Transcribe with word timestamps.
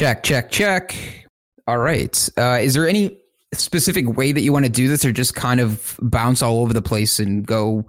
Check, 0.00 0.22
check, 0.22 0.50
check. 0.50 0.96
All 1.66 1.76
right. 1.76 2.30
Uh, 2.38 2.56
is 2.58 2.72
there 2.72 2.88
any 2.88 3.18
specific 3.52 4.16
way 4.16 4.32
that 4.32 4.40
you 4.40 4.50
want 4.50 4.64
to 4.64 4.70
do 4.70 4.88
this, 4.88 5.04
or 5.04 5.12
just 5.12 5.34
kind 5.34 5.60
of 5.60 5.94
bounce 6.00 6.40
all 6.40 6.62
over 6.62 6.72
the 6.72 6.80
place 6.80 7.20
and 7.20 7.46
go 7.46 7.84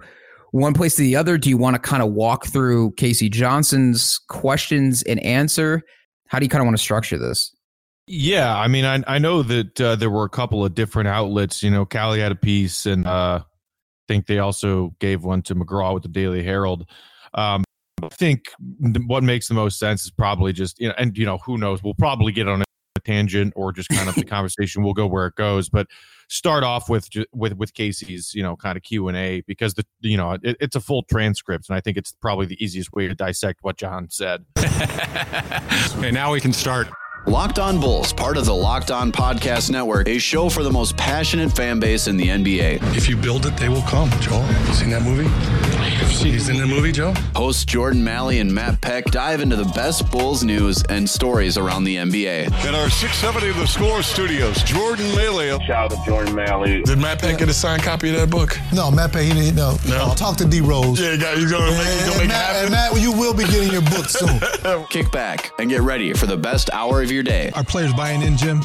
one 0.50 0.74
place 0.74 0.96
to 0.96 1.00
the 1.00 1.16
other? 1.16 1.38
Do 1.38 1.48
you 1.48 1.56
want 1.56 1.74
to 1.74 1.80
kind 1.80 2.02
of 2.02 2.12
walk 2.12 2.44
through 2.44 2.92
K.C. 2.98 3.30
Johnson's 3.30 4.18
questions 4.28 5.02
and 5.04 5.24
answer? 5.24 5.80
How 6.26 6.38
do 6.38 6.44
you 6.44 6.50
kind 6.50 6.60
of 6.60 6.66
want 6.66 6.76
to 6.76 6.82
structure 6.82 7.16
this? 7.16 7.50
Yeah, 8.06 8.58
I 8.58 8.68
mean, 8.68 8.84
I 8.84 9.02
I 9.06 9.18
know 9.18 9.42
that 9.44 9.80
uh, 9.80 9.96
there 9.96 10.10
were 10.10 10.24
a 10.24 10.28
couple 10.28 10.62
of 10.66 10.74
different 10.74 11.08
outlets. 11.08 11.62
You 11.62 11.70
know, 11.70 11.86
Cowley 11.86 12.20
had 12.20 12.30
a 12.30 12.36
piece, 12.36 12.84
and 12.84 13.06
uh, 13.06 13.40
I 13.42 13.44
think 14.06 14.26
they 14.26 14.38
also 14.38 14.94
gave 15.00 15.24
one 15.24 15.40
to 15.44 15.54
McGraw 15.54 15.94
with 15.94 16.02
the 16.02 16.10
Daily 16.10 16.42
Herald. 16.42 16.90
Um, 17.32 17.64
think 18.10 18.50
what 19.06 19.22
makes 19.22 19.48
the 19.48 19.54
most 19.54 19.78
sense 19.78 20.04
is 20.04 20.10
probably 20.10 20.52
just 20.52 20.80
you 20.80 20.88
know, 20.88 20.94
and 20.98 21.16
you 21.16 21.26
know, 21.26 21.38
who 21.38 21.58
knows? 21.58 21.82
We'll 21.82 21.94
probably 21.94 22.32
get 22.32 22.48
on 22.48 22.62
a 22.62 22.64
tangent 23.04 23.52
or 23.56 23.72
just 23.72 23.88
kind 23.88 24.08
of 24.08 24.14
the 24.14 24.24
conversation 24.36 24.82
will 24.82 24.94
go 24.94 25.06
where 25.06 25.26
it 25.26 25.34
goes. 25.34 25.68
But 25.68 25.86
start 26.28 26.64
off 26.64 26.88
with 26.88 27.08
with 27.34 27.54
with 27.56 27.74
K.C.'s 27.74 28.34
you 28.34 28.42
know 28.42 28.56
kind 28.56 28.76
of 28.76 28.82
Q 28.82 29.08
and 29.08 29.16
A 29.16 29.42
because 29.42 29.74
the 29.74 29.84
you 30.00 30.16
know 30.16 30.38
it, 30.42 30.56
it's 30.60 30.76
a 30.76 30.80
full 30.80 31.02
transcript, 31.04 31.68
and 31.68 31.76
I 31.76 31.80
think 31.80 31.96
it's 31.96 32.12
probably 32.12 32.46
the 32.46 32.62
easiest 32.62 32.92
way 32.92 33.08
to 33.08 33.14
dissect 33.14 33.60
what 33.62 33.76
John 33.76 34.08
said. 34.10 34.44
okay, 34.58 36.10
now 36.10 36.32
we 36.32 36.40
can 36.40 36.52
start. 36.52 36.88
Locked 37.24 37.60
On 37.60 37.78
Bulls, 37.78 38.12
part 38.12 38.36
of 38.36 38.46
the 38.46 38.54
Locked 38.54 38.90
On 38.90 39.12
Podcast 39.12 39.70
Network, 39.70 40.08
a 40.08 40.18
show 40.18 40.48
for 40.48 40.64
the 40.64 40.72
most 40.72 40.96
passionate 40.96 41.52
fan 41.52 41.78
base 41.78 42.08
in 42.08 42.16
the 42.16 42.26
NBA. 42.26 42.96
If 42.96 43.08
you 43.08 43.16
build 43.16 43.46
it, 43.46 43.56
they 43.56 43.68
will 43.68 43.82
come. 43.82 44.10
Joel, 44.20 44.44
you 44.66 44.74
seen 44.74 44.90
that 44.90 45.02
movie? 45.02 45.71
He's 45.82 46.48
in 46.48 46.56
the 46.56 46.66
movie, 46.66 46.92
Joe. 46.92 47.12
Hosts 47.34 47.64
Jordan 47.64 48.02
Malley 48.04 48.38
and 48.38 48.52
Matt 48.52 48.80
Peck 48.80 49.04
dive 49.06 49.40
into 49.40 49.56
the 49.56 49.64
best 49.74 50.08
Bulls 50.10 50.44
news 50.44 50.82
and 50.88 51.08
stories 51.08 51.58
around 51.58 51.84
the 51.84 51.96
NBA. 51.96 52.46
In 52.46 52.74
our 52.74 52.88
670 52.88 53.48
of 53.50 53.56
the 53.56 53.66
Score 53.66 54.02
Studios, 54.02 54.62
Jordan 54.62 55.06
Malley. 55.16 55.48
Shout 55.66 55.70
out 55.70 55.90
to 55.90 56.00
Jordan 56.04 56.34
Malley. 56.34 56.82
Did 56.82 56.98
Matt 56.98 57.20
Peck 57.20 57.38
get 57.38 57.48
a 57.48 57.54
signed 57.54 57.82
copy 57.82 58.10
of 58.10 58.16
that 58.16 58.30
book? 58.30 58.56
No, 58.72 58.90
Matt 58.90 59.12
Peck, 59.12 59.24
he 59.24 59.32
didn't. 59.32 59.56
No, 59.56 59.76
no. 59.88 59.96
I'll 59.96 60.14
talk 60.14 60.36
to 60.38 60.44
D 60.44 60.60
Rose. 60.60 61.00
Yeah, 61.00 61.16
he's 61.34 61.50
gonna 61.50 61.70
make, 61.72 61.86
he's 61.86 62.04
gonna 62.06 62.18
make 62.18 62.28
Matt, 62.28 62.64
it 62.64 62.70
happen. 62.70 62.72
Matt, 62.72 63.00
you 63.00 63.12
will 63.12 63.34
be 63.34 63.44
getting 63.44 63.72
your 63.72 63.82
book 63.82 64.06
soon. 64.06 64.40
Kick 64.90 65.10
back 65.10 65.50
and 65.58 65.68
get 65.68 65.80
ready 65.80 66.12
for 66.12 66.26
the 66.26 66.36
best 66.36 66.70
hour 66.72 67.02
of 67.02 67.10
your 67.10 67.22
day. 67.22 67.50
Are 67.54 67.64
players 67.64 67.92
buying 67.94 68.22
in, 68.22 68.36
Jim? 68.36 68.62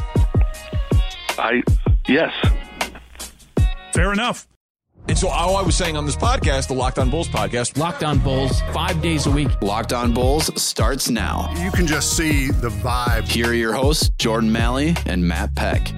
I 1.40 1.64
yes. 2.08 2.34
Fair 3.94 4.14
enough. 4.14 4.48
And 5.10 5.18
so 5.18 5.30
all 5.30 5.56
I 5.56 5.62
was 5.62 5.76
saying 5.76 5.96
on 5.96 6.06
this 6.06 6.18
podcast, 6.18 6.68
the 6.68 6.74
Locked 6.74 7.00
On 7.00 7.10
Bulls 7.10 7.30
podcast, 7.30 7.78
Locked 7.78 8.04
On 8.04 8.20
Bulls, 8.20 8.62
five 8.74 9.02
days 9.02 9.26
a 9.26 9.32
week. 9.32 9.50
Locked 9.62 9.94
On 9.94 10.14
Bulls 10.14 10.62
starts 10.62 11.10
now. 11.10 11.50
You 11.64 11.72
can 11.72 11.88
just 11.88 12.18
see 12.18 12.52
the 12.52 12.70
vibe. 12.70 13.24
Here 13.28 13.48
are 13.48 13.54
your 13.54 13.74
hosts, 13.74 14.10
Jordan 14.18 14.52
Malley 14.52 14.96
and 15.06 15.26
Matt 15.26 15.56
Peck. 15.56 15.94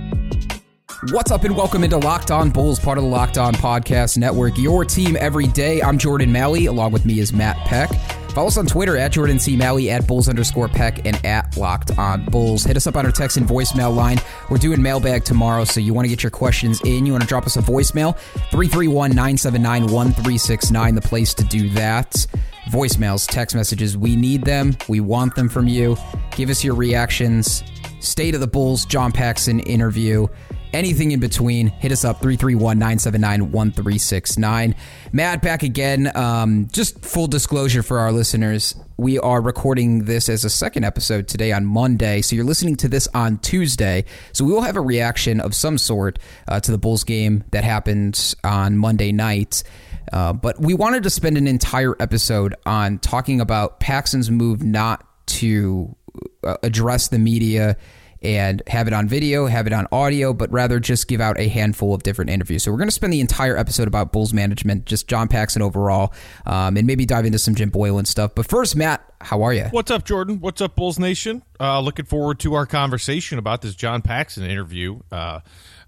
What's 1.11 1.31
up 1.31 1.43
and 1.43 1.55
welcome 1.55 1.83
into 1.83 1.97
Locked 1.97 2.29
On 2.29 2.51
Bulls, 2.51 2.79
part 2.79 2.97
of 2.97 3.03
the 3.03 3.09
Locked 3.09 3.37
On 3.37 3.55
Podcast 3.55 4.17
Network. 4.17 4.57
Your 4.57 4.85
team 4.85 5.17
every 5.19 5.47
day. 5.47 5.81
I'm 5.81 5.97
Jordan 5.97 6.31
Malley. 6.31 6.67
Along 6.67 6.91
with 6.91 7.05
me 7.05 7.19
is 7.19 7.33
Matt 7.33 7.55
Peck. 7.65 7.89
Follow 8.33 8.47
us 8.47 8.57
on 8.57 8.67
Twitter 8.67 8.95
at 8.95 9.11
Jordan 9.11 9.39
C. 9.39 9.55
Malley, 9.55 9.89
at 9.89 10.07
Bulls 10.07 10.29
underscore 10.29 10.67
Peck, 10.67 11.05
and 11.05 11.23
at 11.25 11.57
Locked 11.57 11.97
On 11.97 12.23
Bulls. 12.25 12.63
Hit 12.63 12.77
us 12.77 12.85
up 12.85 12.95
on 12.95 13.05
our 13.05 13.11
text 13.11 13.37
and 13.37 13.47
voicemail 13.47 13.93
line. 13.93 14.19
We're 14.49 14.57
doing 14.57 14.81
mailbag 14.81 15.23
tomorrow, 15.23 15.63
so 15.65 15.79
you 15.79 15.93
want 15.93 16.05
to 16.05 16.09
get 16.09 16.21
your 16.21 16.29
questions 16.29 16.79
in. 16.85 17.05
You 17.05 17.11
want 17.11 17.23
to 17.23 17.27
drop 17.27 17.45
us 17.45 17.57
a 17.57 17.61
voicemail? 17.61 18.17
331 18.51 19.11
979 19.11 19.81
1369, 19.83 20.95
the 20.95 21.01
place 21.01 21.33
to 21.33 21.43
do 21.43 21.69
that. 21.69 22.25
Voicemails, 22.69 23.27
text 23.27 23.55
messages, 23.55 23.97
we 23.97 24.15
need 24.15 24.43
them. 24.43 24.77
We 24.87 24.99
want 24.99 25.35
them 25.35 25.49
from 25.49 25.67
you. 25.67 25.97
Give 26.35 26.49
us 26.49 26.63
your 26.63 26.75
reactions. 26.75 27.63
State 27.99 28.35
of 28.35 28.41
the 28.41 28.47
Bulls, 28.47 28.85
John 28.85 29.11
Paxson 29.11 29.59
interview 29.61 30.27
anything 30.73 31.11
in 31.11 31.19
between, 31.19 31.67
hit 31.67 31.91
us 31.91 32.05
up 32.05 32.21
331 32.21 32.77
979 32.77 33.51
1369. 33.51 34.75
Matt, 35.11 35.41
back 35.41 35.63
again. 35.63 36.11
Um, 36.15 36.67
just 36.71 37.03
full 37.03 37.27
disclosure 37.27 37.83
for 37.83 37.99
our 37.99 38.11
listeners, 38.11 38.75
we 38.97 39.17
are 39.17 39.41
recording 39.41 40.05
this 40.05 40.27
as 40.27 40.43
a 40.43 40.49
second 40.49 40.83
episode 40.83 41.27
today 41.27 41.51
on 41.51 41.65
Monday. 41.65 42.21
So 42.21 42.35
you're 42.35 42.45
listening 42.45 42.75
to 42.77 42.89
this 42.89 43.07
on 43.13 43.37
Tuesday. 43.37 44.05
So 44.33 44.43
we 44.43 44.51
will 44.51 44.61
have 44.61 44.75
a 44.75 44.81
reaction 44.81 45.39
of 45.39 45.55
some 45.55 45.77
sort 45.77 46.19
uh, 46.47 46.59
to 46.59 46.71
the 46.71 46.77
Bulls 46.77 47.03
game 47.05 47.45
that 47.51 47.63
happened 47.63 48.35
on 48.43 48.77
Monday 48.77 49.11
night. 49.11 49.63
Uh, 50.11 50.33
but 50.33 50.59
we 50.59 50.73
wanted 50.73 51.03
to 51.03 51.09
spend 51.09 51.37
an 51.37 51.47
entire 51.47 51.95
episode 51.99 52.55
on 52.65 52.99
talking 52.99 53.39
about 53.39 53.79
Paxson's 53.79 54.29
move 54.29 54.63
not 54.63 55.05
to 55.27 55.95
uh, 56.43 56.57
address 56.63 57.07
the 57.07 57.19
media 57.19 57.77
and 58.21 58.61
have 58.67 58.87
it 58.87 58.93
on 58.93 59.07
video, 59.07 59.45
have 59.45 59.67
it 59.67 59.73
on 59.73 59.87
audio, 59.91 60.33
but 60.33 60.51
rather 60.51 60.79
just 60.79 61.07
give 61.07 61.21
out 61.21 61.39
a 61.39 61.47
handful 61.47 61.93
of 61.93 62.03
different 62.03 62.29
interviews. 62.29 62.63
So 62.63 62.71
we're 62.71 62.77
going 62.77 62.89
to 62.89 62.93
spend 62.93 63.13
the 63.13 63.21
entire 63.21 63.57
episode 63.57 63.87
about 63.87 64.11
Bulls 64.11 64.33
management, 64.33 64.85
just 64.85 65.07
John 65.07 65.27
Paxson 65.27 65.61
overall, 65.61 66.13
um, 66.45 66.75
and 66.75 66.85
maybe 66.85 67.05
dive 67.05 67.25
into 67.25 67.39
some 67.39 67.55
Jim 67.55 67.71
Boylen 67.71 68.05
stuff. 68.05 68.35
But 68.35 68.47
first, 68.47 68.75
Matt, 68.75 69.03
how 69.21 69.41
are 69.43 69.53
you? 69.53 69.65
What's 69.71 69.91
up, 69.91 70.03
Jordan? 70.03 70.41
What's 70.41 70.61
up, 70.61 70.75
Bulls 70.75 70.99
Nation? 70.99 71.43
Uh, 71.59 71.79
looking 71.79 72.05
forward 72.05 72.39
to 72.41 72.55
our 72.55 72.65
conversation 72.65 73.39
about 73.39 73.61
this 73.61 73.75
John 73.75 74.01
Paxson 74.01 74.43
interview. 74.43 74.99
Uh, 75.11 75.39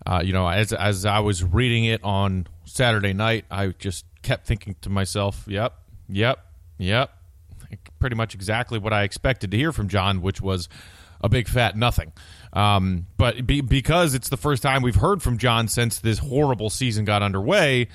uh, 0.06 0.22
you 0.24 0.34
know, 0.34 0.48
as 0.48 0.74
as 0.74 1.06
I 1.06 1.20
was 1.20 1.44
reading 1.44 1.86
it 1.86 2.04
on 2.04 2.48
Saturday 2.66 3.14
night, 3.14 3.46
I 3.52 3.68
just 3.68 4.06
kept 4.22 4.48
thinking 4.48 4.76
to 4.82 4.90
myself, 4.90 5.46
"Yep, 5.48 5.74
yep, 6.10 6.40
yep." 6.78 7.12
Pretty 8.00 8.16
much 8.16 8.36
exactly 8.36 8.80
what 8.80 8.92
I 8.92 9.04
expected 9.04 9.52
to 9.52 9.58
hear 9.58 9.72
from 9.72 9.88
John, 9.88 10.22
which 10.22 10.42
was 10.42 10.68
a 11.22 11.30
big 11.30 11.48
fat 11.48 11.76
nothing. 11.76 12.12
Um, 12.54 13.08
but 13.18 13.46
be, 13.46 13.62
because 13.62 14.14
it's 14.14 14.30
the 14.30 14.38
first 14.38 14.62
time 14.62 14.82
we've 14.82 14.96
heard 14.96 15.22
from 15.22 15.38
John 15.38 15.68
since 15.68 16.00
this 16.00 16.20
horrible 16.20 16.70
season 16.70 17.06
got 17.06 17.24
underway, 17.24 17.88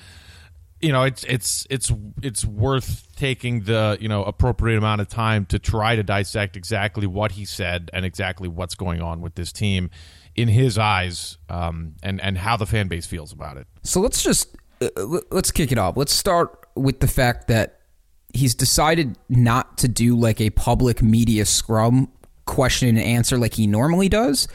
you 0.81 0.91
know, 0.91 1.03
it's 1.03 1.23
it's 1.23 1.65
it's 1.69 1.91
it's 2.21 2.45
worth 2.45 3.07
taking 3.15 3.61
the 3.61 3.97
you 3.99 4.07
know 4.07 4.23
appropriate 4.23 4.77
amount 4.77 5.01
of 5.01 5.07
time 5.07 5.45
to 5.47 5.59
try 5.59 5.95
to 5.95 6.03
dissect 6.03 6.55
exactly 6.55 7.07
what 7.07 7.31
he 7.33 7.45
said 7.45 7.89
and 7.93 8.05
exactly 8.05 8.47
what's 8.47 8.75
going 8.75 9.01
on 9.01 9.21
with 9.21 9.35
this 9.35 9.51
team 9.51 9.89
in 10.35 10.47
his 10.47 10.77
eyes, 10.77 11.37
um, 11.49 11.95
and 12.03 12.21
and 12.21 12.37
how 12.37 12.57
the 12.57 12.67
fan 12.67 12.87
base 12.87 13.07
feels 13.07 13.31
about 13.31 13.57
it. 13.57 13.67
So 13.83 13.99
let's 14.01 14.21
just 14.21 14.55
uh, 14.81 14.89
let's 15.31 15.49
kick 15.51 15.71
it 15.71 15.79
off. 15.79 15.97
Let's 15.97 16.13
start 16.13 16.67
with 16.75 16.99
the 16.99 17.07
fact 17.07 17.47
that 17.47 17.79
he's 18.33 18.53
decided 18.53 19.17
not 19.29 19.79
to 19.79 19.87
do 19.87 20.15
like 20.15 20.39
a 20.39 20.51
public 20.51 21.01
media 21.01 21.45
scrum 21.45 22.11
question 22.47 22.89
and 22.89 22.99
answer 22.99 23.37
like 23.37 23.53
he 23.53 23.67
normally 23.67 24.09
does. 24.09 24.47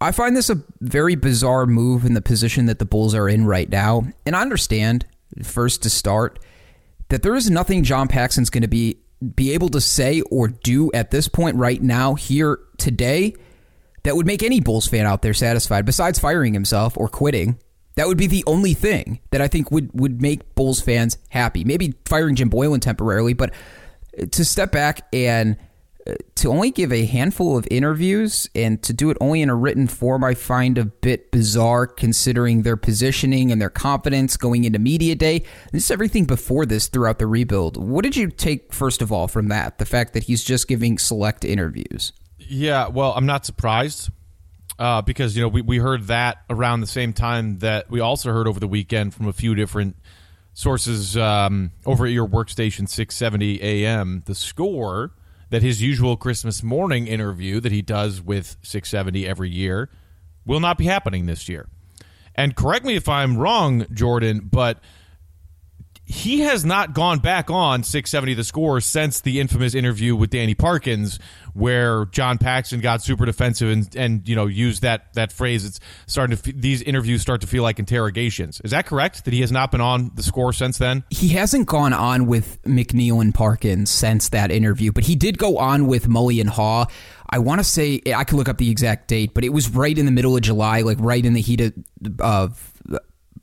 I 0.00 0.12
find 0.12 0.36
this 0.36 0.50
a 0.50 0.62
very 0.80 1.14
bizarre 1.14 1.66
move 1.66 2.04
in 2.04 2.14
the 2.14 2.22
position 2.22 2.66
that 2.66 2.78
the 2.78 2.84
Bulls 2.84 3.14
are 3.14 3.28
in 3.28 3.46
right 3.46 3.68
now. 3.68 4.04
And 4.24 4.36
I 4.36 4.42
understand, 4.42 5.06
first 5.42 5.82
to 5.82 5.90
start, 5.90 6.38
that 7.08 7.22
there 7.22 7.34
is 7.34 7.50
nothing 7.50 7.82
John 7.82 8.08
Paxson's 8.08 8.50
going 8.50 8.62
to 8.62 8.68
be 8.68 8.98
be 9.34 9.52
able 9.52 9.70
to 9.70 9.80
say 9.80 10.20
or 10.30 10.48
do 10.48 10.92
at 10.92 11.10
this 11.10 11.26
point 11.26 11.56
right 11.56 11.80
now 11.80 12.14
here 12.14 12.58
today 12.76 13.34
that 14.02 14.14
would 14.14 14.26
make 14.26 14.42
any 14.42 14.60
Bulls 14.60 14.86
fan 14.86 15.06
out 15.06 15.22
there 15.22 15.32
satisfied 15.32 15.86
besides 15.86 16.18
firing 16.18 16.52
himself 16.52 16.98
or 16.98 17.08
quitting. 17.08 17.58
That 17.94 18.06
would 18.06 18.18
be 18.18 18.26
the 18.26 18.44
only 18.46 18.74
thing 18.74 19.20
that 19.30 19.40
I 19.40 19.48
think 19.48 19.70
would 19.70 19.90
would 19.98 20.20
make 20.20 20.54
Bulls 20.54 20.82
fans 20.82 21.16
happy. 21.30 21.64
Maybe 21.64 21.94
firing 22.04 22.34
Jim 22.34 22.50
Boylen 22.50 22.80
temporarily, 22.82 23.32
but 23.32 23.54
to 24.32 24.44
step 24.44 24.70
back 24.70 25.06
and 25.14 25.56
to 26.36 26.48
only 26.50 26.70
give 26.70 26.92
a 26.92 27.06
handful 27.06 27.56
of 27.56 27.66
interviews 27.70 28.48
and 28.54 28.82
to 28.82 28.92
do 28.92 29.10
it 29.10 29.16
only 29.20 29.42
in 29.42 29.50
a 29.50 29.54
written 29.54 29.88
form, 29.88 30.22
I 30.22 30.34
find 30.34 30.78
a 30.78 30.84
bit 30.84 31.30
bizarre 31.30 31.86
considering 31.86 32.62
their 32.62 32.76
positioning 32.76 33.50
and 33.50 33.60
their 33.60 33.70
confidence 33.70 34.36
going 34.36 34.64
into 34.64 34.78
media 34.78 35.14
day. 35.14 35.44
This 35.72 35.84
is 35.84 35.90
everything 35.90 36.24
before 36.24 36.66
this 36.66 36.88
throughout 36.88 37.18
the 37.18 37.26
rebuild. 37.26 37.76
What 37.76 38.02
did 38.04 38.16
you 38.16 38.30
take, 38.30 38.72
first 38.72 39.02
of 39.02 39.10
all, 39.10 39.28
from 39.28 39.48
that? 39.48 39.78
The 39.78 39.86
fact 39.86 40.12
that 40.14 40.24
he's 40.24 40.44
just 40.44 40.68
giving 40.68 40.98
select 40.98 41.44
interviews. 41.44 42.12
Yeah, 42.38 42.88
well, 42.88 43.12
I'm 43.16 43.26
not 43.26 43.44
surprised 43.44 44.10
uh, 44.78 45.02
because, 45.02 45.36
you 45.36 45.42
know, 45.42 45.48
we, 45.48 45.62
we 45.62 45.78
heard 45.78 46.04
that 46.04 46.38
around 46.48 46.80
the 46.80 46.86
same 46.86 47.12
time 47.12 47.58
that 47.58 47.90
we 47.90 48.00
also 48.00 48.30
heard 48.30 48.46
over 48.46 48.60
the 48.60 48.68
weekend 48.68 49.14
from 49.14 49.26
a 49.26 49.32
few 49.32 49.54
different 49.54 49.96
sources 50.52 51.16
um, 51.16 51.72
over 51.84 52.06
at 52.06 52.12
your 52.12 52.28
workstation 52.28 52.88
670 52.88 53.62
AM. 53.62 54.22
The 54.26 54.34
score 54.34 55.12
that 55.50 55.62
his 55.62 55.82
usual 55.82 56.16
Christmas 56.16 56.62
morning 56.62 57.06
interview 57.06 57.60
that 57.60 57.72
he 57.72 57.82
does 57.82 58.20
with 58.20 58.56
670 58.62 59.26
every 59.26 59.50
year 59.50 59.88
will 60.44 60.60
not 60.60 60.78
be 60.78 60.84
happening 60.84 61.26
this 61.26 61.48
year. 61.48 61.68
And 62.34 62.54
correct 62.54 62.84
me 62.84 62.96
if 62.96 63.08
I'm 63.08 63.38
wrong, 63.38 63.86
Jordan, 63.92 64.48
but 64.50 64.80
he 66.06 66.40
has 66.40 66.64
not 66.64 66.94
gone 66.94 67.18
back 67.18 67.50
on 67.50 67.82
670 67.82 68.34
the 68.34 68.44
score 68.44 68.80
since 68.80 69.20
the 69.20 69.40
infamous 69.40 69.74
interview 69.74 70.14
with 70.14 70.30
Danny 70.30 70.54
Parkins 70.54 71.18
where 71.52 72.04
John 72.06 72.38
Paxson 72.38 72.80
got 72.80 73.02
super 73.02 73.24
defensive 73.24 73.70
and, 73.70 73.96
and 73.96 74.28
you 74.28 74.36
know 74.36 74.46
used 74.46 74.82
that 74.82 75.12
that 75.14 75.32
phrase 75.32 75.64
it's 75.64 75.80
starting 76.06 76.36
to 76.36 76.52
these 76.52 76.80
interviews 76.82 77.22
start 77.22 77.40
to 77.40 77.46
feel 77.46 77.64
like 77.64 77.78
interrogations. 77.78 78.60
Is 78.62 78.70
that 78.70 78.86
correct 78.86 79.24
that 79.24 79.34
he 79.34 79.40
has 79.40 79.50
not 79.50 79.72
been 79.72 79.80
on 79.80 80.12
the 80.14 80.22
score 80.22 80.52
since 80.52 80.78
then? 80.78 81.02
He 81.10 81.28
hasn't 81.28 81.66
gone 81.66 81.92
on 81.92 82.26
with 82.26 82.62
McNeil 82.62 83.20
and 83.20 83.34
Parkins 83.34 83.90
since 83.90 84.28
that 84.28 84.50
interview, 84.52 84.92
but 84.92 85.04
he 85.04 85.16
did 85.16 85.38
go 85.38 85.58
on 85.58 85.86
with 85.86 86.06
Mully 86.06 86.40
and 86.40 86.50
Haugh. 86.50 86.86
I 87.28 87.40
want 87.40 87.58
to 87.58 87.64
say 87.64 88.00
I 88.14 88.22
could 88.22 88.36
look 88.36 88.48
up 88.48 88.58
the 88.58 88.70
exact 88.70 89.08
date, 89.08 89.34
but 89.34 89.42
it 89.42 89.48
was 89.48 89.68
right 89.70 89.96
in 89.96 90.06
the 90.06 90.12
middle 90.12 90.36
of 90.36 90.42
July, 90.42 90.82
like 90.82 90.98
right 91.00 91.24
in 91.24 91.32
the 91.32 91.40
heat 91.40 91.60
of, 91.60 91.74
of 92.20 92.75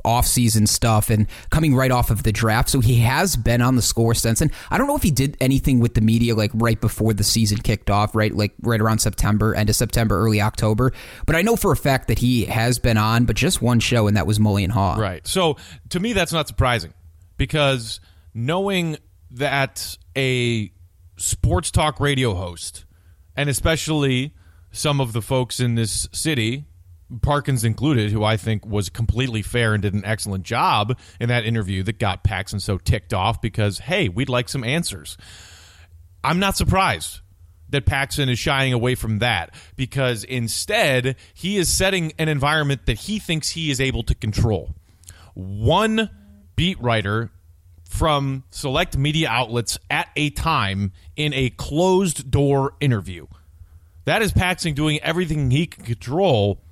off-season 0.05 0.67
stuff 0.67 1.09
and 1.09 1.27
coming 1.50 1.75
right 1.75 1.91
off 1.91 2.09
of 2.09 2.23
the 2.23 2.31
draft. 2.31 2.69
So 2.69 2.79
he 2.79 3.00
has 3.00 3.35
been 3.35 3.61
on 3.61 3.75
the 3.75 3.81
score 3.81 4.13
since. 4.13 4.41
And 4.41 4.51
I 4.69 4.77
don't 4.77 4.88
know 4.88 4.95
if 4.95 5.03
he 5.03 5.11
did 5.11 5.38
anything 5.39 5.79
with 5.79 5.94
the 5.94 6.01
media 6.01 6.35
like 6.35 6.51
right 6.53 6.79
before 6.79 7.13
the 7.13 7.23
season 7.23 7.59
kicked 7.59 7.89
off, 7.89 8.15
right? 8.15 8.33
Like 8.33 8.53
right 8.61 8.81
around 8.81 9.00
September, 9.00 9.55
end 9.55 9.69
of 9.69 9.75
September, 9.75 10.19
early 10.19 10.41
October. 10.41 10.91
But 11.25 11.35
I 11.35 11.41
know 11.41 11.55
for 11.55 11.71
a 11.71 11.77
fact 11.77 12.07
that 12.07 12.19
he 12.19 12.45
has 12.45 12.79
been 12.79 12.97
on, 12.97 13.25
but 13.25 13.35
just 13.35 13.61
one 13.61 13.79
show, 13.79 14.07
and 14.07 14.17
that 14.17 14.27
was 14.27 14.39
Mully 14.39 14.67
Haugh. 14.69 14.97
Right. 14.97 15.25
So 15.27 15.57
to 15.89 16.00
me, 16.00 16.13
that's 16.13 16.33
not 16.33 16.47
surprising 16.47 16.94
because 17.38 17.99
knowing 18.33 18.97
that 19.31 19.97
a 20.15 20.71
sports 21.17 21.71
talk 21.71 21.99
radio 21.99 22.33
host, 22.33 22.85
and 23.35 23.49
especially 23.49 24.33
some 24.71 24.99
of 25.01 25.13
the 25.13 25.21
folks 25.21 25.59
in 25.59 25.75
this 25.75 26.07
city 26.11 26.65
Parkins 27.21 27.63
included, 27.63 28.11
who 28.11 28.23
I 28.23 28.38
think 28.38 28.65
was 28.65 28.89
completely 28.89 29.41
fair 29.41 29.73
and 29.73 29.81
did 29.81 29.94
an 29.94 30.05
excellent 30.05 30.44
job 30.44 30.97
in 31.19 31.29
that 31.29 31.45
interview 31.45 31.83
that 31.83 32.00
got 32.00 32.23
Paxson 32.23 32.59
so 32.59 32.77
ticked 32.77 33.13
off 33.13 33.41
because, 33.41 33.79
hey, 33.79 34.09
we'd 34.09 34.29
like 34.29 34.50
some 34.50 34.63
answers. 34.63 35.17
I'm 36.23 36.39
not 36.39 36.57
surprised 36.57 37.19
that 37.69 37.85
Paxson 37.85 38.29
is 38.29 38.39
shying 38.39 38.71
away 38.71 38.95
from 38.95 39.19
that 39.19 39.53
because 39.75 40.23
instead 40.23 41.15
he 41.33 41.57
is 41.57 41.71
setting 41.71 42.13
an 42.17 42.29
environment 42.29 42.85
that 42.85 43.00
he 43.00 43.19
thinks 43.19 43.49
he 43.49 43.71
is 43.71 43.81
able 43.81 44.03
to 44.03 44.15
control. 44.15 44.73
One 45.33 46.09
beat 46.56 46.79
writer 46.81 47.31
from 47.83 48.44
select 48.49 48.97
media 48.97 49.29
outlets 49.29 49.77
at 49.89 50.09
a 50.15 50.29
time 50.31 50.94
in 51.15 51.33
a 51.33 51.49
closed 51.51 52.31
door 52.31 52.73
interview. 52.79 53.27
That 54.06 54.21
is 54.21 54.31
Paxson 54.31 54.73
doing 54.73 54.99
everything 54.99 55.49
he 55.51 55.67
can 55.67 55.83
control 55.85 56.62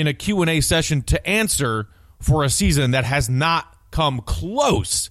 in 0.00 0.06
a 0.06 0.14
Q&A 0.14 0.60
session 0.60 1.02
to 1.02 1.26
answer 1.26 1.88
for 2.18 2.42
a 2.42 2.50
season 2.50 2.90
that 2.90 3.04
has 3.04 3.28
not 3.28 3.76
come 3.90 4.20
close 4.20 5.10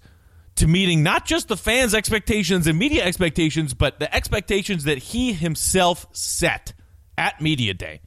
to 0.56 0.68
meeting 0.68 1.04
not 1.04 1.26
just 1.26 1.48
the 1.48 1.56
fans' 1.56 1.94
expectations 1.94 2.68
and 2.68 2.78
media 2.78 3.04
expectations, 3.06 3.74
but 3.74 4.00
the 4.00 4.14
expectations 4.14 4.84
that 4.84 4.98
he 4.98 5.32
himself 5.32 6.06
set 6.12 6.74
at 7.18 7.40
media 7.40 7.74
day. 7.74 8.02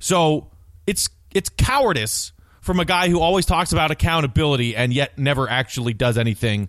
So 0.00 0.50
it's 0.86 1.08
it's 1.32 1.48
cowardice 1.48 2.32
from 2.60 2.80
a 2.80 2.84
guy 2.84 3.08
who 3.08 3.20
always 3.20 3.46
talks 3.46 3.72
about 3.72 3.90
accountability 3.90 4.74
and 4.74 4.92
yet 4.92 5.16
never 5.18 5.48
actually 5.48 5.94
does 5.94 6.18
anything 6.18 6.68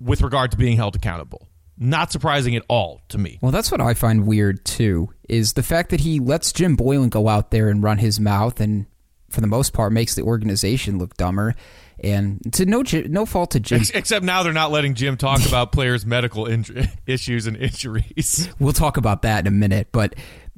with 0.00 0.20
regard 0.20 0.50
to 0.50 0.58
being 0.58 0.76
held 0.76 0.96
accountable. 0.96 1.48
Not 1.76 2.12
surprising 2.12 2.54
at 2.54 2.62
all 2.68 3.00
to 3.08 3.18
me. 3.18 3.38
Well, 3.42 3.50
that's 3.50 3.72
what 3.72 3.80
I 3.80 3.94
find 3.94 4.26
weird 4.26 4.64
too, 4.64 5.10
is 5.28 5.54
the 5.54 5.62
fact 5.62 5.90
that 5.90 6.00
he 6.00 6.20
lets 6.20 6.52
Jim 6.52 6.76
Boylen 6.76 7.10
go 7.10 7.28
out 7.28 7.50
there 7.50 7.68
and 7.68 7.82
run 7.82 7.98
his 7.98 8.20
mouth 8.20 8.60
and 8.60 8.86
for 9.30 9.40
the 9.40 9.46
most 9.46 9.72
part 9.72 9.92
makes 9.92 10.14
the 10.14 10.22
organization 10.22 10.98
look 10.98 11.16
dumber. 11.16 11.54
And 12.02 12.40
to 12.54 12.66
no 12.66 12.82
no 13.08 13.26
fault 13.26 13.52
to 13.52 13.60
Jim, 13.60 13.82
except 13.94 14.24
now 14.24 14.42
they're 14.42 14.52
not 14.52 14.70
letting 14.70 14.94
Jim 14.94 15.16
talk 15.16 15.46
about 15.48 15.72
players' 15.72 16.06
medical 16.06 16.46
injury, 16.46 16.88
issues 17.06 17.46
and 17.46 17.56
injuries. 17.56 18.48
We'll 18.58 18.72
talk 18.72 18.96
about 18.96 19.22
that 19.22 19.40
in 19.40 19.46
a 19.46 19.50
minute, 19.50 19.88
but 19.92 20.14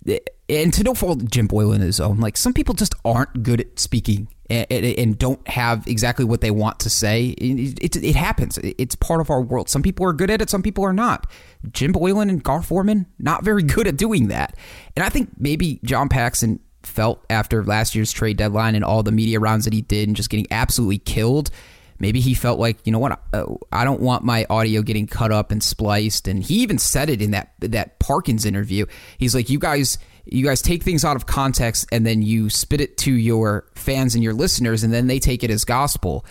eh, 0.06 0.18
and 0.48 0.72
to 0.74 0.84
no 0.84 0.94
fault 0.94 1.24
Jim 1.30 1.48
Boylen 1.48 1.80
his 1.80 2.00
own, 2.00 2.20
like 2.20 2.36
some 2.36 2.52
people 2.52 2.74
just 2.74 2.94
aren't 3.04 3.42
good 3.42 3.60
at 3.60 3.78
speaking 3.78 4.28
and, 4.48 4.70
and, 4.70 5.18
don't 5.18 5.46
have 5.48 5.86
exactly 5.86 6.24
what 6.24 6.40
they 6.40 6.50
want 6.50 6.78
to 6.80 6.90
say. 6.90 7.28
It, 7.38 7.78
it, 7.82 7.96
it, 7.96 8.14
happens. 8.14 8.58
It's 8.62 8.94
part 8.94 9.20
of 9.20 9.30
our 9.30 9.40
world. 9.40 9.68
Some 9.68 9.82
people 9.82 10.06
are 10.06 10.12
good 10.12 10.30
at 10.30 10.40
it, 10.40 10.50
some 10.50 10.62
people 10.62 10.84
are 10.84 10.92
not. 10.92 11.28
Jim 11.72 11.92
Boylen 11.92 12.28
and 12.28 12.42
Gar 12.42 12.62
Forman, 12.62 13.06
not 13.18 13.44
very 13.44 13.62
good 13.64 13.86
at 13.86 13.96
doing 13.96 14.28
that. 14.28 14.56
And 14.94 15.04
I 15.04 15.08
think 15.08 15.30
maybe 15.38 15.80
John 15.84 16.08
Paxson 16.08 16.60
felt 16.82 17.24
after 17.28 17.64
last 17.64 17.94
year's 17.94 18.12
trade 18.12 18.36
deadline 18.36 18.74
and 18.74 18.84
all 18.84 19.02
the 19.02 19.12
media 19.12 19.40
rounds 19.40 19.64
that 19.64 19.74
he 19.74 19.82
did 19.82 20.08
and 20.08 20.16
just 20.16 20.30
getting 20.30 20.46
absolutely 20.50 20.98
killed. 20.98 21.50
Maybe 21.98 22.20
he 22.20 22.34
felt 22.34 22.58
like, 22.58 22.78
you 22.84 22.92
know 22.92 22.98
what, 22.98 23.20
uh, 23.32 23.46
I 23.72 23.84
don't 23.84 24.00
want 24.00 24.22
my 24.22 24.46
audio 24.50 24.82
getting 24.82 25.06
cut 25.06 25.32
up 25.32 25.50
and 25.50 25.62
spliced. 25.62 26.28
And 26.28 26.42
he 26.42 26.56
even 26.56 26.78
said 26.78 27.08
it 27.08 27.22
in 27.22 27.30
that 27.30 27.54
that 27.60 27.98
Parkins 27.98 28.44
interview. 28.44 28.86
He's 29.18 29.34
like, 29.34 29.48
you 29.48 29.58
guys 29.58 29.98
you 30.26 30.44
guys 30.44 30.60
take 30.60 30.82
things 30.82 31.04
out 31.04 31.16
of 31.16 31.26
context 31.26 31.86
and 31.92 32.06
then 32.06 32.22
you 32.22 32.50
spit 32.50 32.80
it 32.80 32.96
to 32.98 33.12
your 33.12 33.66
fans 33.74 34.14
and 34.14 34.22
your 34.22 34.34
listeners 34.34 34.82
and 34.82 34.92
then 34.92 35.06
they 35.06 35.18
take 35.18 35.42
it 35.42 35.50
as 35.50 35.64
gospel 35.64 36.24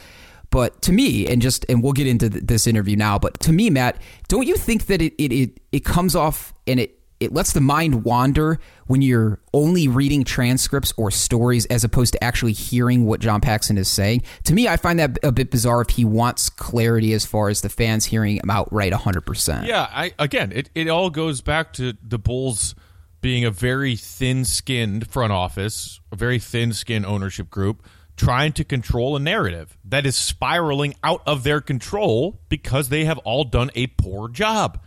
but 0.50 0.82
to 0.82 0.92
me 0.92 1.28
and 1.28 1.42
just 1.42 1.66
and 1.70 1.82
we'll 1.82 1.94
get 1.94 2.08
into 2.08 2.30
this 2.30 2.68
interview 2.68 2.96
now 2.96 3.18
but 3.18 3.40
to 3.40 3.52
me 3.52 3.70
matt 3.70 3.98
don't 4.28 4.48
you 4.48 4.56
think 4.56 4.86
that 4.88 5.02
it 5.02 5.14
it 5.18 5.32
it, 5.32 5.60
it 5.72 5.86
comes 5.86 6.16
off 6.16 6.54
and 6.68 6.80
it 6.80 7.00
it 7.20 7.34
lets 7.34 7.54
the 7.54 7.62
mind 7.62 8.04
wander 8.04 8.60
when 8.88 9.02
you're 9.02 9.40
only 9.54 9.88
reading 9.88 10.24
transcripts 10.24 10.94
or 10.98 11.10
stories 11.10 11.66
as 11.68 11.84
opposed 11.84 12.14
to 12.14 12.24
actually 12.24 12.52
hearing 12.52 13.06
what 13.06 13.22
John 13.22 13.40
Paxson 13.42 13.78
is 13.78 13.88
saying. 13.88 14.24
To 14.44 14.54
me, 14.54 14.68
I 14.68 14.76
find 14.78 15.00
that 15.00 15.18
a 15.24 15.32
bit 15.32 15.50
bizarre 15.50 15.82
if 15.82 15.92
he 15.92 16.04
wants 16.04 16.50
clarity 16.50 17.14
as 17.14 17.26
far 17.26 17.50
as 17.50 17.62
the 17.62 17.70
fans 17.70 18.06
hearing 18.06 18.36
him 18.36 18.50
outright 18.50 18.92
100%. 18.92 19.66
Yeah, 19.66 19.88
I 19.90 20.14
again, 20.20 20.52
it, 20.52 20.70
it 20.76 20.90
all 20.90 21.10
goes 21.10 21.42
back 21.42 21.72
to 21.74 21.94
the 22.04 22.20
Bulls 22.20 22.76
being 23.26 23.44
a 23.44 23.50
very 23.50 23.96
thin 23.96 24.46
skinned 24.46 25.08
front 25.08 25.34
office, 25.34 26.00
a 26.12 26.16
very 26.16 26.38
thin 26.38 26.72
skinned 26.72 27.08
ownership 27.08 27.50
group, 27.50 27.84
trying 28.16 28.54
to 28.54 28.64
control 28.64 29.16
a 29.16 29.20
narrative 29.20 29.76
that 29.84 30.06
is 30.06 30.16
spiraling 30.16 30.94
out 31.04 31.24
of 31.26 31.42
their 31.44 31.60
control 31.60 32.40
because 32.50 32.90
they 32.90 33.06
have 33.06 33.18
all 33.18 33.44
done 33.44 33.72
a 33.74 33.88
poor 33.88 34.30
job. 34.30 34.80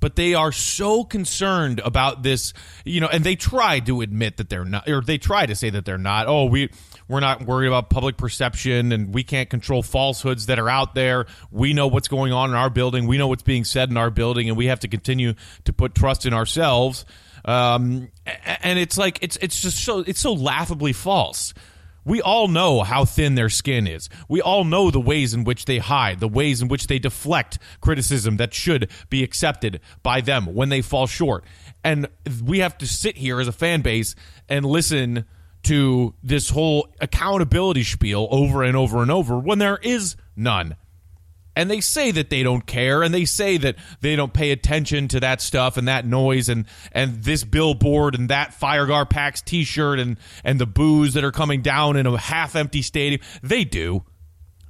But 0.00 0.16
they 0.16 0.34
are 0.34 0.50
so 0.50 1.04
concerned 1.04 1.80
about 1.84 2.24
this, 2.24 2.54
you 2.84 3.00
know, 3.00 3.06
and 3.06 3.22
they 3.22 3.36
try 3.36 3.78
to 3.78 4.00
admit 4.00 4.38
that 4.38 4.50
they're 4.50 4.64
not, 4.64 4.88
or 4.88 5.00
they 5.00 5.18
try 5.18 5.46
to 5.46 5.54
say 5.54 5.70
that 5.70 5.84
they're 5.84 5.96
not. 5.96 6.26
Oh, 6.26 6.46
we 6.46 6.70
we're 7.06 7.20
not 7.20 7.46
worried 7.46 7.68
about 7.68 7.88
public 7.88 8.16
perception, 8.16 8.90
and 8.90 9.14
we 9.14 9.22
can't 9.22 9.48
control 9.48 9.84
falsehoods 9.84 10.46
that 10.46 10.58
are 10.58 10.68
out 10.68 10.96
there. 10.96 11.26
We 11.52 11.72
know 11.72 11.86
what's 11.86 12.08
going 12.08 12.32
on 12.32 12.50
in 12.50 12.56
our 12.56 12.68
building. 12.68 13.06
We 13.06 13.16
know 13.16 13.28
what's 13.28 13.44
being 13.44 13.64
said 13.64 13.90
in 13.90 13.96
our 13.96 14.10
building, 14.10 14.48
and 14.48 14.58
we 14.58 14.66
have 14.66 14.80
to 14.80 14.88
continue 14.88 15.34
to 15.66 15.72
put 15.72 15.94
trust 15.94 16.26
in 16.26 16.34
ourselves 16.34 17.04
um, 17.48 18.10
and 18.62 18.78
it's 18.78 18.98
like 18.98 19.18
it's 19.22 19.38
it's 19.40 19.58
just 19.58 19.82
so 19.82 20.00
it's 20.00 20.20
so 20.20 20.34
laughably 20.34 20.92
false. 20.92 21.54
We 22.04 22.20
all 22.20 22.46
know 22.48 22.82
how 22.82 23.06
thin 23.06 23.36
their 23.36 23.48
skin 23.48 23.86
is. 23.86 24.10
We 24.28 24.42
all 24.42 24.64
know 24.64 24.90
the 24.90 25.00
ways 25.00 25.32
in 25.32 25.44
which 25.44 25.64
they 25.64 25.78
hide, 25.78 26.20
the 26.20 26.28
ways 26.28 26.60
in 26.60 26.68
which 26.68 26.86
they 26.88 26.98
deflect 26.98 27.58
criticism 27.80 28.36
that 28.36 28.52
should 28.52 28.90
be 29.08 29.22
accepted 29.22 29.80
by 30.02 30.20
them 30.20 30.54
when 30.54 30.68
they 30.68 30.82
fall 30.82 31.06
short. 31.06 31.44
And 31.82 32.08
we 32.44 32.58
have 32.58 32.76
to 32.78 32.86
sit 32.86 33.16
here 33.16 33.40
as 33.40 33.48
a 33.48 33.52
fan 33.52 33.80
base 33.80 34.14
and 34.48 34.64
listen 34.66 35.24
to 35.64 36.14
this 36.22 36.50
whole 36.50 36.88
accountability 37.00 37.82
spiel 37.82 38.28
over 38.30 38.62
and 38.62 38.76
over 38.76 39.00
and 39.02 39.10
over 39.10 39.38
when 39.38 39.58
there 39.58 39.78
is 39.82 40.16
none 40.36 40.76
and 41.58 41.68
they 41.68 41.80
say 41.80 42.12
that 42.12 42.30
they 42.30 42.44
don't 42.44 42.64
care 42.66 43.02
and 43.02 43.12
they 43.12 43.24
say 43.24 43.56
that 43.56 43.74
they 44.00 44.14
don't 44.14 44.32
pay 44.32 44.52
attention 44.52 45.08
to 45.08 45.18
that 45.18 45.40
stuff 45.40 45.76
and 45.76 45.88
that 45.88 46.06
noise 46.06 46.48
and 46.48 46.66
and 46.92 47.24
this 47.24 47.42
billboard 47.42 48.14
and 48.14 48.28
that 48.28 48.54
Fire 48.54 48.86
GarPax 48.86 49.44
t-shirt 49.44 49.98
and 49.98 50.18
and 50.44 50.60
the 50.60 50.66
booze 50.66 51.14
that 51.14 51.24
are 51.24 51.32
coming 51.32 51.60
down 51.60 51.96
in 51.96 52.06
a 52.06 52.16
half 52.16 52.54
empty 52.54 52.80
stadium. 52.80 53.20
They 53.42 53.64
do. 53.64 54.04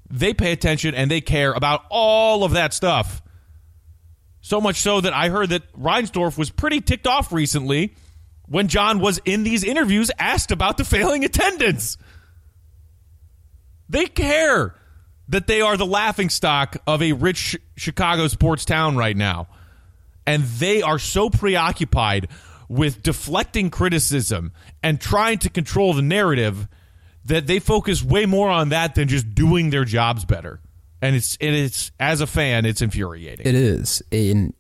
They 0.09 0.33
pay 0.33 0.51
attention 0.51 0.95
and 0.95 1.11
they 1.11 1.21
care 1.21 1.53
about 1.53 1.85
all 1.91 2.43
of 2.43 2.53
that 2.53 2.73
stuff. 2.73 3.21
So 4.41 4.59
much 4.59 4.77
so 4.77 5.03
that 5.03 5.13
I 5.13 5.29
heard 5.29 5.51
that 5.51 5.71
Reinsdorf 5.75 6.39
was 6.39 6.49
pretty 6.49 6.81
ticked 6.81 7.07
off 7.07 7.33
recently 7.33 7.95
when 8.47 8.67
John 8.67 8.99
was 8.99 9.21
in 9.27 9.43
these 9.43 9.63
interviews 9.63 10.11
asked 10.19 10.53
about 10.53 10.79
the 10.79 10.87
failing 10.87 11.23
attendance. 11.23 11.99
They 13.91 14.07
care 14.07 14.78
that 15.29 15.47
they 15.47 15.61
are 15.61 15.77
the 15.77 15.87
laughing 15.87 16.31
stock 16.31 16.77
of 16.87 17.03
a 17.03 17.13
rich 17.13 17.57
Chicago 17.77 18.29
sports 18.29 18.65
town 18.65 18.97
right 18.97 19.17
now. 19.17 19.49
And 20.27 20.43
they 20.45 20.83
are 20.83 20.99
so 20.99 21.31
preoccupied 21.31 22.29
with 22.69 23.03
deflecting 23.03 23.71
criticism 23.71 24.53
and 24.83 25.01
trying 25.01 25.39
to 25.39 25.51
control 25.51 25.95
the 25.95 26.03
narrative 26.03 26.69
that 27.25 27.47
they 27.47 27.59
focus 27.59 28.03
way 28.03 28.27
more 28.27 28.51
on 28.51 28.71
that 28.71 28.95
than 28.95 29.09
just 29.09 29.35
doing 29.35 29.71
their 29.71 29.85
jobs 29.85 30.25
better. 30.25 30.61
And 31.01 31.15
it's 31.15 31.37
it 31.41 31.55
is 31.55 31.93
as 32.01 32.21
a 32.21 32.27
fan, 32.27 32.67
it's 32.67 32.83
infuriating. 32.83 33.47
It 33.47 33.55
is, 33.55 34.03
and 34.11 34.53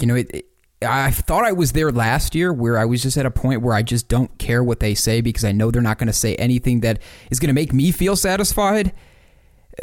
you 0.00 0.06
know, 0.06 0.14
it, 0.14 0.30
it, 0.32 0.46
I 0.80 1.10
thought 1.10 1.44
I 1.44 1.52
was 1.52 1.72
there 1.72 1.90
last 1.90 2.34
year, 2.34 2.52
where 2.52 2.78
I 2.78 2.84
was 2.84 3.02
just 3.02 3.16
at 3.16 3.26
a 3.26 3.30
point 3.30 3.60
where 3.60 3.74
I 3.74 3.82
just 3.82 4.08
don't 4.08 4.38
care 4.38 4.62
what 4.62 4.78
they 4.80 4.94
say 4.94 5.20
because 5.20 5.44
I 5.44 5.50
know 5.50 5.70
they're 5.70 5.82
not 5.82 5.98
going 5.98 6.06
to 6.06 6.12
say 6.12 6.36
anything 6.36 6.80
that 6.80 7.00
is 7.30 7.40
going 7.40 7.48
to 7.48 7.54
make 7.54 7.72
me 7.72 7.90
feel 7.90 8.14
satisfied. 8.14 8.92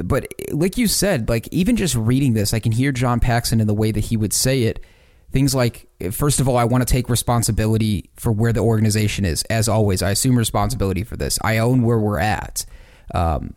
But 0.03 0.27
like 0.51 0.77
you 0.77 0.87
said, 0.87 1.29
like 1.29 1.47
even 1.51 1.75
just 1.75 1.95
reading 1.95 2.33
this, 2.33 2.53
I 2.53 2.59
can 2.59 2.71
hear 2.71 2.91
John 2.91 3.19
Paxson 3.19 3.59
in 3.59 3.67
the 3.67 3.73
way 3.73 3.91
that 3.91 4.05
he 4.05 4.17
would 4.17 4.33
say 4.33 4.63
it. 4.63 4.83
Things 5.31 5.53
like, 5.53 5.87
first 6.11 6.39
of 6.39 6.47
all, 6.47 6.57
I 6.57 6.63
want 6.63 6.87
to 6.87 6.91
take 6.91 7.07
responsibility 7.07 8.09
for 8.15 8.31
where 8.31 8.51
the 8.51 8.61
organization 8.61 9.25
is. 9.25 9.43
As 9.43 9.69
always, 9.69 10.01
I 10.01 10.11
assume 10.11 10.37
responsibility 10.37 11.03
for 11.03 11.17
this. 11.17 11.37
I 11.43 11.59
own 11.59 11.83
where 11.83 11.99
we're 11.99 12.19
at. 12.19 12.65
Um, 13.13 13.53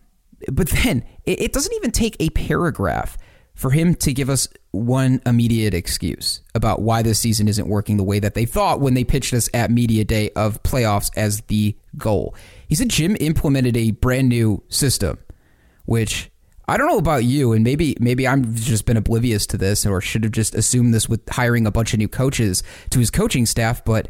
but 0.51 0.69
then 0.69 1.05
it, 1.25 1.41
it 1.41 1.53
doesn't 1.53 1.73
even 1.75 1.91
take 1.91 2.17
a 2.21 2.29
paragraph 2.31 3.17
for 3.55 3.71
him 3.71 3.95
to 3.95 4.13
give 4.13 4.31
us 4.31 4.49
one 4.71 5.21
immediate 5.27 5.75
excuse 5.75 6.41
about 6.55 6.81
why 6.81 7.03
this 7.03 7.19
season 7.19 7.49
isn't 7.49 7.69
working 7.69 7.97
the 7.97 8.03
way 8.03 8.19
that 8.19 8.35
they 8.35 8.47
thought 8.47 8.81
when 8.81 8.95
they 8.95 9.05
pitched 9.05 9.35
us 9.35 9.49
at 9.53 9.71
media 9.71 10.05
day 10.05 10.31
of 10.31 10.63
playoffs 10.63 11.11
as 11.17 11.43
the 11.43 11.77
goal. 11.97 12.35
He 12.69 12.75
said 12.75 12.89
Jim 12.89 13.17
implemented 13.21 13.77
a 13.77 13.91
brand 13.93 14.31
new 14.31 14.63
system, 14.69 15.19
which 15.93 16.31
I 16.67 16.79
don't 16.79 16.87
know 16.87 16.97
about 16.97 17.25
you, 17.25 17.53
and 17.53 17.63
maybe 17.63 17.95
maybe 18.01 18.27
I'm 18.27 18.55
just 18.55 18.87
been 18.87 18.97
oblivious 18.97 19.47
to 19.49 19.59
this, 19.59 19.85
or 19.85 20.01
should 20.01 20.25
have 20.25 20.33
just 20.33 20.55
assumed 20.55 20.95
this 20.95 21.07
with 21.07 21.21
hiring 21.29 21.67
a 21.67 21.71
bunch 21.71 21.93
of 21.93 21.99
new 21.99 22.09
coaches 22.09 22.63
to 22.91 22.99
his 22.99 23.11
coaching 23.11 23.45
staff. 23.45 23.85
But 23.85 24.09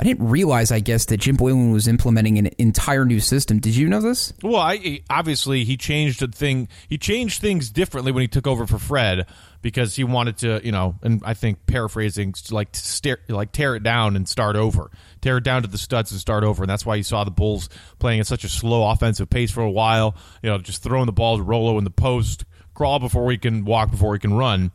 I 0.00 0.02
didn't 0.02 0.30
realize, 0.30 0.72
I 0.72 0.80
guess, 0.80 1.04
that 1.06 1.18
Jim 1.18 1.36
Boylen 1.36 1.74
was 1.74 1.86
implementing 1.86 2.38
an 2.38 2.48
entire 2.56 3.04
new 3.04 3.20
system. 3.20 3.58
Did 3.58 3.76
you 3.76 3.86
know 3.86 4.00
this? 4.00 4.32
Well, 4.42 4.56
I, 4.56 5.00
obviously 5.10 5.64
he 5.64 5.76
changed 5.76 6.22
a 6.22 6.28
thing. 6.28 6.68
He 6.88 6.96
changed 6.96 7.42
things 7.42 7.68
differently 7.68 8.10
when 8.10 8.22
he 8.22 8.26
took 8.26 8.46
over 8.46 8.66
for 8.66 8.78
Fred 8.78 9.26
because 9.60 9.94
he 9.94 10.04
wanted 10.04 10.38
to, 10.38 10.62
you 10.64 10.72
know, 10.72 10.94
and 11.02 11.20
I 11.22 11.34
think 11.34 11.66
paraphrasing, 11.66 12.32
like 12.50 12.68
stare, 12.72 13.18
like 13.28 13.52
tear 13.52 13.76
it 13.76 13.82
down 13.82 14.16
and 14.16 14.26
start 14.26 14.56
over, 14.56 14.90
tear 15.20 15.36
it 15.36 15.44
down 15.44 15.60
to 15.64 15.68
the 15.68 15.76
studs 15.76 16.12
and 16.12 16.18
start 16.18 16.44
over, 16.44 16.62
and 16.62 16.70
that's 16.70 16.86
why 16.86 16.94
you 16.94 17.02
saw 17.02 17.24
the 17.24 17.30
Bulls 17.30 17.68
playing 17.98 18.20
at 18.20 18.26
such 18.26 18.44
a 18.44 18.48
slow 18.48 18.88
offensive 18.88 19.28
pace 19.28 19.50
for 19.50 19.62
a 19.62 19.70
while. 19.70 20.16
You 20.42 20.48
know, 20.48 20.56
just 20.56 20.82
throwing 20.82 21.06
the 21.06 21.12
ball 21.12 21.36
to 21.36 21.42
Rolo 21.42 21.76
in 21.76 21.84
the 21.84 21.90
post, 21.90 22.46
crawl 22.72 23.00
before 23.00 23.26
we 23.26 23.36
can 23.36 23.66
walk, 23.66 23.90
before 23.90 24.12
we 24.12 24.18
can 24.18 24.32
run. 24.32 24.72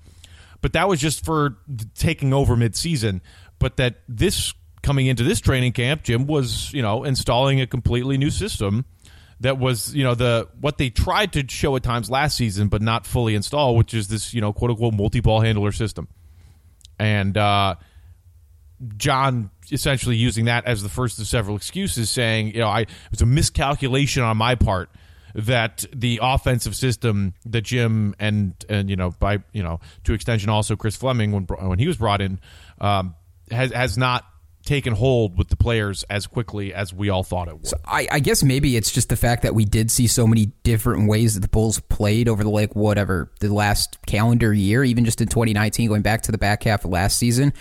But 0.61 0.73
that 0.73 0.87
was 0.87 0.99
just 0.99 1.25
for 1.25 1.57
taking 1.95 2.31
over 2.31 2.55
midseason. 2.55 3.21
But 3.57 3.77
that 3.77 4.01
this 4.07 4.53
coming 4.85 5.07
into 5.07 5.23
this 5.23 5.41
training 5.41 5.73
camp, 5.73 6.03
Jim 6.03 6.27
was, 6.27 6.71
you 6.71 6.83
know, 6.83 7.03
installing 7.03 7.59
a 7.59 7.65
completely 7.65 8.19
new 8.19 8.29
system 8.29 8.85
that 9.39 9.57
was, 9.57 9.93
you 9.95 10.03
know, 10.03 10.13
the 10.13 10.47
what 10.61 10.77
they 10.77 10.91
tried 10.91 11.33
to 11.33 11.43
show 11.49 11.75
at 11.75 11.81
times 11.81 12.09
last 12.09 12.37
season, 12.37 12.67
but 12.67 12.83
not 12.83 13.07
fully 13.07 13.33
install, 13.33 13.75
which 13.75 13.95
is 13.95 14.07
this, 14.09 14.31
you 14.31 14.41
know, 14.41 14.53
quote 14.53 14.69
unquote 14.69 14.93
multi 14.93 15.21
ball 15.21 15.41
handler 15.41 15.71
system. 15.71 16.07
And 16.99 17.35
uh, 17.35 17.75
John 18.95 19.49
essentially 19.71 20.17
using 20.17 20.45
that 20.45 20.65
as 20.65 20.83
the 20.83 20.89
first 20.89 21.17
of 21.17 21.25
several 21.25 21.55
excuses, 21.57 22.11
saying, 22.11 22.53
you 22.53 22.59
know, 22.59 22.67
I 22.67 22.81
it 22.81 22.89
was 23.09 23.21
a 23.21 23.25
miscalculation 23.25 24.21
on 24.21 24.37
my 24.37 24.53
part 24.53 24.91
that 25.33 25.83
the 25.93 26.19
offensive 26.21 26.75
system 26.75 27.33
that 27.47 27.61
Jim 27.61 28.13
and 28.19 28.53
and 28.69 28.87
you 28.89 28.95
know 28.95 29.09
by 29.19 29.39
you 29.51 29.63
know 29.63 29.79
to 30.03 30.13
extension 30.13 30.49
also 30.49 30.75
Chris 30.75 30.95
Fleming 30.95 31.31
when 31.31 31.43
when 31.45 31.79
he 31.79 31.87
was 31.87 31.97
brought 31.97 32.21
in 32.21 32.39
um, 32.79 33.15
has 33.49 33.71
has 33.73 33.97
not 33.97 34.23
taken 34.65 34.93
hold 34.93 35.37
with 35.37 35.49
the 35.49 35.55
players 35.55 36.03
as 36.09 36.27
quickly 36.27 36.73
as 36.73 36.93
we 36.93 37.09
all 37.09 37.23
thought 37.23 37.47
it 37.47 37.53
would. 37.53 37.67
So 37.67 37.77
I, 37.85 38.07
I, 38.11 38.19
guess 38.19 38.43
maybe 38.43 38.75
it's 38.75 38.91
just 38.91 39.09
the 39.09 39.15
fact 39.15 39.43
that 39.43 39.55
we 39.55 39.63
did 39.63 39.91
see 39.91 40.07
so 40.07 40.27
many 40.27 40.47
different 40.63 41.07
ways 41.07 41.35
that 41.35 41.41
the 41.41 41.47
Bulls 41.47 41.79
played 41.79 42.27
over 42.27 42.43
the 42.43 42.49
like 42.49 42.75
whatever 42.75 43.31
the 43.39 43.53
last 43.53 43.97
calendar 44.05 44.53
year, 44.53 44.83
even 44.83 45.05
just 45.05 45.21
in 45.21 45.27
2019, 45.27 45.87
going 45.87 46.01
back 46.01 46.23
to 46.23 46.31
the 46.31 46.37
back 46.37 46.63
half 46.63 46.83
of 46.83 46.91
last 46.91 47.17
season. 47.17 47.53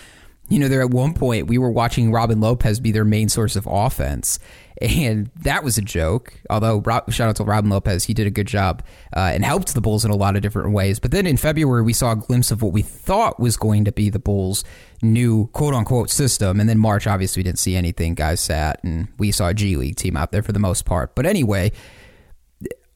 You 0.49 0.59
know, 0.59 0.67
there 0.67 0.81
at 0.81 0.91
one 0.91 1.13
point 1.13 1.47
we 1.47 1.57
were 1.57 1.71
watching 1.71 2.11
Robin 2.11 2.39
Lopez 2.39 2.79
be 2.79 2.91
their 2.91 3.05
main 3.05 3.29
source 3.29 3.55
of 3.55 3.67
offense, 3.69 4.37
and 4.81 5.29
that 5.43 5.63
was 5.63 5.77
a 5.77 5.81
joke. 5.81 6.33
Although 6.49 6.83
shout 7.09 7.29
out 7.29 7.35
to 7.37 7.43
Robin 7.43 7.69
Lopez, 7.69 8.05
he 8.05 8.13
did 8.13 8.27
a 8.27 8.31
good 8.31 8.47
job 8.47 8.83
uh, 9.15 9.31
and 9.33 9.45
helped 9.45 9.73
the 9.73 9.81
Bulls 9.81 10.03
in 10.05 10.11
a 10.11 10.15
lot 10.15 10.35
of 10.35 10.41
different 10.41 10.71
ways. 10.71 10.99
But 10.99 11.11
then 11.11 11.25
in 11.25 11.37
February, 11.37 11.83
we 11.83 11.93
saw 11.93 12.11
a 12.11 12.15
glimpse 12.15 12.51
of 12.51 12.61
what 12.61 12.73
we 12.73 12.81
thought 12.81 13.39
was 13.39 13.57
going 13.57 13.85
to 13.85 13.91
be 13.91 14.09
the 14.09 14.19
Bulls' 14.19 14.63
new 15.01 15.47
quote 15.47 15.73
unquote 15.73 16.09
system, 16.09 16.59
and 16.59 16.69
then 16.69 16.77
March 16.77 17.07
obviously 17.07 17.39
we 17.39 17.43
didn't 17.43 17.59
see 17.59 17.75
anything. 17.75 18.15
Guys 18.15 18.39
sat 18.41 18.83
and 18.83 19.07
we 19.17 19.31
saw 19.31 19.49
a 19.49 19.53
G 19.53 19.75
League 19.77 19.95
team 19.95 20.17
out 20.17 20.31
there 20.31 20.43
for 20.43 20.51
the 20.51 20.59
most 20.59 20.85
part. 20.85 21.15
But 21.15 21.25
anyway, 21.25 21.71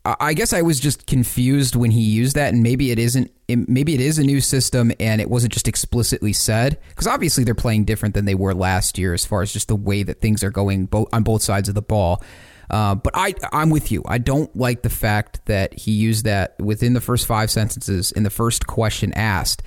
I 0.06 0.34
guess 0.34 0.54
I 0.54 0.62
was 0.62 0.80
just 0.80 1.08
confused 1.08 1.76
when 1.76 1.92
he 1.92 2.02
used 2.02 2.36
that, 2.36 2.54
and 2.54 2.64
maybe 2.64 2.92
it 2.92 3.00
isn't. 3.00 3.32
Maybe 3.50 3.94
it 3.94 4.00
is 4.00 4.18
a 4.18 4.24
new 4.24 4.40
system, 4.40 4.94
and 5.00 5.20
it 5.20 5.30
wasn't 5.30 5.52
just 5.52 5.68
explicitly 5.68 6.32
said. 6.32 6.80
Because 6.90 7.06
obviously 7.06 7.44
they're 7.44 7.54
playing 7.54 7.84
different 7.84 8.16
than 8.16 8.26
they 8.26 8.36
were 8.36 8.54
last 8.54 8.98
year, 8.98 9.14
as 9.14 9.26
far 9.26 9.42
as 9.42 9.52
just 9.52 9.68
the 9.68 9.76
way 9.76 10.04
that 10.04 10.22
things 10.22 10.44
are 10.44 10.52
going 10.52 10.88
on 11.12 11.24
both 11.24 11.42
sides 11.42 11.68
of 11.68 11.76
the 11.76 11.82
ball. 11.82 12.24
Uh, 12.70 12.96
but 12.96 13.14
I, 13.16 13.34
I'm 13.52 13.72
with 13.72 13.92
you. 13.92 14.04
I 14.06 14.20
don't 14.20 14.56
like 14.56 14.84
the 14.84 14.90
fact 14.90 15.46
that 15.46 15.74
he 15.74 15.92
used 15.92 16.24
that 16.26 16.58
within 16.60 16.94
the 16.94 17.02
first 17.02 17.26
five 17.26 17.52
sentences 17.52 18.12
in 18.12 18.24
the 18.24 18.30
first 18.30 18.68
question 18.68 19.12
asked. 19.14 19.64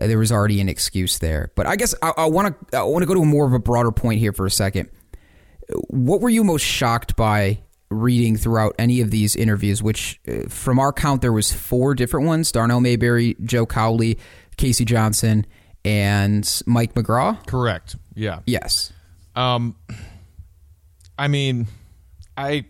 Uh, 0.00 0.06
there 0.06 0.18
was 0.18 0.32
already 0.32 0.60
an 0.60 0.68
excuse 0.68 1.18
there. 1.18 1.52
But 1.54 1.66
I 1.66 1.76
guess 1.76 1.94
I 2.02 2.26
want 2.26 2.70
to 2.70 2.78
I 2.78 2.82
want 2.82 3.02
to 3.02 3.06
go 3.06 3.14
to 3.14 3.20
a 3.20 3.26
more 3.26 3.46
of 3.46 3.52
a 3.52 3.58
broader 3.58 3.92
point 3.92 4.18
here 4.18 4.32
for 4.32 4.46
a 4.46 4.50
second. 4.50 4.88
What 5.88 6.20
were 6.20 6.30
you 6.30 6.42
most 6.44 6.62
shocked 6.62 7.14
by 7.16 7.60
reading 7.90 8.36
throughout 8.36 8.74
any 8.78 9.00
of 9.00 9.10
these 9.10 9.36
interviews, 9.36 9.82
which 9.82 10.20
uh, 10.28 10.48
from 10.48 10.78
our 10.78 10.92
count 10.92 11.22
there 11.22 11.32
was 11.32 11.52
four 11.52 11.94
different 11.94 12.26
ones: 12.26 12.52
Darnell 12.52 12.80
Mayberry, 12.80 13.36
Joe 13.42 13.66
Cowley, 13.66 14.18
K.C. 14.56 14.84
Johnson, 14.84 15.46
and 15.84 16.62
Mike 16.66 16.94
McGraw. 16.94 17.46
Correct. 17.46 17.96
Yeah. 18.14 18.40
Yes. 18.46 18.92
Um, 19.34 19.76
I 21.18 21.28
mean, 21.28 21.66
I, 22.36 22.64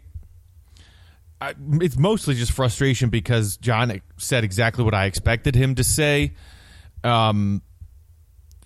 I, 1.40 1.54
it's 1.80 1.96
mostly 1.96 2.34
just 2.34 2.52
frustration 2.52 3.08
because 3.08 3.56
John 3.56 4.00
said 4.18 4.44
exactly 4.44 4.84
what 4.84 4.94
I 4.94 5.06
expected 5.06 5.54
him 5.54 5.76
to 5.76 5.84
say. 5.84 6.34
Um, 7.04 7.62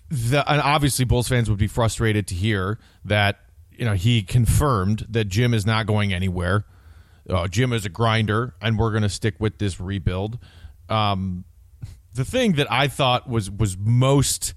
the 0.09 0.43
and 0.51 0.59
obviously 0.61 1.05
Bulls 1.05 1.29
fans 1.29 1.49
would 1.49 1.59
be 1.59 1.67
frustrated 1.67 2.27
to 2.27 2.35
hear 2.35 2.79
that 3.05 3.39
you 3.71 3.85
know, 3.85 3.93
he 3.93 4.23
confirmed 4.23 5.05
that 5.09 5.25
Jim 5.25 5.53
is 5.53 5.65
not 5.65 5.87
going 5.87 6.13
anywhere. 6.13 6.65
Uh, 7.29 7.47
Jim 7.47 7.73
is 7.73 7.85
a 7.85 7.89
grinder, 7.89 8.55
and 8.61 8.77
we're 8.77 8.91
going 8.91 9.03
to 9.03 9.09
stick 9.09 9.35
with 9.39 9.57
this 9.57 9.79
rebuild. 9.79 10.39
Um, 10.89 11.45
the 12.13 12.25
thing 12.25 12.53
that 12.53 12.71
I 12.71 12.87
thought 12.87 13.29
was 13.29 13.49
was 13.49 13.77
most 13.77 14.53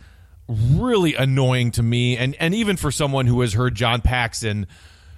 really 0.49 1.15
annoying 1.15 1.71
to 1.73 1.83
me, 1.83 2.17
and 2.17 2.35
and 2.41 2.55
even 2.55 2.77
for 2.77 2.91
someone 2.91 3.27
who 3.27 3.41
has 3.43 3.53
heard 3.53 3.75
John 3.75 4.01
Paxson 4.01 4.67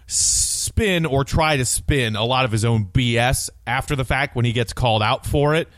spin 0.07 1.07
or 1.07 1.25
try 1.25 1.57
to 1.57 1.65
spin 1.65 2.15
a 2.17 2.25
lot 2.25 2.45
of 2.45 2.53
his 2.53 2.65
own 2.65 2.87
BS 2.87 3.51
after 3.67 3.97
the 3.97 4.05
fact 4.05 4.37
when 4.37 4.45
he 4.45 4.53
gets 4.53 4.73
called 4.73 5.03
out 5.03 5.27
for 5.27 5.55
it, 5.55 5.69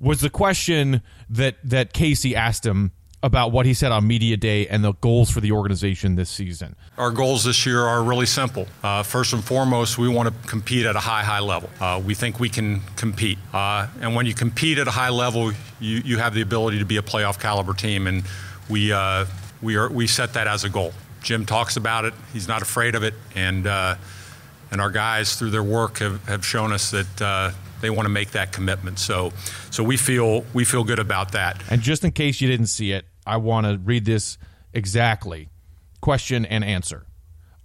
was 0.00 0.20
the 0.20 0.30
question 0.30 1.02
that 1.28 1.56
that 1.64 1.92
K.C. 1.92 2.34
asked 2.34 2.64
him 2.64 2.92
about 3.22 3.50
what 3.50 3.66
he 3.66 3.74
said 3.74 3.90
on 3.90 4.06
media 4.06 4.36
day 4.36 4.66
and 4.68 4.84
the 4.84 4.92
goals 4.94 5.30
for 5.30 5.40
the 5.40 5.52
organization 5.52 6.14
this 6.14 6.30
season. 6.30 6.76
Our 6.96 7.10
goals 7.10 7.44
this 7.44 7.66
year 7.66 7.82
are 7.82 8.02
really 8.02 8.26
simple. 8.26 8.66
Uh, 8.82 9.02
first 9.02 9.32
and 9.32 9.42
foremost, 9.42 9.98
we 9.98 10.08
want 10.08 10.28
to 10.28 10.48
compete 10.48 10.86
at 10.86 10.94
a 10.94 11.00
high, 11.00 11.22
high 11.22 11.40
level. 11.40 11.68
Uh, 11.80 12.00
we 12.04 12.14
think 12.14 12.38
we 12.38 12.48
can 12.48 12.80
compete, 12.96 13.38
uh, 13.52 13.88
and 14.00 14.14
when 14.14 14.26
you 14.26 14.34
compete 14.34 14.78
at 14.78 14.86
a 14.86 14.92
high 14.92 15.08
level, 15.08 15.52
you, 15.80 15.98
you 16.04 16.18
have 16.18 16.34
the 16.34 16.42
ability 16.42 16.78
to 16.78 16.84
be 16.84 16.96
a 16.96 17.02
playoff 17.02 17.40
caliber 17.40 17.74
team, 17.74 18.06
and 18.06 18.22
we 18.68 18.92
uh, 18.92 19.26
we 19.62 19.76
are 19.76 19.90
we 19.90 20.06
set 20.06 20.34
that 20.34 20.46
as 20.46 20.64
a 20.64 20.68
goal. 20.68 20.92
Jim 21.22 21.44
talks 21.44 21.76
about 21.76 22.04
it; 22.04 22.14
he's 22.32 22.46
not 22.46 22.62
afraid 22.62 22.94
of 22.94 23.02
it, 23.02 23.14
and 23.34 23.66
uh, 23.66 23.96
and 24.70 24.80
our 24.80 24.90
guys 24.90 25.36
through 25.36 25.50
their 25.50 25.62
work 25.62 25.98
have, 25.98 26.24
have 26.26 26.44
shown 26.44 26.72
us 26.72 26.90
that 26.90 27.22
uh, 27.22 27.50
they 27.80 27.90
want 27.90 28.06
to 28.06 28.10
make 28.10 28.32
that 28.32 28.52
commitment. 28.52 28.98
So, 28.98 29.32
so 29.70 29.82
we 29.82 29.96
feel 29.96 30.44
we 30.54 30.64
feel 30.64 30.84
good 30.84 30.98
about 30.98 31.32
that. 31.32 31.62
And 31.70 31.82
just 31.82 32.04
in 32.04 32.12
case 32.12 32.40
you 32.40 32.48
didn't 32.48 32.66
see 32.66 32.92
it, 32.92 33.04
I 33.26 33.36
want 33.36 33.66
to 33.66 33.78
read 33.78 34.04
this 34.04 34.38
exactly. 34.72 35.48
Question 36.00 36.44
and 36.44 36.64
answer. 36.64 37.04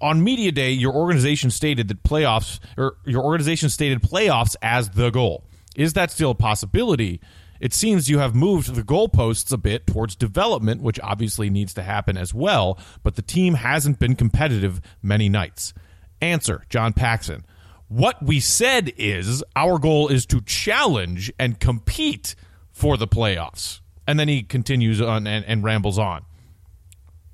On 0.01 0.23
media 0.23 0.51
day, 0.51 0.71
your 0.71 0.93
organization 0.93 1.49
stated 1.49 1.87
that 1.87 2.03
playoffs 2.03 2.59
or 2.77 2.97
your 3.05 3.23
organization 3.23 3.69
stated 3.69 4.01
playoffs 4.01 4.55
as 4.61 4.89
the 4.89 5.09
goal. 5.09 5.45
Is 5.75 5.93
that 5.93 6.11
still 6.11 6.31
a 6.31 6.35
possibility? 6.35 7.21
It 7.59 7.73
seems 7.73 8.09
you 8.09 8.19
have 8.19 8.35
moved 8.35 8.75
the 8.75 8.81
goalposts 8.81 9.53
a 9.53 9.57
bit 9.57 9.87
towards 9.87 10.17
development, 10.17 10.81
which 10.81 10.99
obviously 10.99 11.49
needs 11.49 11.73
to 11.75 11.83
happen 11.83 12.17
as 12.17 12.33
well, 12.33 12.77
but 13.03 13.15
the 13.15 13.21
team 13.21 13.53
hasn't 13.53 13.99
been 13.99 14.17
competitive 14.17 14.81
many 15.01 15.29
nights. 15.29 15.73
Answer 16.19 16.63
John 16.69 16.91
Paxson. 16.91 17.45
What 17.93 18.23
we 18.25 18.39
said 18.39 18.91
is 18.97 19.43
our 19.55 19.77
goal 19.77 20.07
is 20.07 20.25
to 20.25 20.41
challenge 20.41 21.31
and 21.37 21.59
compete 21.59 22.33
for 22.71 22.97
the 22.97 23.07
playoffs. 23.07 23.81
And 24.07 24.19
then 24.19 24.27
he 24.27 24.41
continues 24.41 24.99
on 24.99 25.27
and, 25.27 25.45
and 25.45 25.63
rambles 25.63 25.99
on. 25.99 26.25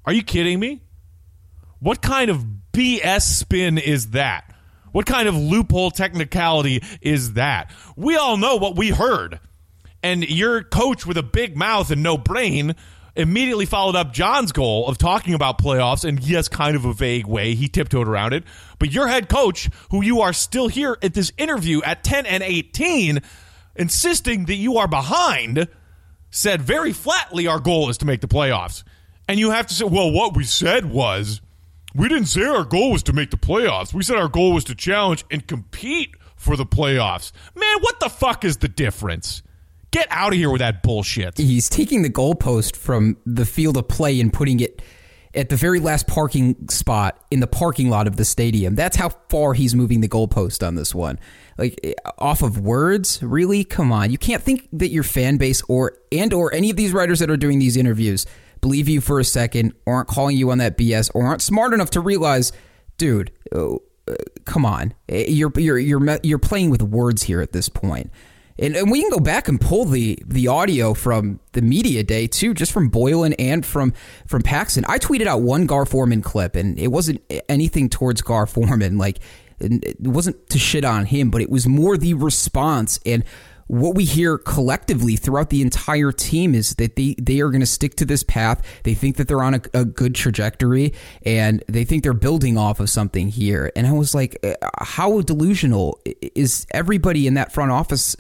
Are 0.04 0.12
you 0.12 0.22
kidding 0.22 0.60
me? 0.60 0.82
What 1.80 2.02
kind 2.02 2.30
of 2.30 2.46
BS 2.74 3.22
spin 3.22 3.78
is 3.78 4.08
that? 4.08 4.54
What 4.92 5.06
kind 5.06 5.30
of 5.30 5.36
loophole 5.38 5.92
technicality 5.92 6.84
is 7.00 7.36
that? 7.36 7.72
We 7.96 8.18
all 8.18 8.36
know 8.36 8.58
what 8.58 8.76
we 8.76 8.90
heard. 8.90 9.40
And 10.04 10.30
your 10.30 10.62
coach 10.62 11.06
with 11.06 11.16
a 11.16 11.24
big 11.24 11.56
mouth 11.56 11.90
and 11.90 12.04
no 12.04 12.18
brain 12.18 12.76
immediately 13.20 13.66
followed 13.66 13.98
up 13.98 14.14
John's 14.14 14.54
goal 14.54 14.88
of 14.88 14.98
talking 14.98 15.34
about 15.34 15.62
playoffs 15.62 16.06
in 16.06 16.20
yes, 16.22 16.48
kind 16.48 16.76
of 16.76 16.86
a 16.86 16.94
vague 16.94 17.28
way. 17.28 17.54
He 17.54 17.68
tiptoed 17.68 18.08
around 18.08 18.34
it. 18.34 18.46
But 18.80 18.92
your 18.92 19.08
head 19.08 19.28
coach, 19.28 19.70
who 19.92 20.02
you 20.02 20.22
are 20.22 20.32
still 20.32 20.70
here 20.70 20.98
at 21.04 21.14
this 21.14 21.32
interview 21.38 21.82
at 21.84 22.04
10 22.04 22.26
and 22.26 22.42
18, 22.42 23.20
insisting 23.76 24.46
that 24.46 24.56
you 24.56 24.78
are 24.78 24.88
behind, 24.88 25.68
said 26.32 26.62
very 26.62 26.94
flatly 26.94 27.46
our 27.46 27.60
goal 27.60 27.90
is 27.90 27.98
to 27.98 28.06
make 28.06 28.22
the 28.22 28.28
playoffs. 28.28 28.84
And 29.28 29.38
you 29.38 29.52
have 29.52 29.68
to 29.68 29.74
say, 29.74 29.86
well, 29.86 30.12
what 30.12 30.36
we 30.36 30.46
said 30.46 30.86
was 30.86 31.42
we 31.94 32.08
didn't 32.08 32.28
say 32.28 32.44
our 32.44 32.64
goal 32.64 32.92
was 32.92 33.04
to 33.04 33.14
make 33.14 33.32
the 33.32 33.38
playoffs. 33.38 33.94
We 33.94 34.04
said 34.04 34.18
our 34.18 34.30
goal 34.30 34.54
was 34.54 34.64
to 34.66 34.76
challenge 34.76 35.26
and 35.30 35.46
compete 35.46 36.16
for 36.38 36.56
the 36.56 36.66
playoffs. 36.66 37.34
Man, 37.54 37.82
what 37.82 38.00
the 38.00 38.10
fuck 38.10 38.46
is 38.46 38.58
the 38.58 38.70
difference? 38.70 39.44
Get 39.92 40.08
out 40.12 40.34
of 40.34 40.38
here 40.38 40.52
with 40.52 40.60
that 40.60 40.84
bullshit. 40.84 41.38
He's 41.38 41.68
taking 41.68 42.04
the 42.04 42.10
goalpost 42.10 42.76
from 42.76 43.18
the 43.26 43.46
field 43.46 43.76
of 43.78 43.88
play 43.88 44.20
and 44.20 44.32
putting 44.32 44.60
it 44.60 44.82
at 45.34 45.50
the 45.50 45.56
very 45.56 45.80
last 45.80 46.08
parking 46.08 46.68
spot 46.70 47.24
in 47.30 47.40
the 47.40 47.48
parking 47.48 47.90
lot 47.90 48.08
of 48.08 48.16
the 48.16 48.26
stadium. 48.26 48.76
That's 48.76 48.98
how 48.98 49.10
far 49.30 49.54
he's 49.54 49.76
moving 49.76 50.02
the 50.02 50.08
goalpost 50.08 50.66
on 50.66 50.76
this 50.76 50.94
one. 50.94 51.20
Like 51.58 51.80
eh, 51.84 51.94
off 52.18 52.42
of 52.42 52.60
words, 52.60 53.22
really? 53.22 53.64
Come 53.64 53.92
on. 53.92 54.12
You 54.12 54.18
can't 54.18 54.42
think 54.42 54.68
that 54.74 54.90
your 54.90 55.04
fan 55.04 55.38
base 55.38 55.62
or 55.68 55.98
and 56.12 56.34
or 56.34 56.54
any 56.54 56.70
of 56.70 56.78
these 56.78 56.94
writers 56.94 57.20
that 57.20 57.30
are 57.30 57.38
doing 57.38 57.60
these 57.60 57.78
interviews 57.78 58.26
believe 58.62 58.90
you 58.90 59.02
for 59.02 59.20
a 59.20 59.24
second 59.24 59.74
or 59.86 59.96
aren't 59.96 60.08
calling 60.08 60.36
you 60.36 60.52
on 60.52 60.58
that 60.58 60.78
BS 60.78 61.12
or 61.14 61.26
aren't 61.26 61.42
smart 61.42 61.74
enough 61.74 61.92
to 61.92 62.02
realize, 62.02 62.52
dude, 62.98 63.32
oh, 63.54 63.82
uh, 64.08 64.16
come 64.46 64.66
on. 64.66 64.94
Eh, 65.08 65.26
you're 65.28 65.52
you're 65.58 65.78
you're 65.78 66.20
you're 66.24 66.40
playing 66.40 66.70
with 66.70 66.82
words 66.82 67.24
here 67.24 67.42
at 67.42 67.54
this 67.54 67.70
point. 67.70 68.12
And, 68.60 68.76
and 68.76 68.92
we 68.92 69.02
can 69.02 69.10
go 69.10 69.20
back 69.20 69.48
and 69.48 69.60
pull 69.60 69.86
the 69.86 70.22
the 70.26 70.48
audio 70.48 70.94
from 70.94 71.40
the 71.54 71.62
media 71.62 72.04
day 72.04 72.28
too, 72.28 72.54
just 72.54 72.72
from 72.72 72.92
Boylen 72.92 73.34
and 73.40 73.66
from 73.66 73.94
from 74.28 74.42
Paxson. 74.42 74.86
I 74.88 75.00
tweeted 75.00 75.28
out 75.28 75.42
one 75.42 75.66
Gar 75.66 75.86
Forman 75.86 76.22
clip, 76.22 76.56
and 76.56 76.78
it 76.78 76.90
wasn't 76.90 77.22
anything 77.48 77.90
towards 77.90 78.22
Gar 78.22 78.46
Forman. 78.46 78.98
Like 78.98 79.20
it 79.60 80.00
wasn't 80.02 80.50
to 80.50 80.60
shit 80.60 80.86
on 80.86 81.06
him, 81.06 81.30
but 81.30 81.42
it 81.42 81.50
was 81.50 81.68
more 81.68 81.98
the 81.98 82.14
response 82.14 83.00
and 83.06 83.24
what 83.70 83.94
we 83.94 84.04
hear 84.04 84.40
collectively 84.40 85.16
throughout 85.16 85.52
the 85.52 85.62
entire 85.62 86.12
team 86.12 86.56
is 86.56 86.74
that 86.76 86.96
they, 86.96 87.14
they 87.22 87.40
are 87.40 87.50
going 87.50 87.60
to 87.60 87.68
stick 87.68 87.94
to 87.98 88.04
this 88.04 88.24
path. 88.24 88.64
They 88.82 88.96
think 88.96 89.18
that 89.18 89.28
they're 89.28 89.44
on 89.44 89.54
a, 89.54 89.62
a, 89.76 89.86
good 89.86 90.16
trajectory 90.16 90.92
and 91.24 91.64
they 91.68 91.84
think 91.84 92.02
they're 92.02 92.14
building 92.14 92.58
off 92.58 92.80
of 92.80 92.90
something 92.90 93.30
here. 93.30 93.72
And 93.76 93.86
I 93.86 93.92
was 93.92 94.16
like, 94.16 94.44
uh, 94.44 94.56
how 94.80 95.22
delusional 95.22 96.00
is 96.04 96.66
everybody 96.72 97.28
in 97.28 97.36
that 97.36 97.52
front 97.52 97.72
office? 97.72 98.16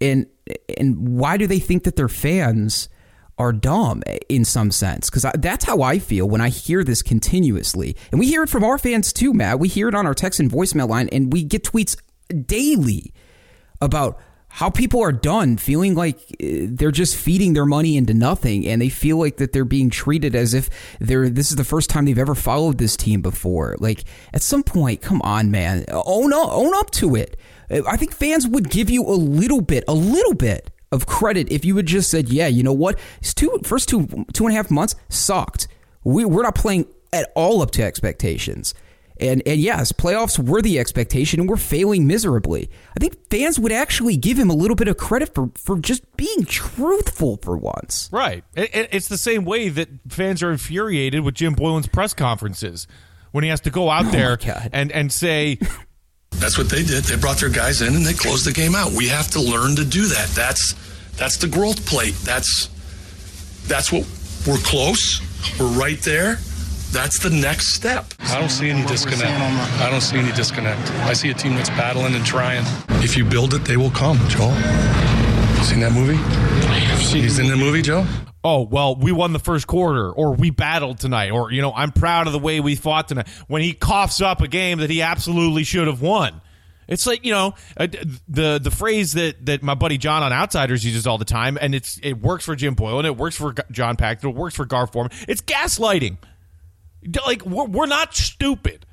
And, 0.00 0.26
and 0.78 1.18
why 1.18 1.36
do 1.36 1.46
they 1.46 1.58
think 1.58 1.84
that 1.84 1.96
their 1.96 2.08
fans 2.08 2.88
are 3.40 3.52
dumb 3.54 4.02
in 4.28 4.44
some 4.44 4.70
sense 4.70 5.08
because 5.08 5.24
that's 5.38 5.64
how 5.64 5.80
I 5.80 5.98
feel 5.98 6.28
when 6.28 6.42
I 6.42 6.50
hear 6.50 6.84
this 6.84 7.00
continuously. 7.00 7.96
And 8.10 8.20
we 8.20 8.26
hear 8.26 8.42
it 8.42 8.50
from 8.50 8.62
our 8.62 8.76
fans 8.76 9.14
too, 9.14 9.32
Matt. 9.32 9.58
We 9.58 9.68
hear 9.68 9.88
it 9.88 9.94
on 9.94 10.06
our 10.06 10.12
text 10.14 10.40
and 10.40 10.50
voicemail 10.50 10.90
line, 10.90 11.08
and 11.10 11.32
we 11.32 11.42
get 11.42 11.64
tweets 11.64 11.96
daily 12.46 13.14
about 13.80 14.20
how 14.50 14.68
people 14.68 15.00
are 15.02 15.12
done 15.12 15.56
feeling 15.56 15.94
like 15.94 16.18
uh, 16.42 16.66
they're 16.68 16.90
just 16.90 17.16
feeding 17.16 17.52
their 17.52 17.66
money 17.66 17.96
into 17.96 18.12
nothing 18.12 18.66
and 18.66 18.82
they 18.82 18.88
feel 18.88 19.16
like 19.16 19.36
that 19.36 19.52
they're 19.52 19.64
being 19.64 19.90
treated 19.90 20.34
as 20.34 20.54
if 20.54 20.68
they're 20.98 21.28
this 21.28 21.50
is 21.50 21.56
the 21.56 21.64
first 21.64 21.88
time 21.88 22.04
they've 22.04 22.18
ever 22.18 22.34
followed 22.34 22.78
this 22.78 22.96
team 22.96 23.22
before 23.22 23.76
like 23.78 24.04
at 24.34 24.42
some 24.42 24.62
point 24.62 25.00
come 25.00 25.22
on 25.22 25.50
man 25.50 25.84
own 25.90 26.32
up 26.32 26.48
own 26.50 26.74
up 26.74 26.90
to 26.90 27.14
it 27.14 27.36
i 27.86 27.96
think 27.96 28.12
fans 28.12 28.46
would 28.46 28.68
give 28.68 28.90
you 28.90 29.04
a 29.04 29.14
little 29.14 29.60
bit 29.60 29.84
a 29.86 29.94
little 29.94 30.34
bit 30.34 30.70
of 30.92 31.06
credit 31.06 31.50
if 31.50 31.64
you 31.64 31.76
had 31.76 31.86
just 31.86 32.10
said, 32.10 32.28
yeah, 32.28 32.46
you 32.46 32.62
know 32.62 32.72
what? 32.72 32.98
It's 33.20 33.34
two 33.34 33.58
first 33.64 33.88
two 33.88 34.26
two 34.32 34.44
and 34.44 34.52
a 34.52 34.56
half 34.56 34.70
months 34.70 34.96
sucked. 35.08 35.68
We 36.04 36.24
we're 36.24 36.42
not 36.42 36.54
playing 36.54 36.86
at 37.12 37.30
all 37.34 37.62
up 37.62 37.70
to 37.72 37.82
expectations. 37.82 38.74
And 39.20 39.42
and 39.46 39.60
yes, 39.60 39.92
playoffs 39.92 40.38
were 40.38 40.62
the 40.62 40.78
expectation, 40.78 41.40
and 41.40 41.48
we're 41.48 41.56
failing 41.56 42.06
miserably. 42.06 42.70
I 42.96 43.00
think 43.00 43.28
fans 43.28 43.58
would 43.58 43.72
actually 43.72 44.16
give 44.16 44.38
him 44.38 44.48
a 44.48 44.54
little 44.54 44.74
bit 44.76 44.88
of 44.88 44.96
credit 44.96 45.34
for 45.34 45.50
for 45.54 45.78
just 45.78 46.16
being 46.16 46.44
truthful 46.46 47.38
for 47.42 47.56
once. 47.56 48.08
Right. 48.10 48.44
It's 48.56 49.08
the 49.08 49.18
same 49.18 49.44
way 49.44 49.68
that 49.68 49.88
fans 50.08 50.42
are 50.42 50.50
infuriated 50.50 51.22
with 51.22 51.34
Jim 51.34 51.54
Boylen's 51.54 51.86
press 51.86 52.14
conferences 52.14 52.86
when 53.32 53.44
he 53.44 53.50
has 53.50 53.60
to 53.60 53.70
go 53.70 53.90
out 53.90 54.06
oh 54.08 54.10
there 54.10 54.38
and 54.72 54.90
and 54.90 55.12
say 55.12 55.58
that's 56.32 56.56
what 56.56 56.70
they 56.70 56.82
did. 56.82 57.04
They 57.04 57.16
brought 57.16 57.38
their 57.38 57.50
guys 57.50 57.82
in 57.82 57.94
and 57.94 58.06
they 58.06 58.14
closed 58.14 58.46
the 58.46 58.52
game 58.52 58.74
out. 58.74 58.92
We 58.92 59.08
have 59.08 59.28
to 59.32 59.40
learn 59.40 59.76
to 59.76 59.84
do 59.84 60.06
that. 60.06 60.28
That's 60.30 60.74
that's 61.16 61.36
the 61.36 61.48
growth 61.48 61.86
plate. 61.86 62.14
That's 62.24 62.70
that's 63.66 63.92
what 63.92 64.06
we're 64.46 64.56
close. 64.58 65.20
We're 65.58 65.66
right 65.78 66.00
there. 66.00 66.38
That's 66.92 67.18
the 67.18 67.30
next 67.30 67.74
step. 67.74 68.06
I 68.20 68.40
don't 68.40 68.48
see 68.48 68.68
any 68.68 68.86
disconnect. 68.86 69.22
I 69.80 69.90
don't 69.90 70.00
see 70.00 70.18
any 70.18 70.32
disconnect. 70.32 70.90
I 71.02 71.12
see 71.12 71.30
a 71.30 71.34
team 71.34 71.54
that's 71.54 71.70
battling 71.70 72.14
and 72.14 72.24
trying. 72.24 72.64
If 73.02 73.16
you 73.16 73.24
build 73.24 73.54
it, 73.54 73.64
they 73.64 73.76
will 73.76 73.90
come, 73.90 74.18
Joel. 74.28 74.54
You 74.54 75.64
seen 75.64 75.80
that 75.80 75.92
movie? 75.92 76.16
He's 77.16 77.38
in 77.38 77.48
the 77.48 77.56
movie, 77.56 77.82
Joe? 77.82 78.06
oh 78.42 78.62
well 78.62 78.96
we 78.96 79.12
won 79.12 79.34
the 79.34 79.38
first 79.38 79.66
quarter 79.66 80.10
or 80.10 80.34
we 80.34 80.48
battled 80.48 80.98
tonight 80.98 81.30
or 81.30 81.52
you 81.52 81.60
know 81.60 81.74
i'm 81.74 81.92
proud 81.92 82.26
of 82.26 82.32
the 82.32 82.38
way 82.38 82.58
we 82.58 82.74
fought 82.74 83.06
tonight 83.06 83.28
when 83.48 83.60
he 83.60 83.74
coughs 83.74 84.22
up 84.22 84.40
a 84.40 84.48
game 84.48 84.78
that 84.78 84.88
he 84.88 85.02
absolutely 85.02 85.62
should 85.62 85.86
have 85.86 86.00
won 86.00 86.40
it's 86.90 87.06
like 87.06 87.24
you 87.24 87.32
know 87.32 87.54
uh, 87.76 87.86
the 88.28 88.58
the 88.58 88.70
phrase 88.70 89.12
that 89.12 89.46
that 89.46 89.62
my 89.62 89.74
buddy 89.74 89.96
John 89.96 90.22
on 90.22 90.32
Outsiders 90.32 90.84
uses 90.84 91.06
all 91.06 91.18
the 91.18 91.24
time, 91.24 91.56
and 91.58 91.72
it's 91.72 92.00
it 92.02 92.20
works 92.20 92.44
for 92.44 92.56
Jim 92.56 92.74
boyle 92.74 92.98
and 92.98 93.06
it 93.06 93.16
works 93.16 93.36
for 93.36 93.54
John 93.70 93.96
pack 93.96 94.22
it 94.24 94.28
works 94.28 94.56
for 94.56 94.64
Gar 94.64 94.88
Forman. 94.88 95.12
It's 95.28 95.40
gaslighting. 95.40 96.18
Like 97.26 97.44
we're, 97.46 97.66
we're 97.66 97.86
not 97.86 98.14
stupid, 98.14 98.86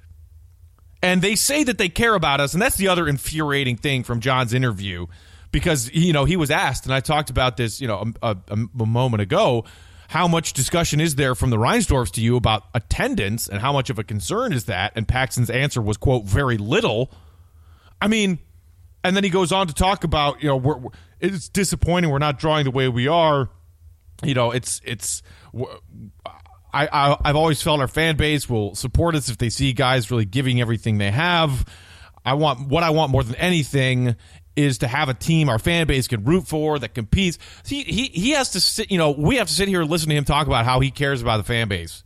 and 1.02 1.22
they 1.22 1.36
say 1.36 1.64
that 1.64 1.78
they 1.78 1.90
care 1.90 2.16
about 2.16 2.40
us, 2.40 2.54
and 2.54 2.62
that's 2.62 2.78
the 2.78 2.88
other 2.88 3.08
infuriating 3.08 3.78
thing 3.78 4.04
from 4.04 4.20
John's 4.20 4.54
interview 4.54 5.08
because 5.52 5.92
you 5.94 6.14
know 6.14 6.26
he 6.26 6.36
was 6.36 6.52
asked, 6.52 6.86
and 6.86 6.94
I 6.94 7.00
talked 7.00 7.30
about 7.30 7.58
this 7.58 7.82
you 7.82 7.88
know 7.88 8.12
a, 8.22 8.38
a, 8.50 8.58
a 8.80 8.86
moment 8.86 9.22
ago. 9.22 9.66
How 10.10 10.26
much 10.28 10.54
discussion 10.54 11.02
is 11.02 11.16
there 11.16 11.36
from 11.36 11.50
the 11.50 11.58
Reinsdorfs 11.58 12.12
to 12.12 12.22
you 12.22 12.38
about 12.38 12.64
attendance, 12.74 13.50
and 13.50 13.60
how 13.60 13.74
much 13.74 13.90
of 13.90 14.00
a 14.00 14.04
concern 14.04 14.54
is 14.54 14.66
that? 14.66 14.94
And 14.96 15.06
Paxson's 15.08 15.50
answer 15.50 15.82
was 15.82 15.98
quote 15.98 16.26
very 16.26 16.58
little. 16.58 17.12
I 18.02 18.08
mean, 18.08 18.40
and 19.04 19.16
then 19.16 19.24
he 19.24 19.30
goes 19.30 19.52
on 19.52 19.68
to 19.68 19.74
talk 19.74 20.04
about 20.04 20.42
you 20.42 20.48
know 20.48 20.58
we're, 20.58 20.78
we're, 20.78 20.92
it's 21.20 21.50
disappointing 21.50 22.10
we're 22.10 22.20
not 22.20 22.40
drawing 22.40 22.64
the 22.64 22.72
way 22.72 22.88
we 22.88 23.08
are. 23.08 23.50
You 24.24 24.34
know, 24.34 24.52
it's 24.52 24.82
it's. 24.84 25.22
I, 26.78 26.88
I 26.92 27.18
I've 27.26 27.36
always 27.36 27.62
felt 27.62 27.80
our 27.80 27.88
fan 27.88 28.18
base 28.18 28.48
will 28.48 28.76
support 28.76 29.16
us 29.16 29.30
if 29.30 29.38
they 29.38 29.50
see 29.50 29.74
guys 29.74 30.12
really 30.12 30.26
giving 30.26 30.62
everything 30.62 30.98
they 31.00 31.12
have. 31.12 31.66
I 32.24 32.34
want 32.36 32.68
what 32.68 32.84
I 32.84 32.92
want 32.92 33.12
more 33.12 33.24
than 33.24 33.36
anything 33.36 34.16
is 34.56 34.80
to 34.80 34.88
have 34.88 35.10
a 35.10 35.14
team 35.14 35.50
our 35.50 35.60
fan 35.60 35.88
base 35.88 36.08
can 36.08 36.24
root 36.24 36.48
for 36.48 36.78
that 36.78 36.94
competes. 36.94 37.40
He, 37.66 37.84
he 37.84 38.06
he 38.06 38.32
has 38.32 38.52
to 38.52 38.60
sit. 38.60 38.92
You 38.92 38.98
know, 38.98 39.12
we 39.12 39.38
have 39.38 39.48
to 39.48 39.54
sit 39.54 39.68
here 39.68 39.82
and 39.82 39.90
listen 39.90 40.10
to 40.10 40.16
him 40.16 40.26
talk 40.26 40.46
about 40.46 40.66
how 40.66 40.80
he 40.80 40.92
cares 40.92 41.22
about 41.22 41.38
the 41.38 41.44
fan 41.44 41.68
base 41.68 42.04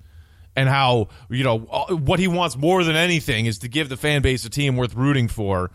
and 0.56 0.70
how 0.70 1.10
you 1.30 1.44
know 1.44 1.68
uh, 1.70 1.96
what 1.96 2.20
he 2.20 2.28
wants 2.28 2.56
more 2.56 2.84
than 2.84 2.96
anything 2.96 3.48
is 3.48 3.60
to 3.60 3.68
give 3.68 3.90
the 3.90 3.98
fan 3.98 4.22
base 4.22 4.46
a 4.46 4.50
team 4.50 4.78
worth 4.78 4.96
rooting 4.96 5.28
for. 5.28 5.72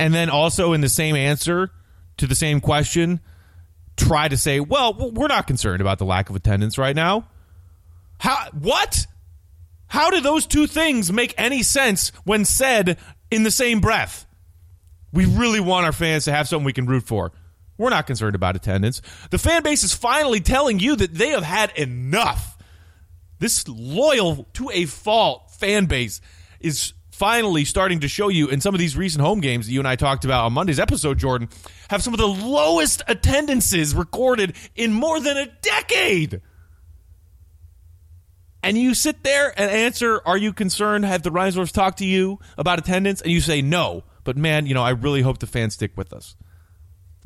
And 0.00 0.14
then 0.14 0.30
also 0.30 0.72
in 0.72 0.80
the 0.80 0.88
same 0.88 1.16
answer 1.16 1.70
to 2.18 2.26
the 2.26 2.36
same 2.36 2.60
question, 2.60 3.20
try 3.98 4.28
to 4.28 4.36
say, 4.36 4.60
"Well, 4.60 4.94
we're 4.94 5.28
not 5.28 5.46
concerned 5.46 5.80
about 5.80 5.98
the 5.98 6.04
lack 6.04 6.30
of 6.30 6.36
attendance 6.36 6.78
right 6.78 6.96
now." 6.96 7.28
How 8.18 8.48
what? 8.52 9.06
How 9.88 10.10
do 10.10 10.20
those 10.20 10.46
two 10.46 10.66
things 10.66 11.12
make 11.12 11.34
any 11.38 11.62
sense 11.62 12.12
when 12.24 12.44
said 12.44 12.98
in 13.30 13.42
the 13.42 13.50
same 13.50 13.80
breath? 13.80 14.26
We 15.12 15.24
really 15.24 15.60
want 15.60 15.86
our 15.86 15.92
fans 15.92 16.24
to 16.24 16.32
have 16.32 16.46
something 16.48 16.64
we 16.64 16.72
can 16.72 16.86
root 16.86 17.04
for. 17.04 17.32
We're 17.78 17.90
not 17.90 18.06
concerned 18.06 18.34
about 18.34 18.56
attendance. 18.56 19.00
The 19.30 19.38
fan 19.38 19.62
base 19.62 19.84
is 19.84 19.94
finally 19.94 20.40
telling 20.40 20.78
you 20.80 20.96
that 20.96 21.14
they 21.14 21.28
have 21.28 21.44
had 21.44 21.70
enough. 21.76 22.58
This 23.38 23.66
loyal 23.68 24.48
to 24.54 24.68
a 24.70 24.84
fault 24.84 25.52
fan 25.52 25.86
base 25.86 26.20
is 26.60 26.92
finally 27.18 27.64
starting 27.64 27.98
to 28.00 28.08
show 28.08 28.28
you 28.28 28.48
in 28.48 28.60
some 28.60 28.76
of 28.76 28.78
these 28.78 28.96
recent 28.96 29.22
home 29.22 29.40
games 29.40 29.66
that 29.66 29.72
you 29.72 29.80
and 29.80 29.88
I 29.88 29.96
talked 29.96 30.24
about 30.24 30.44
on 30.44 30.52
Monday's 30.52 30.78
episode, 30.78 31.18
Jordan, 31.18 31.48
have 31.90 32.00
some 32.00 32.14
of 32.14 32.18
the 32.18 32.28
lowest 32.28 33.02
attendances 33.08 33.92
recorded 33.92 34.54
in 34.76 34.92
more 34.92 35.18
than 35.18 35.36
a 35.36 35.46
decade. 35.60 36.40
And 38.62 38.78
you 38.78 38.94
sit 38.94 39.24
there 39.24 39.52
and 39.58 39.68
answer, 39.68 40.20
Are 40.24 40.36
you 40.36 40.52
concerned? 40.52 41.04
Have 41.04 41.22
the 41.22 41.30
Reinsdorfs 41.30 41.72
talked 41.72 41.98
to 41.98 42.06
you 42.06 42.38
about 42.56 42.78
attendance? 42.78 43.20
And 43.20 43.32
you 43.32 43.40
say, 43.40 43.62
No. 43.62 44.04
But 44.22 44.36
man, 44.36 44.66
you 44.66 44.74
know, 44.74 44.82
I 44.82 44.90
really 44.90 45.22
hope 45.22 45.38
the 45.38 45.46
fans 45.46 45.74
stick 45.74 45.92
with 45.96 46.12
us. 46.12 46.36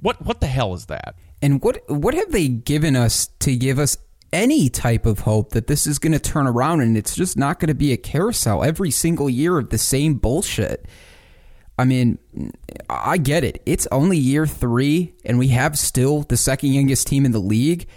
What 0.00 0.24
what 0.24 0.40
the 0.40 0.46
hell 0.46 0.72
is 0.74 0.86
that? 0.86 1.16
And 1.42 1.62
what 1.62 1.82
what 1.88 2.14
have 2.14 2.32
they 2.32 2.48
given 2.48 2.96
us 2.96 3.28
to 3.40 3.56
give 3.56 3.78
us 3.78 3.96
any 4.32 4.68
type 4.68 5.06
of 5.06 5.20
hope 5.20 5.50
that 5.50 5.66
this 5.66 5.86
is 5.86 5.98
going 5.98 6.12
to 6.12 6.18
turn 6.18 6.46
around 6.46 6.80
and 6.80 6.96
it's 6.96 7.14
just 7.14 7.36
not 7.36 7.60
going 7.60 7.68
to 7.68 7.74
be 7.74 7.92
a 7.92 7.96
carousel 7.96 8.64
every 8.64 8.90
single 8.90 9.28
year 9.28 9.58
of 9.58 9.70
the 9.70 9.78
same 9.78 10.14
bullshit? 10.14 10.86
I 11.78 11.84
mean, 11.84 12.18
I 12.88 13.18
get 13.18 13.44
it. 13.44 13.62
It's 13.66 13.88
only 13.90 14.18
year 14.18 14.46
3 14.46 15.14
and 15.24 15.38
we 15.38 15.48
have 15.48 15.78
still 15.78 16.22
the 16.22 16.36
second 16.36 16.72
youngest 16.72 17.06
team 17.06 17.24
in 17.24 17.32
the 17.32 17.38
league 17.38 17.88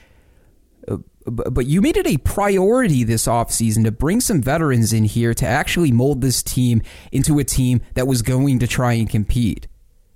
uh, 0.88 0.98
but 1.28 1.66
you 1.66 1.82
made 1.82 1.98
it 1.98 2.06
a 2.06 2.18
priority 2.18 3.04
this 3.04 3.26
offseason 3.26 3.84
to 3.84 3.92
bring 3.92 4.22
some 4.22 4.42
veterans 4.42 4.94
in 4.94 5.06
here 5.06 5.34
to 5.34 5.46
actually 5.46 5.92
mold 5.92 6.22
this 6.22 6.44
team 6.44 6.82
into 7.12 7.40
a 7.40 7.44
team 7.44 7.82
that 7.96 8.08
was 8.08 8.22
going 8.22 8.60
to 8.60 8.68
try 8.68 8.94
and 8.94 9.10
compete. 9.10 9.68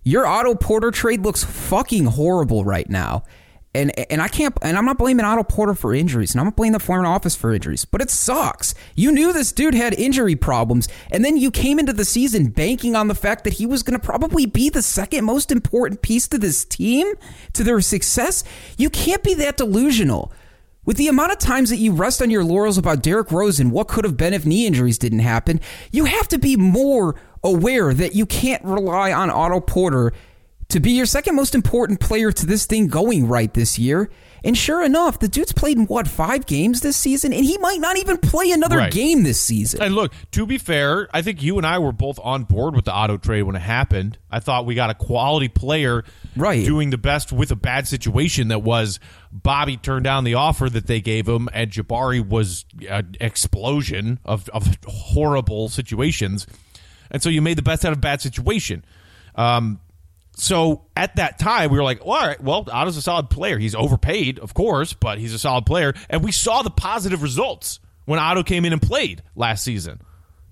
Your 0.04 0.26
Otto 0.26 0.56
Porter 0.56 0.92
trade 0.92 1.22
looks 1.22 1.44
fucking 1.44 2.06
horrible 2.06 2.64
right 2.64 2.90
now. 2.90 3.24
And 3.76 3.98
and 4.12 4.20
I 4.20 4.28
can't 4.28 4.58
and 4.64 4.76
I'm 4.76 4.86
not 4.86 4.98
blaming 4.98 5.26
Otto 5.26 5.44
Porter 5.44 5.76
for 5.76 5.94
injuries, 5.94 6.32
and 6.32 6.40
I'm 6.40 6.48
not 6.48 6.56
blaming 6.56 6.74
the 6.74 6.80
front 6.80 7.06
office 7.06 7.36
for 7.36 7.54
injuries, 7.54 7.86
but 7.86 8.02
it 8.02 8.10
sucks. 8.10 8.74
You 8.96 9.12
knew 9.12 9.32
this 9.32 9.52
dude 9.52 9.76
had 9.76 9.94
injury 9.94 10.36
problems, 10.36 10.88
and 11.12 11.24
then 11.24 11.38
you 11.38 11.52
came 11.52 11.78
into 11.78 11.94
the 11.94 12.06
season 12.06 12.48
banking 12.48 12.96
on 12.96 13.08
the 13.08 13.16
fact 13.16 13.44
that 13.44 13.54
he 13.54 13.68
was 13.68 13.84
going 13.84 14.00
to 14.00 14.04
probably 14.04 14.48
be 14.48 14.70
the 14.70 14.82
second 14.82 15.24
most 15.24 15.52
important 15.52 16.02
piece 16.02 16.28
to 16.30 16.40
this 16.40 16.66
team, 16.66 17.14
to 17.54 17.64
their 17.64 17.80
success. 17.80 18.44
You 18.78 18.90
can't 18.90 19.24
be 19.24 19.36
that 19.36 19.58
delusional. 19.58 20.32
With 20.86 20.98
the 20.98 21.08
amount 21.08 21.34
of 21.34 21.38
times 21.38 21.70
that 21.70 21.78
you 21.78 21.92
rest 21.92 22.20
on 22.20 22.32
your 22.32 22.44
laurels 22.44 22.80
about 22.80 23.04
Derrick 23.04 23.32
Rose 23.32 23.60
and 23.60 23.72
what 23.72 23.88
could 23.88 24.06
have 24.06 24.18
been 24.18 24.34
if 24.34 24.48
knee 24.48 24.66
injuries 24.66 24.98
didn't 24.98 25.20
happen, 25.20 25.62
you 25.92 26.06
have 26.06 26.28
to 26.30 26.40
be 26.40 26.56
more 26.56 27.14
aware 27.44 27.94
that 27.94 28.16
you 28.16 28.26
can't 28.26 28.64
rely 28.64 29.14
on 29.14 29.30
Otto 29.30 29.60
Porter 29.60 30.14
to 30.70 30.80
be 30.80 30.92
your 30.92 31.06
second 31.06 31.36
most 31.36 31.56
important 31.56 32.00
player 32.00 32.32
to 32.32 32.46
this 32.46 32.66
thing 32.66 32.88
going 32.88 33.28
right 33.28 33.54
this 33.54 33.78
year. 33.80 34.10
And 34.42 34.58
sure 34.58 34.86
enough, 34.86 35.20
the 35.20 35.28
dude's 35.28 35.52
played 35.52 35.78
in 35.78 35.86
what, 35.88 36.08
five 36.08 36.46
games 36.46 36.80
this 36.80 36.96
season? 36.96 37.34
And 37.34 37.44
he 37.44 37.58
might 37.58 37.82
not 37.82 37.98
even 37.98 38.18
play 38.18 38.52
another 38.52 38.78
Right. 38.78 38.92
game 38.94 39.24
this 39.24 39.42
season. 39.42 39.82
And 39.82 39.94
look, 39.96 40.14
to 40.32 40.46
be 40.46 40.58
fair, 40.58 41.10
I 41.14 41.22
think 41.22 41.44
you 41.44 41.58
and 41.58 41.68
I 41.68 41.80
were 41.80 41.92
both 41.92 42.20
on 42.24 42.44
board 42.44 42.74
with 42.74 42.86
the 42.86 42.94
Otto 42.94 43.18
trade 43.18 43.44
when 43.44 43.58
it 43.58 43.62
happened. 43.64 44.18
I 44.32 44.40
thought 44.40 44.66
we 44.66 44.76
got 44.76 44.90
a 44.90 44.94
quality 44.94 45.50
player 45.50 46.06
Right. 46.38 46.64
doing 46.66 46.90
the 46.90 46.98
best 46.98 47.34
with 47.34 47.52
a 47.52 47.56
bad 47.58 47.86
situation 47.88 48.48
that 48.48 48.60
was 48.60 49.00
Bobby 49.32 49.76
turned 49.76 50.06
down 50.06 50.24
the 50.24 50.36
offer 50.36 50.70
that 50.70 50.88
they 50.88 51.02
gave 51.02 51.28
him, 51.28 51.50
and 51.52 51.70
Jabari 51.70 52.26
was 52.26 52.64
an 52.88 53.16
explosion 53.20 54.20
of, 54.24 54.48
of 54.50 54.78
horrible 54.86 55.68
situations. 55.68 56.48
And 57.12 57.22
so 57.22 57.28
you 57.30 57.42
made 57.42 57.58
the 57.58 57.62
best 57.64 57.84
out 57.84 57.92
of 57.92 57.98
a 57.98 58.02
bad 58.02 58.22
situation. 58.22 58.86
Um, 59.36 59.80
so 60.40 60.86
at 60.96 61.16
that 61.18 61.38
time, 61.40 61.70
we 61.72 61.78
were 61.78 61.84
like, 61.84 62.06
well, 62.06 62.18
all 62.18 62.28
right, 62.28 62.42
well, 62.42 62.66
Otto's 62.72 62.98
a 62.98 63.02
solid 63.02 63.30
player. 63.30 63.58
He's 63.58 63.76
overpaid, 63.76 64.40
of 64.40 64.54
course, 64.54 64.94
but 64.94 65.18
he's 65.20 65.34
a 65.34 65.40
solid 65.40 65.66
player. 65.66 65.94
And 66.10 66.24
we 66.24 66.32
saw 66.32 66.62
the 66.62 66.70
positive 66.70 67.22
results 67.22 67.80
when 68.06 68.20
Otto 68.20 68.44
came 68.44 68.66
in 68.66 68.74
and 68.74 68.82
played 68.82 69.22
last 69.36 69.64
season. 69.64 70.02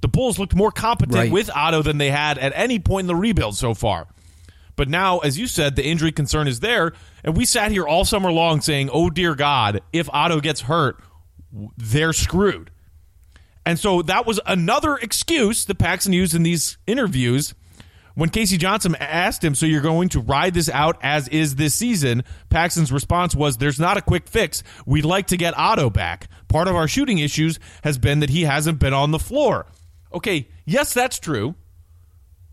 The 0.02 0.08
Bulls 0.08 0.38
looked 0.38 0.54
more 0.54 0.71
competent 0.71 1.17
Right. 1.17 1.32
with 1.32 1.50
Otto 1.56 1.82
than 1.82 1.97
they 1.97 2.12
had 2.12 2.38
at 2.38 2.54
any 2.56 2.80
point 2.80 3.06
in 3.06 3.08
the 3.08 3.15
rebuild 3.15 3.56
so 3.56 3.73
far. 3.73 4.08
But 4.76 4.89
now, 4.89 5.19
as 5.19 5.39
you 5.39 5.47
said, 5.47 5.76
the 5.76 5.84
injury 5.86 6.12
concern 6.12 6.47
is 6.47 6.60
there. 6.60 6.93
And 7.23 7.36
we 7.36 7.45
sat 7.45 7.71
here 7.71 7.88
all 7.88 8.06
summer 8.06 8.32
long 8.32 8.62
saying, 8.62 8.91
oh, 8.93 9.10
dear 9.10 9.34
God, 9.34 9.82
if 9.91 10.08
Otto 10.13 10.39
gets 10.39 10.62
hurt, 10.62 11.02
they're 11.78 12.13
screwed. 12.13 12.69
And 13.65 13.80
so 13.80 14.02
that 14.04 14.28
was 14.28 14.39
another 14.45 14.95
excuse 14.97 15.65
that 15.65 15.80
Paxson 15.80 16.13
used 16.13 16.36
in 16.36 16.43
these 16.43 16.78
interviews. 16.86 17.56
When 18.17 18.30
K.C. 18.30 18.58
Johnson 18.58 18.95
asked 18.95 19.43
him, 19.43 19.53
So 19.53 19.67
you're 19.67 19.80
going 19.80 20.10
to 20.10 20.19
ride 20.19 20.56
this 20.56 20.69
out 20.69 20.97
as 21.03 21.27
is 21.27 21.53
this 21.53 21.75
season? 21.75 22.23
Paxson's 22.49 22.91
response 22.91 23.36
was, 23.36 23.58
There's 23.58 23.80
not 23.80 23.95
a 23.95 24.01
quick 24.01 24.27
fix. 24.27 24.63
We'd 24.88 25.06
like 25.06 25.27
to 25.27 25.38
get 25.38 25.56
Otto 25.56 25.91
back. 25.91 26.27
Part 26.47 26.67
of 26.67 26.75
our 26.75 26.88
shooting 26.88 27.19
issues 27.19 27.60
has 27.84 27.99
been 27.99 28.21
that 28.21 28.32
he 28.32 28.41
hasn't 28.41 28.80
been 28.80 28.91
on 28.91 29.12
the 29.12 29.19
floor. 29.19 29.67
Okay, 30.12 30.47
yes, 30.65 30.95
that's 30.95 31.19
true. 31.19 31.53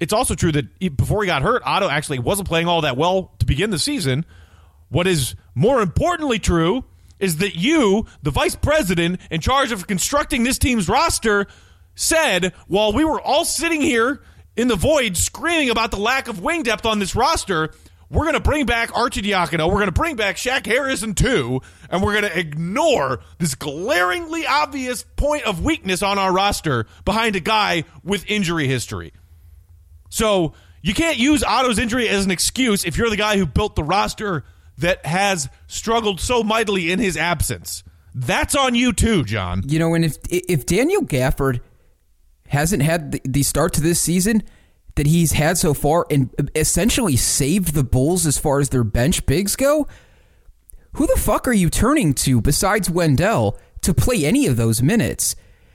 It's 0.01 0.13
also 0.13 0.35
true 0.35 0.53
that 0.53 0.97
before 0.99 1.23
he 1.23 1.29
got 1.29 1.41
hurt, 1.41 1.63
Otto 1.65 1.89
actually 1.89 2.19
wasn't 2.19 2.47
playing 2.47 2.69
all 2.69 2.83
that 2.83 2.99
well 2.99 3.33
to 3.39 3.47
begin 3.47 3.71
the 3.71 3.79
season. 3.79 4.27
What 4.91 5.07
is 5.07 5.35
more 5.55 5.81
importantly 5.81 6.39
true 6.39 6.85
is 7.19 7.39
that 7.39 7.57
you, 7.57 8.05
the 8.23 8.31
vice 8.31 8.55
president 8.55 9.19
in 9.31 9.41
charge 9.41 9.73
of 9.73 9.87
constructing 9.87 10.43
this 10.43 10.59
team's 10.59 10.91
roster, 10.91 11.47
said 11.95 12.53
while 12.67 12.93
we 12.93 13.03
were 13.03 13.19
all 13.23 13.47
sitting 13.47 13.81
here 13.81 14.21
in 14.57 14.69
the 14.69 14.77
void 14.77 15.17
screaming 15.17 15.71
about 15.71 15.91
the 15.91 15.99
lack 15.99 16.29
of 16.29 16.41
wing 16.41 16.63
depth 16.63 16.87
on 16.87 16.99
this 16.99 17.15
roster, 17.17 17.73
we're 18.11 18.25
going 18.25 18.35
to 18.35 18.41
bring 18.41 18.67
back 18.67 18.91
Arcidiacono, 18.91 19.67
we're 19.67 19.75
going 19.75 19.87
to 19.87 19.93
bring 19.93 20.17
back 20.17 20.37
Shaq 20.37 20.67
Harrison 20.67 21.15
too, 21.15 21.61
and 21.91 22.03
we're 22.03 22.13
going 22.13 22.31
to 22.31 22.39
ignore 22.39 23.21
this 23.39 23.55
glaringly 23.55 24.47
obvious 24.47 25.05
point 25.17 25.45
of 25.45 25.65
weakness 25.65 26.03
on 26.03 26.19
our 26.19 26.33
roster 26.33 26.87
behind 27.05 27.35
a 27.37 27.41
guy 27.41 27.85
with 28.03 28.25
injury 28.29 28.69
history. 28.69 29.13
So 30.11 30.53
you 30.83 30.95
can't 30.95 31.17
use 31.17 31.43
Otto's 31.43 31.79
injury 31.79 32.09
as 32.09 32.25
an 32.25 32.31
excuse 32.31 32.85
if 32.85 32.97
you're 32.97 33.11
the 33.11 33.17
guy 33.17 33.37
who 33.37 33.47
built 33.47 33.75
the 33.75 33.83
roster 33.83 34.45
that 34.79 35.05
has 35.07 35.49
struggled 35.67 36.21
so 36.21 36.43
mightily 36.43 36.93
in 36.93 36.99
his 36.99 37.17
absence. 37.17 37.83
That's 38.15 38.55
on 38.55 38.75
you 38.75 38.93
too, 38.93 39.25
John. 39.25 39.63
You 39.67 39.79
know, 39.79 39.95
and 39.95 40.05
if 40.05 40.19
if 40.31 40.67
Daniel 40.67 41.03
Gafford 41.03 41.61
hasn't 42.49 42.83
had 42.83 43.13
the, 43.13 43.21
the 43.25 43.43
start 43.43 43.73
to 43.75 43.81
this 43.81 44.01
season 44.01 44.43
that 44.97 45.07
he's 45.07 45.33
had 45.33 45.59
so 45.59 45.75
far 45.75 46.07
and 46.11 46.31
essentially 46.55 47.17
saved 47.17 47.75
the 47.75 47.85
Bulls 47.85 48.27
as 48.27 48.39
far 48.39 48.61
as 48.61 48.69
their 48.69 48.85
bench 48.85 49.27
bigs 49.27 49.57
go, 49.57 49.89
who 50.95 51.07
the 51.07 51.17
fuck 51.17 51.49
are 51.49 51.53
you 51.53 51.71
turning 51.71 52.15
to 52.15 52.41
besides 52.41 52.89
Wendell 52.89 53.59
to 53.81 53.93
play 53.93 54.25
any 54.25 54.47
of 54.47 54.57
those 54.57 54.83
minutes? 54.83 55.35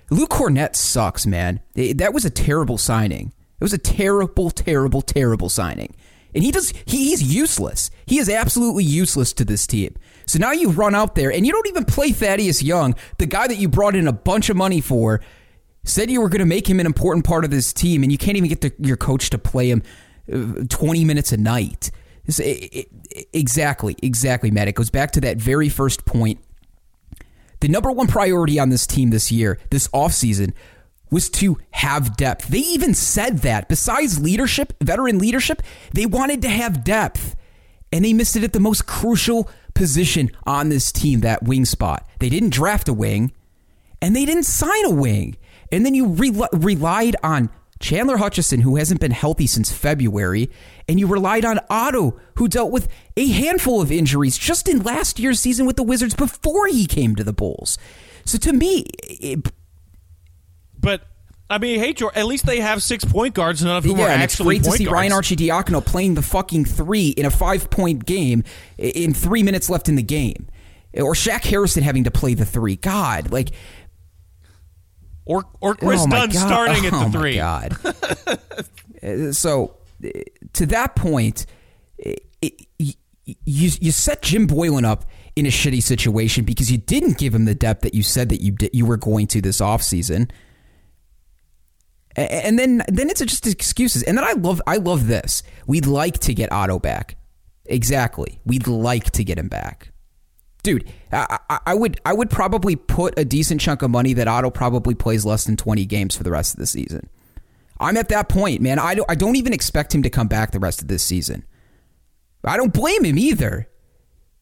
Luke 0.09 0.29
Kornet 0.29 0.75
sucks, 0.75 1.27
man. 1.27 1.59
That 1.75 2.13
was 2.13 2.23
a 2.23 2.29
terrible 2.29 2.77
signing. 2.77 3.33
It 3.59 3.63
was 3.63 3.73
a 3.73 3.77
terrible, 3.77 4.49
terrible, 4.49 5.01
terrible 5.01 5.49
signing. 5.49 5.95
And 6.33 6.43
he 6.43 6.51
does 6.51 6.73
he, 6.85 7.09
he's 7.09 7.23
useless. 7.23 7.91
He 8.05 8.19
is 8.19 8.29
absolutely 8.29 8.83
useless 8.83 9.33
to 9.33 9.45
this 9.45 9.67
team. 9.67 9.95
So 10.25 10.39
now 10.39 10.51
you 10.51 10.69
run 10.69 10.95
out 10.95 11.15
there 11.15 11.31
and 11.31 11.45
you 11.45 11.51
don't 11.51 11.67
even 11.67 11.85
play 11.85 12.11
Thaddeus 12.11 12.63
Young, 12.63 12.95
the 13.17 13.25
guy 13.25 13.47
that 13.47 13.57
you 13.57 13.67
brought 13.67 13.95
in 13.95 14.07
a 14.07 14.13
bunch 14.13 14.49
of 14.49 14.55
money 14.55 14.79
for, 14.79 15.21
said 15.89 16.09
you 16.11 16.21
were 16.21 16.29
going 16.29 16.39
to 16.39 16.45
make 16.45 16.69
him 16.69 16.79
an 16.79 16.85
important 16.85 17.25
part 17.25 17.43
of 17.45 17.51
this 17.51 17.73
team, 17.73 18.03
and 18.03 18.11
you 18.11 18.17
can't 18.17 18.37
even 18.37 18.49
get 18.49 18.61
the, 18.61 18.73
your 18.79 18.97
coach 18.97 19.29
to 19.31 19.37
play 19.37 19.69
him 19.69 19.83
uh, 20.31 20.63
20 20.69 21.03
minutes 21.05 21.31
a 21.31 21.37
night. 21.37 21.91
It- 22.25 22.87
it- 23.11 23.27
exactly, 23.33 23.95
exactly, 24.03 24.51
Matt. 24.51 24.67
It 24.67 24.75
goes 24.75 24.89
back 24.89 25.11
to 25.11 25.21
that 25.21 25.37
very 25.37 25.67
first 25.69 26.05
point. 26.05 26.39
The 27.59 27.67
number 27.67 27.91
one 27.91 28.07
priority 28.07 28.59
on 28.59 28.69
this 28.69 28.85
team 28.87 29.09
this 29.09 29.31
year, 29.31 29.57
this 29.71 29.87
offseason, 29.89 30.53
was 31.11 31.29
to 31.31 31.57
have 31.71 32.15
depth. 32.15 32.47
They 32.49 32.59
even 32.59 32.93
said 32.93 33.39
that. 33.39 33.67
Besides 33.67 34.19
leadership, 34.21 34.73
veteran 34.81 35.17
leadership, 35.17 35.61
they 35.91 36.05
wanted 36.05 36.41
to 36.43 36.49
have 36.49 36.83
depth. 36.83 37.35
And 37.91 38.05
they 38.05 38.13
missed 38.13 38.35
it 38.35 38.43
at 38.43 38.53
the 38.53 38.59
most 38.59 38.85
crucial 38.85 39.49
position 39.73 40.29
on 40.45 40.69
this 40.69 40.91
team, 40.91 41.21
that 41.21 41.43
wing 41.43 41.65
spot. 41.65 42.07
They 42.19 42.29
didn't 42.29 42.51
draft 42.53 42.87
a 42.87 42.93
wing, 42.93 43.31
and 44.01 44.15
they 44.15 44.23
didn't 44.25 44.43
sign 44.43 44.85
a 44.85 44.91
wing. 44.91 45.35
And 45.71 45.85
then 45.85 45.93
you 45.93 46.07
re- 46.07 46.47
relied 46.53 47.15
on 47.23 47.49
Chandler 47.79 48.17
Hutchison, 48.17 48.61
who 48.61 48.75
hasn't 48.75 48.99
been 48.99 49.11
healthy 49.11 49.47
since 49.47 49.71
February, 49.71 50.49
and 50.87 50.99
you 50.99 51.07
relied 51.07 51.45
on 51.45 51.59
Otto, 51.69 52.19
who 52.35 52.47
dealt 52.47 52.71
with 52.71 52.89
a 53.15 53.27
handful 53.29 53.81
of 53.81 53.91
injuries 53.91 54.37
just 54.37 54.67
in 54.67 54.83
last 54.83 55.17
year's 55.19 55.39
season 55.39 55.65
with 55.65 55.77
the 55.77 55.83
Wizards 55.83 56.13
before 56.13 56.67
he 56.67 56.85
came 56.85 57.15
to 57.15 57.23
the 57.23 57.31
Bulls. 57.31 57.77
So 58.25 58.37
to 58.39 58.51
me, 58.51 58.85
it, 59.03 59.47
But 60.77 61.03
I 61.49 61.57
mean, 61.57 61.79
hey, 61.79 61.93
George, 61.93 62.15
at 62.15 62.25
least 62.25 62.45
they 62.45 62.59
have 62.59 62.83
six 62.83 63.05
point 63.05 63.33
guards, 63.33 63.63
none 63.63 63.77
of 63.77 63.83
whom 63.83 63.97
yeah, 63.97 64.05
are 64.05 64.09
and 64.09 64.23
it's 64.23 64.39
great 64.39 64.63
to 64.63 64.71
see 64.71 64.83
guards. 64.83 64.93
Ryan 64.93 65.11
Arcidiacono 65.13 65.83
playing 65.83 66.15
the 66.15 66.21
fucking 66.21 66.65
three 66.65 67.09
in 67.09 67.25
a 67.25 67.31
five 67.31 67.69
point 67.69 68.05
game 68.05 68.43
in 68.77 69.13
three 69.13 69.41
minutes 69.41 69.69
left 69.69 69.89
in 69.89 69.95
the 69.95 70.03
game, 70.03 70.47
or 70.93 71.13
Shaq 71.13 71.45
Harrison 71.45 71.81
having 71.81 72.03
to 72.03 72.11
play 72.11 72.33
the 72.33 72.45
three. 72.45 72.75
God, 72.75 73.31
like 73.31 73.51
or 75.25 75.45
or 75.61 75.75
Kris 75.75 76.01
oh 76.01 76.07
Dunn 76.07 76.29
God. 76.29 76.33
starting 76.39 76.85
at 76.85 76.93
oh 76.93 76.99
the 76.99 77.05
my 77.05 77.11
three. 77.11 77.35
God. 77.35 77.75
Uh, 79.01 79.31
so 79.31 79.77
uh, 80.03 80.09
to 80.51 80.65
that 80.65 80.93
point, 80.93 81.45
it, 81.97 82.21
it, 82.41 82.67
you 82.77 82.91
you 83.45 83.91
set 83.91 84.21
Jim 84.21 84.45
Boylen 84.45 84.83
up 84.83 85.05
in 85.37 85.45
a 85.45 85.49
shitty 85.49 85.81
situation 85.81 86.43
because 86.43 86.69
you 86.69 86.77
didn't 86.77 87.17
give 87.17 87.33
him 87.33 87.45
the 87.45 87.55
depth 87.55 87.83
that 87.83 87.93
you 87.93 88.03
said 88.03 88.27
that 88.27 88.41
you 88.41 88.51
did, 88.51 88.71
you 88.73 88.85
were 88.85 88.97
going 88.97 89.25
to 89.27 89.41
this 89.41 89.61
offseason. 89.61 90.29
And 92.15 92.59
then 92.59 92.83
then 92.89 93.09
it's 93.09 93.21
just 93.21 93.47
excuses. 93.47 94.03
And 94.03 94.17
then 94.17 94.25
I 94.25 94.33
love 94.33 94.61
I 94.67 94.77
love 94.77 95.07
this. 95.07 95.43
We'd 95.65 95.85
like 95.85 96.19
to 96.19 96.33
get 96.33 96.51
Otto 96.51 96.79
back. 96.79 97.15
Exactly. 97.65 98.41
We'd 98.45 98.67
like 98.67 99.11
to 99.11 99.23
get 99.23 99.37
him 99.37 99.47
back. 99.47 99.88
Dude, 100.69 100.91
I, 101.11 101.59
I, 101.65 101.73
would 101.73 101.99
I 102.05 102.13
would 102.13 102.29
probably 102.29 102.75
put 102.75 103.17
a 103.17 103.25
decent 103.25 103.59
chunk 103.59 103.81
of 103.81 103.89
money 103.89 104.13
that 104.13 104.27
Otto 104.27 104.51
probably 104.51 104.93
plays 104.93 105.25
less 105.25 105.45
than 105.45 105.57
20 105.57 105.83
games 105.85 106.15
for 106.15 106.21
the 106.21 106.29
rest 106.29 106.53
of 106.53 106.59
the 106.59 106.67
season. 106.67 107.09
I'm 107.79 107.97
at 107.97 108.09
that 108.09 108.29
point, 108.29 108.61
man. 108.61 108.77
I 108.77 108.93
don't, 108.93 109.09
I 109.09 109.15
don't 109.15 109.35
even 109.35 109.51
expect 109.51 109.95
him 109.95 110.03
to 110.03 110.09
come 110.11 110.27
back 110.27 110.51
the 110.51 110.59
rest 110.59 110.81
of 110.81 110.87
this 110.87 111.01
season. 111.01 111.43
I 112.43 112.55
don't 112.55 112.71
blame 112.71 113.03
him 113.03 113.17
either. 113.17 113.67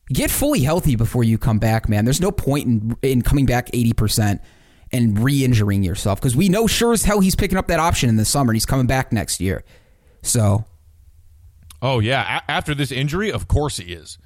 Get 0.10 0.30
fully 0.30 0.62
healthy 0.62 0.98
before 0.98 1.24
you 1.24 1.38
come 1.38 1.60
back, 1.60 1.88
man. 1.88 2.04
There's 2.04 2.20
no 2.20 2.32
point 2.32 2.66
in, 2.68 2.98
in 3.02 3.22
coming 3.22 3.46
back 3.46 3.72
80% 3.72 4.42
and 4.92 5.20
re 5.20 5.46
injuring 5.46 5.84
yourself 5.84 6.20
because 6.20 6.36
we 6.36 6.50
know 6.50 6.68
sure 6.68 6.92
as 6.92 7.04
hell 7.06 7.22
he's 7.22 7.36
picking 7.36 7.58
up 7.58 7.68
that 7.68 7.80
option 7.80 8.10
in 8.10 8.18
the 8.18 8.26
summer 8.26 8.52
and 8.52 8.56
he's 8.56 8.66
coming 8.66 8.88
back 8.88 9.14
next 9.14 9.40
year. 9.40 9.64
So, 10.24 10.66
Oh 11.82 12.00
yeah, 12.00 12.40
A- 12.40 12.52
after 12.52 12.76
this 12.76 12.92
injury, 12.92 13.32
of 13.32 13.48
course 13.48 13.78
he 13.78 13.94
is. 13.94 14.18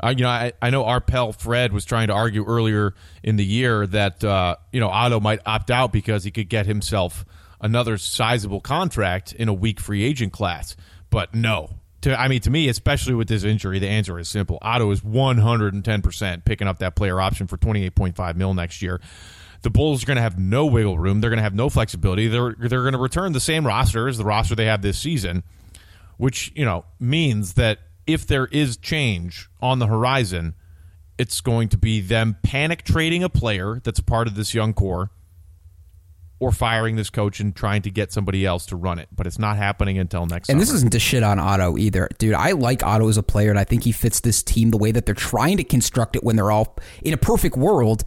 Uh, 0.00 0.14
you 0.16 0.22
know, 0.22 0.30
I, 0.30 0.52
I 0.60 0.70
know 0.70 0.84
our 0.84 1.00
pal 1.00 1.32
Fred 1.32 1.72
was 1.72 1.84
trying 1.84 2.08
to 2.08 2.14
argue 2.14 2.44
earlier 2.44 2.94
in 3.22 3.36
the 3.36 3.44
year 3.44 3.86
that 3.86 4.22
uh, 4.24 4.56
you 4.72 4.80
know 4.80 4.88
Otto 4.88 5.20
might 5.20 5.40
opt 5.46 5.70
out 5.70 5.92
because 5.92 6.24
he 6.24 6.30
could 6.30 6.48
get 6.48 6.66
himself 6.66 7.24
another 7.60 7.96
sizable 7.98 8.60
contract 8.60 9.32
in 9.32 9.48
a 9.48 9.54
weak 9.54 9.80
free 9.80 10.02
agent 10.02 10.32
class. 10.32 10.76
But 11.10 11.34
no, 11.34 11.70
to 12.02 12.18
I 12.18 12.28
mean 12.28 12.40
to 12.42 12.50
me, 12.50 12.68
especially 12.68 13.14
with 13.14 13.28
this 13.28 13.44
injury, 13.44 13.78
the 13.78 13.88
answer 13.88 14.18
is 14.18 14.28
simple. 14.28 14.58
Otto 14.60 14.90
is 14.90 15.00
110% 15.00 16.44
picking 16.44 16.68
up 16.68 16.78
that 16.78 16.94
player 16.94 17.20
option 17.20 17.46
for 17.46 17.56
28.5 17.56 18.36
mil 18.36 18.54
next 18.54 18.82
year. 18.82 19.00
The 19.62 19.70
Bulls 19.70 20.02
are 20.02 20.06
going 20.06 20.16
to 20.16 20.22
have 20.22 20.38
no 20.38 20.66
wiggle 20.66 20.98
room. 20.98 21.20
They're 21.20 21.30
going 21.30 21.38
to 21.38 21.44
have 21.44 21.54
no 21.54 21.70
flexibility. 21.70 22.26
They're 22.26 22.54
they're 22.58 22.82
going 22.82 22.92
to 22.92 22.98
return 22.98 23.32
the 23.32 23.40
same 23.40 23.66
roster 23.66 24.08
as 24.08 24.18
the 24.18 24.24
roster 24.24 24.54
they 24.56 24.66
have 24.66 24.82
this 24.82 24.98
season, 24.98 25.44
which, 26.16 26.52
you 26.56 26.64
know, 26.64 26.84
means 26.98 27.54
that 27.54 27.78
if 28.06 28.26
there 28.26 28.46
is 28.46 28.76
change 28.76 29.48
on 29.60 29.78
the 29.78 29.86
horizon, 29.86 30.54
it's 31.18 31.40
going 31.40 31.68
to 31.68 31.78
be 31.78 32.00
them 32.00 32.36
panic 32.42 32.84
trading 32.84 33.22
a 33.22 33.28
player 33.28 33.80
that's 33.84 33.98
a 33.98 34.02
part 34.02 34.26
of 34.26 34.34
this 34.34 34.54
young 34.54 34.74
core 34.74 35.10
or 36.40 36.50
firing 36.50 36.96
this 36.96 37.08
coach 37.08 37.38
and 37.38 37.54
trying 37.54 37.82
to 37.82 37.90
get 37.90 38.10
somebody 38.10 38.44
else 38.44 38.66
to 38.66 38.74
run 38.74 38.98
it. 38.98 39.08
But 39.12 39.28
it's 39.28 39.38
not 39.38 39.56
happening 39.56 39.98
until 39.98 40.26
next 40.26 40.48
And 40.48 40.56
summer. 40.56 40.60
this 40.60 40.72
isn't 40.72 40.90
to 40.90 40.98
shit 40.98 41.22
on 41.22 41.38
Otto 41.38 41.78
either. 41.78 42.08
Dude, 42.18 42.34
I 42.34 42.50
like 42.52 42.82
Otto 42.82 43.08
as 43.08 43.16
a 43.16 43.22
player, 43.22 43.50
and 43.50 43.58
I 43.60 43.64
think 43.64 43.84
he 43.84 43.92
fits 43.92 44.18
this 44.18 44.42
team 44.42 44.70
the 44.70 44.76
way 44.78 44.90
that 44.90 45.06
they're 45.06 45.14
trying 45.14 45.58
to 45.58 45.64
construct 45.64 46.16
it 46.16 46.24
when 46.24 46.34
they're 46.34 46.50
all 46.50 46.76
in 47.02 47.14
a 47.14 47.16
perfect 47.16 47.56
world. 47.56 48.02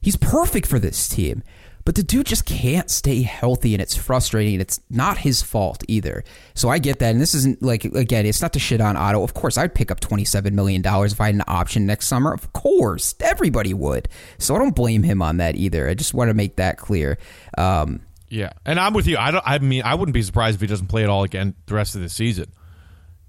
He's 0.00 0.16
perfect 0.16 0.66
for 0.66 0.80
this 0.80 1.08
team. 1.08 1.44
But 1.86 1.94
the 1.94 2.02
dude 2.02 2.26
just 2.26 2.44
can't 2.44 2.90
stay 2.90 3.22
healthy, 3.22 3.72
and 3.72 3.80
it's 3.80 3.94
frustrating. 3.94 4.54
And 4.54 4.60
it's 4.60 4.80
not 4.90 5.18
his 5.18 5.40
fault 5.40 5.84
either. 5.86 6.24
So 6.52 6.68
I 6.68 6.80
get 6.80 6.98
that. 6.98 7.12
And 7.12 7.20
this 7.20 7.32
isn't 7.32 7.62
like, 7.62 7.84
again, 7.84 8.26
it's 8.26 8.42
not 8.42 8.52
to 8.54 8.58
shit 8.58 8.80
on 8.80 8.96
Otto. 8.96 9.22
Of 9.22 9.34
course, 9.34 9.56
I'd 9.56 9.72
pick 9.72 9.92
up 9.92 10.00
$27 10.00 10.50
million 10.50 10.82
if 10.84 11.20
I 11.20 11.26
had 11.26 11.36
an 11.36 11.44
option 11.46 11.86
next 11.86 12.08
summer. 12.08 12.34
Of 12.34 12.52
course, 12.52 13.14
everybody 13.20 13.72
would. 13.72 14.08
So 14.38 14.56
I 14.56 14.58
don't 14.58 14.74
blame 14.74 15.04
him 15.04 15.22
on 15.22 15.36
that 15.36 15.54
either. 15.54 15.88
I 15.88 15.94
just 15.94 16.12
want 16.12 16.28
to 16.28 16.34
make 16.34 16.56
that 16.56 16.76
clear. 16.76 17.18
Um, 17.56 18.00
Yeah, 18.28 18.50
and 18.64 18.80
I'm 18.80 18.92
with 18.92 19.06
you. 19.06 19.16
I 19.16 19.30
don't. 19.30 19.44
I 19.46 19.60
mean, 19.60 19.82
I 19.84 19.94
wouldn't 19.94 20.12
be 20.12 20.22
surprised 20.22 20.56
if 20.56 20.60
he 20.60 20.66
doesn't 20.66 20.88
play 20.88 21.04
it 21.04 21.08
all 21.08 21.22
again 21.22 21.54
the 21.66 21.76
rest 21.76 21.94
of 21.94 22.00
the 22.00 22.08
season. 22.08 22.50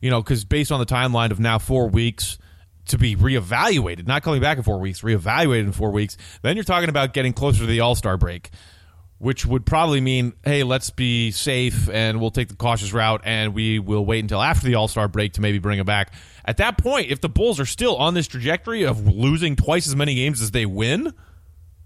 You 0.02 0.10
know, 0.10 0.24
because 0.24 0.46
based 0.46 0.72
on 0.72 0.80
the 0.80 0.88
timeline 0.88 1.30
of 1.30 1.39
now 1.39 1.60
four 1.60 1.88
weeks 1.88 2.39
to 2.88 2.97
be 2.97 3.15
reevaluated, 3.15 4.08
not 4.08 4.23
coming 4.23 4.41
back 4.41 4.58
in 4.58 4.63
four 4.63 4.80
weeks, 4.80 5.02
reevaluated 5.02 5.62
in 5.62 5.71
four 5.71 5.91
weeks, 5.91 6.17
then 6.41 6.56
you're 6.56 6.63
talking 6.63 6.89
about 6.89 7.13
getting 7.13 7.34
closer 7.34 7.60
to 7.60 7.65
the 7.65 7.82
All 7.82 7.95
Star 7.95 8.17
break, 8.17 8.50
which 9.17 9.45
would 9.45 9.65
probably 9.65 10.02
mean, 10.02 10.34
hey, 10.43 10.63
let's 10.63 10.89
be 10.89 11.32
safe 11.32 11.89
and 11.89 12.19
we'll 12.19 12.32
take 12.32 12.50
the 12.50 12.56
cautious 12.56 12.93
route 12.93 13.21
and 13.23 13.54
we 13.54 13.80
will 13.80 14.06
wait 14.06 14.23
until 14.23 14.41
after 14.41 14.65
the 14.65 14.76
All 14.76 14.88
Star 14.88 15.08
break 15.08 15.34
to 15.34 15.41
maybe 15.41 15.60
bring 15.60 15.80
him 15.80 15.86
back. 15.86 16.13
At 16.45 16.58
that 16.58 16.78
point, 16.78 17.12
if 17.12 17.21
the 17.21 17.30
Bulls 17.30 17.60
are 17.60 17.65
still 17.65 17.95
on 17.97 18.13
this 18.13 18.28
trajectory 18.28 18.84
of 18.84 19.08
losing 19.08 19.56
twice 19.56 19.88
as 19.88 19.95
many 19.95 20.15
games 20.15 20.41
as 20.41 20.52
they 20.52 20.65
win, 20.65 21.13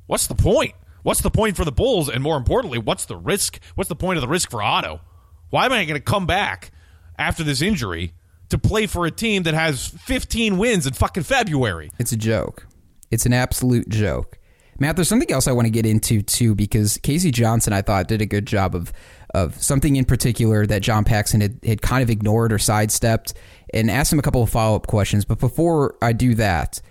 what's 0.07 0.27
the 0.27 0.35
point? 0.35 0.73
What's 1.03 1.21
the 1.21 1.31
point 1.31 1.57
for 1.57 1.65
the 1.65 1.71
Bulls? 1.71 2.09
And 2.09 2.21
more 2.21 2.37
importantly, 2.37 2.77
what's 2.77 3.05
the 3.05 3.17
risk? 3.17 3.59
What's 3.75 3.87
the 3.87 3.95
point 3.95 4.17
of 4.17 4.21
the 4.21 4.27
risk 4.27 4.51
for 4.51 4.61
Otto? 4.61 5.01
Why 5.49 5.65
am 5.65 5.73
I 5.73 5.83
going 5.85 5.99
to 5.99 5.99
come 5.99 6.27
back 6.27 6.71
after 7.17 7.43
this 7.43 7.61
injury 7.61 8.13
to 8.51 8.57
play 8.57 8.87
for 8.87 9.05
a 9.05 9.11
team 9.11 9.43
that 9.43 9.53
has 9.53 9.87
15 9.87 10.57
wins 10.57 10.87
in 10.87 10.93
fucking 10.93 11.23
February? 11.23 11.91
It's 11.99 12.11
a 12.11 12.17
joke. 12.17 12.67
It's 13.09 13.25
an 13.25 13.33
absolute 13.33 13.89
joke. 13.89 14.37
Matt, 14.79 14.95
there's 14.95 15.09
something 15.09 15.31
else 15.31 15.47
I 15.47 15.51
want 15.51 15.67
to 15.67 15.71
get 15.71 15.85
into 15.85 16.21
too, 16.21 16.55
because 16.55 16.97
K.C. 17.03 17.29
Johnson, 17.29 17.71
I 17.71 17.81
thought, 17.81 18.07
did 18.07 18.21
a 18.21 18.25
good 18.25 18.47
job 18.47 18.73
of 18.75 18.91
of 19.33 19.61
something 19.61 19.95
in 19.95 20.05
particular 20.05 20.65
that 20.65 20.81
John 20.81 21.03
Paxson 21.03 21.41
had, 21.41 21.59
had 21.63 21.81
kind 21.81 22.03
of 22.03 22.09
ignored 22.09 22.51
or 22.51 22.59
sidestepped 22.59 23.33
and 23.73 23.89
asked 23.89 24.11
him 24.11 24.19
a 24.19 24.21
couple 24.21 24.43
of 24.43 24.49
follow 24.49 24.75
up 24.75 24.87
questions. 24.87 25.25
But 25.25 25.39
before 25.39 25.95
I 26.01 26.13
do 26.13 26.35
that, 26.35 26.81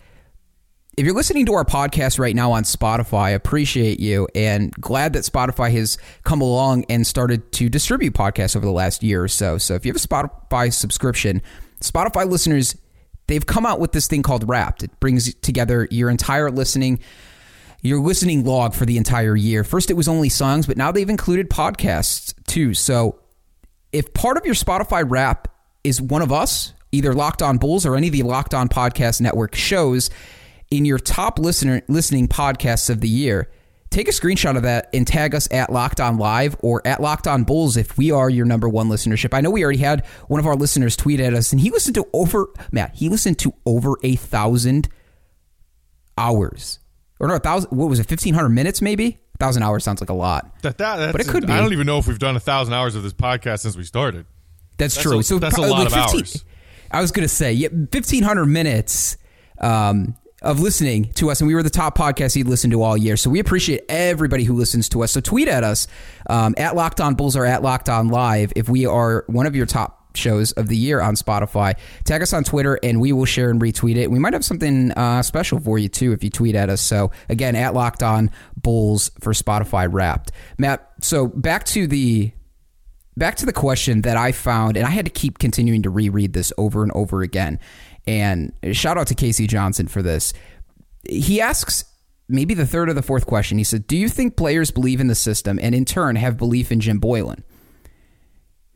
if 1.00 1.06
you're 1.06 1.14
listening 1.14 1.46
to 1.46 1.54
our 1.54 1.64
podcast 1.64 2.18
right 2.18 2.36
now 2.36 2.52
on 2.52 2.62
Spotify, 2.64 3.34
appreciate 3.34 4.00
you 4.00 4.28
and 4.34 4.70
glad 4.72 5.14
that 5.14 5.20
Spotify 5.20 5.72
has 5.72 5.96
come 6.24 6.42
along 6.42 6.84
and 6.90 7.06
started 7.06 7.52
to 7.52 7.70
distribute 7.70 8.12
podcasts 8.12 8.54
over 8.54 8.66
the 8.66 8.70
last 8.70 9.02
year 9.02 9.24
or 9.24 9.28
so. 9.28 9.56
So 9.56 9.72
if 9.72 9.86
you 9.86 9.94
have 9.94 9.96
a 9.96 10.06
Spotify 10.06 10.70
subscription, 10.70 11.40
Spotify 11.80 12.28
listeners, 12.28 12.76
they've 13.28 13.46
come 13.46 13.64
out 13.64 13.80
with 13.80 13.92
this 13.92 14.08
thing 14.08 14.22
called 14.22 14.46
Wrapped. 14.46 14.82
It 14.82 15.00
brings 15.00 15.32
together 15.36 15.88
your 15.90 16.10
entire 16.10 16.50
listening 16.50 17.00
your 17.80 17.98
listening 17.98 18.44
log 18.44 18.74
for 18.74 18.84
the 18.84 18.98
entire 18.98 19.34
year. 19.34 19.64
First 19.64 19.90
it 19.90 19.94
was 19.94 20.06
only 20.06 20.28
songs, 20.28 20.66
but 20.66 20.76
now 20.76 20.92
they've 20.92 21.08
included 21.08 21.48
podcasts 21.48 22.34
too. 22.46 22.74
So 22.74 23.20
if 23.90 24.12
part 24.12 24.36
of 24.36 24.44
your 24.44 24.54
Spotify 24.54 25.02
wrap 25.08 25.48
is 25.82 25.98
one 25.98 26.20
of 26.20 26.30
us, 26.30 26.74
either 26.92 27.14
Locked 27.14 27.40
On 27.40 27.56
Bulls 27.56 27.86
or 27.86 27.96
any 27.96 28.08
of 28.08 28.12
the 28.12 28.22
Locked 28.22 28.52
On 28.52 28.68
Podcast 28.68 29.22
Network 29.22 29.54
shows 29.54 30.10
in 30.70 30.84
your 30.84 30.98
top 30.98 31.38
listener 31.38 31.82
listening 31.88 32.28
podcasts 32.28 32.90
of 32.90 33.00
the 33.00 33.08
year, 33.08 33.50
take 33.90 34.06
a 34.08 34.12
screenshot 34.12 34.56
of 34.56 34.62
that 34.62 34.88
and 34.94 35.06
tag 35.06 35.34
us 35.34 35.48
at 35.52 35.72
Locked 35.72 36.00
On 36.00 36.16
Live 36.16 36.56
or 36.60 36.80
at 36.86 37.00
Locked 37.00 37.26
On 37.26 37.42
Bulls 37.44 37.76
if 37.76 37.98
we 37.98 38.10
are 38.12 38.30
your 38.30 38.46
number 38.46 38.68
one 38.68 38.88
listenership. 38.88 39.34
I 39.34 39.40
know 39.40 39.50
we 39.50 39.64
already 39.64 39.78
had 39.80 40.06
one 40.28 40.38
of 40.40 40.46
our 40.46 40.54
listeners 40.56 40.96
tweet 40.96 41.18
at 41.20 41.34
us, 41.34 41.52
and 41.52 41.60
he 41.60 41.70
listened 41.70 41.96
to 41.96 42.06
over 42.12 42.48
Matt. 42.70 42.94
He 42.94 43.08
listened 43.08 43.38
to 43.40 43.52
over 43.66 43.94
a 44.04 44.14
thousand 44.16 44.88
hours, 46.16 46.78
or 47.18 47.28
no, 47.28 47.34
a 47.34 47.38
thousand. 47.40 47.70
What 47.76 47.88
was 47.88 47.98
it? 47.98 48.06
Fifteen 48.06 48.34
hundred 48.34 48.50
minutes, 48.50 48.80
maybe. 48.82 49.18
A 49.34 49.38
thousand 49.38 49.62
hours 49.62 49.84
sounds 49.84 50.00
like 50.02 50.10
a 50.10 50.14
lot, 50.14 50.60
That, 50.62 50.76
that, 50.78 50.96
that's, 50.96 51.12
but 51.12 51.20
it 51.22 51.26
could 51.28 51.46
be. 51.46 51.52
I 51.52 51.60
don't 51.60 51.72
even 51.72 51.86
know 51.86 51.96
if 51.98 52.06
we've 52.06 52.18
done 52.18 52.36
a 52.36 52.40
thousand 52.40 52.74
hours 52.74 52.94
of 52.94 53.02
this 53.02 53.14
podcast 53.14 53.60
since 53.60 53.74
we 53.74 53.84
started. 53.84 54.26
That's, 54.76 54.94
That's 54.96 55.02
true. 55.02 55.18
a- 55.20 55.22
so 55.22 55.38
that's 55.38 55.54
a 55.54 55.56
probably 55.56 55.70
lot 55.72 55.86
of 55.86 55.92
15 55.94 56.20
hours. 56.20 56.44
I 56.90 57.00
was 57.00 57.10
going 57.10 57.24
to 57.26 57.34
say, 57.34 57.52
yeah, 57.54 57.68
fifteen 57.90 58.22
hundred 58.22 58.46
minutes 58.46 59.16
um, 59.58 60.14
of 60.42 60.60
listening 60.60 61.12
to 61.14 61.30
us, 61.30 61.40
and 61.40 61.48
we 61.48 61.54
were 61.54 61.62
the 61.62 61.70
top 61.70 61.96
podcast 61.96 62.34
he'd 62.34 62.48
listened 62.48 62.72
to 62.72 62.82
all 62.82 62.96
year. 62.96 63.16
So 63.16 63.30
we 63.30 63.40
appreciate 63.40 63.82
everybody 63.88 64.44
who 64.44 64.54
listens 64.54 64.88
to 64.90 65.02
us. 65.02 65.12
So 65.12 65.20
tweet 65.20 65.48
at 65.48 65.64
us 65.64 65.86
um, 66.28 66.54
at 66.56 66.74
Locked 66.74 67.00
On 67.00 67.14
Bulls 67.14 67.36
or 67.36 67.44
at 67.44 67.62
Locked 67.62 67.88
On 67.88 68.08
Live 68.08 68.52
if 68.56 68.68
we 68.68 68.86
are 68.86 69.24
one 69.26 69.46
of 69.46 69.54
your 69.54 69.66
top 69.66 70.00
shows 70.16 70.52
of 70.52 70.68
the 70.68 70.76
year 70.76 71.00
on 71.00 71.14
Spotify. 71.14 71.76
Tag 72.04 72.22
us 72.22 72.32
on 72.32 72.44
Twitter, 72.44 72.78
and 72.82 73.00
we 73.00 73.12
will 73.12 73.24
share 73.24 73.50
and 73.50 73.60
retweet 73.60 73.96
it. 73.96 74.10
We 74.10 74.18
might 74.18 74.32
have 74.32 74.44
something 74.44 74.92
uh, 74.92 75.22
special 75.22 75.60
for 75.60 75.78
you 75.78 75.88
too 75.88 76.12
if 76.12 76.24
you 76.24 76.30
tweet 76.30 76.54
at 76.54 76.68
us. 76.68 76.80
So 76.80 77.10
again, 77.28 77.54
at 77.54 77.74
Locked 77.74 78.02
On 78.02 78.30
Bulls 78.56 79.10
for 79.20 79.32
Spotify 79.32 79.88
Wrapped. 79.90 80.32
Matt, 80.58 80.90
so 81.00 81.26
back 81.26 81.64
to 81.66 81.86
the 81.86 82.32
back 83.16 83.36
to 83.36 83.46
the 83.46 83.52
question 83.52 84.02
that 84.02 84.16
I 84.16 84.32
found, 84.32 84.76
and 84.76 84.86
I 84.86 84.90
had 84.90 85.04
to 85.04 85.10
keep 85.10 85.38
continuing 85.38 85.82
to 85.82 85.90
reread 85.90 86.32
this 86.32 86.52
over 86.56 86.82
and 86.82 86.92
over 86.92 87.22
again. 87.22 87.58
And 88.06 88.52
shout 88.72 88.98
out 88.98 89.06
to 89.08 89.14
K.C. 89.14 89.46
Johnson 89.46 89.86
for 89.86 90.02
this. 90.02 90.32
He 91.08 91.40
asks 91.40 91.84
maybe 92.28 92.54
the 92.54 92.66
third 92.66 92.88
or 92.88 92.94
the 92.94 93.02
fourth 93.02 93.26
question. 93.26 93.58
He 93.58 93.64
said, 93.64 93.86
Do 93.86 93.96
you 93.96 94.08
think 94.08 94.36
players 94.36 94.70
believe 94.70 95.00
in 95.00 95.08
the 95.08 95.14
system 95.14 95.58
and 95.60 95.74
in 95.74 95.84
turn 95.84 96.16
have 96.16 96.36
belief 96.36 96.72
in 96.72 96.80
Jim 96.80 97.00
Boylen? 97.00 97.42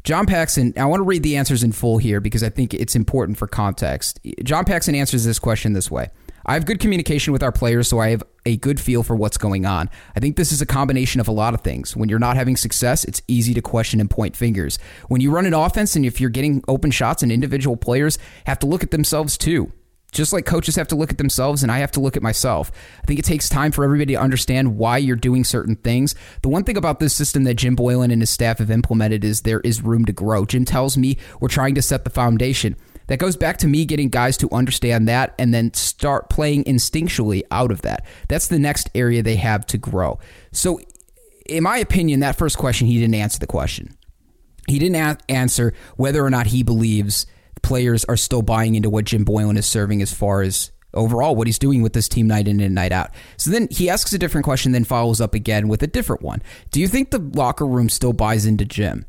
John 0.03 0.27
Paxson, 0.27 0.75
I 0.77 0.85
want 0.85 1.01
to 1.01 1.05
read 1.05 1.23
the 1.23 1.37
answers 1.37 1.63
in 1.63 1.73
full 1.73 1.97
here 1.97 2.21
because 2.21 2.43
I 2.43 2.51
think 2.51 2.75
it's 2.75 2.95
important 2.95 3.39
for 3.39 3.47
context. 3.47 4.21
John 4.43 4.67
Paxson 4.67 4.95
answers 4.95 5.25
this 5.25 5.39
question 5.39 5.73
this 5.73 5.91
way 5.91 6.11
I 6.47 6.55
have 6.55 6.67
good 6.67 6.81
communication 6.81 7.33
with 7.33 7.43
our 7.43 7.53
players, 7.53 7.89
so 7.89 8.01
I 8.01 8.11
have 8.11 8.23
a 8.45 8.57
good 8.57 8.79
feel 8.79 9.03
for 9.03 9.17
what's 9.17 9.39
going 9.39 9.65
on. 9.65 9.89
I 10.15 10.21
think 10.21 10.37
this 10.37 10.53
is 10.53 10.61
a 10.61 10.67
combination 10.67 11.21
of 11.21 11.29
a 11.29 11.33
lot 11.33 11.55
of 11.55 11.63
things. 11.63 11.97
When 11.97 12.09
you're 12.09 12.19
not 12.19 12.37
having 12.37 12.57
success, 12.57 13.05
it's 13.05 13.23
easy 13.29 13.55
to 13.55 13.63
question 13.63 14.01
and 14.01 14.11
point 14.11 14.37
fingers. 14.37 14.79
When 15.09 15.21
you 15.21 15.31
run 15.31 15.47
an 15.47 15.55
offense 15.55 15.97
and 15.97 16.05
if 16.05 16.21
you're 16.21 16.31
getting 16.31 16.63
open 16.69 16.91
shots 16.91 17.23
and 17.23 17.33
individual 17.33 17.77
players 17.77 18.19
have 18.47 18.59
to 18.59 18.67
look 18.67 18.83
at 18.83 18.91
themselves 18.91 19.39
too. 19.39 19.73
Just 20.13 20.33
like 20.33 20.47
coaches 20.47 20.77
have 20.77 20.87
to 20.89 20.95
look 20.95 21.11
at 21.11 21.19
themselves 21.19 21.65
and 21.65 21.73
I 21.73 21.79
have 21.79 21.91
to 21.93 22.01
look 22.01 22.17
at 22.17 22.23
myself. 22.23 22.71
I 23.03 23.07
think 23.07 23.19
it 23.19 23.25
takes 23.25 23.49
time 23.49 23.73
for 23.73 23.83
everybody 23.83 24.15
to 24.15 24.21
understand 24.21 24.77
why 24.79 24.99
you're 24.99 25.17
doing 25.17 25.43
certain 25.43 25.75
things. 25.75 26.15
The 26.43 26.49
one 26.49 26.63
thing 26.63 26.77
about 26.77 27.01
this 27.01 27.17
system 27.17 27.43
that 27.45 27.55
Jim 27.55 27.75
Boylen 27.75 28.13
and 28.13 28.23
his 28.23 28.31
staff 28.31 28.59
have 28.59 28.71
implemented 28.71 29.25
is 29.25 29.41
there 29.41 29.61
is 29.61 29.83
room 29.83 30.05
to 30.05 30.13
grow. 30.13 30.45
Jim 30.45 30.65
tells 30.65 30.97
me 30.97 31.17
we're 31.41 31.49
trying 31.49 31.75
to 31.75 31.83
set 31.83 32.05
the 32.05 32.11
foundation. 32.11 32.77
That 33.07 33.19
goes 33.19 33.37
back 33.37 33.59
to 33.59 33.67
me 33.67 33.85
getting 33.85 34.09
guys 34.09 34.37
to 34.39 34.49
understand 34.51 35.09
that 35.09 35.35
and 35.39 35.53
then 35.53 35.75
start 35.75 36.31
playing 36.31 36.65
instinctually 36.65 37.43
out 37.51 37.71
of 37.71 37.83
that. 37.83 38.07
That's 38.29 38.49
the 38.49 38.59
next 38.59 38.91
area 38.95 39.23
they 39.23 39.37
have 39.37 39.67
to 39.67 39.79
grow. 39.79 40.19
So, 40.53 40.81
in 41.47 41.63
my 41.63 41.77
opinion, 41.77 42.21
that 42.21 42.37
first 42.37 42.57
question, 42.57 42.87
he 42.87 42.99
didn't 42.99 43.15
answer 43.15 43.39
the 43.39 43.47
question. 43.47 43.97
He 44.67 44.79
didn't 44.79 44.97
a- 44.97 45.19
answer 45.29 45.75
whether 45.97 46.25
or 46.25 46.31
not 46.31 46.47
he 46.47 46.63
believes 46.63 47.27
players 47.63 48.05
are 48.07 48.17
still 48.17 48.43
buying 48.43 48.75
into 48.75 48.91
what 48.91 49.05
Jim 49.05 49.25
Boylen 49.25 49.59
is 49.59 49.67
serving 49.67 50.01
as 50.01 50.13
far 50.13 50.43
as 50.43 50.71
overall 50.93 51.35
what 51.35 51.47
he's 51.47 51.59
doing 51.59 51.83
with 51.83 51.93
this 51.93 52.09
team 52.09 52.27
night 52.27 52.49
in 52.49 52.61
and 52.61 52.75
night 52.75 52.93
out. 52.93 53.11
So 53.37 53.51
then 53.51 53.69
he 53.71 53.91
asks 53.91 54.13
a 54.13 54.19
different 54.19 54.45
question, 54.45 54.73
then 54.73 54.85
follows 54.85 55.21
up 55.21 55.35
again 55.35 55.69
with 55.69 55.83
a 55.83 55.87
different 55.87 56.23
one. 56.23 56.43
Do 56.71 56.81
you 56.81 56.89
think 56.89 57.11
the 57.11 57.19
locker 57.19 57.67
room 57.67 57.89
still 57.89 58.13
buys 58.13 58.47
into 58.47 58.65
Jim? 58.65 59.05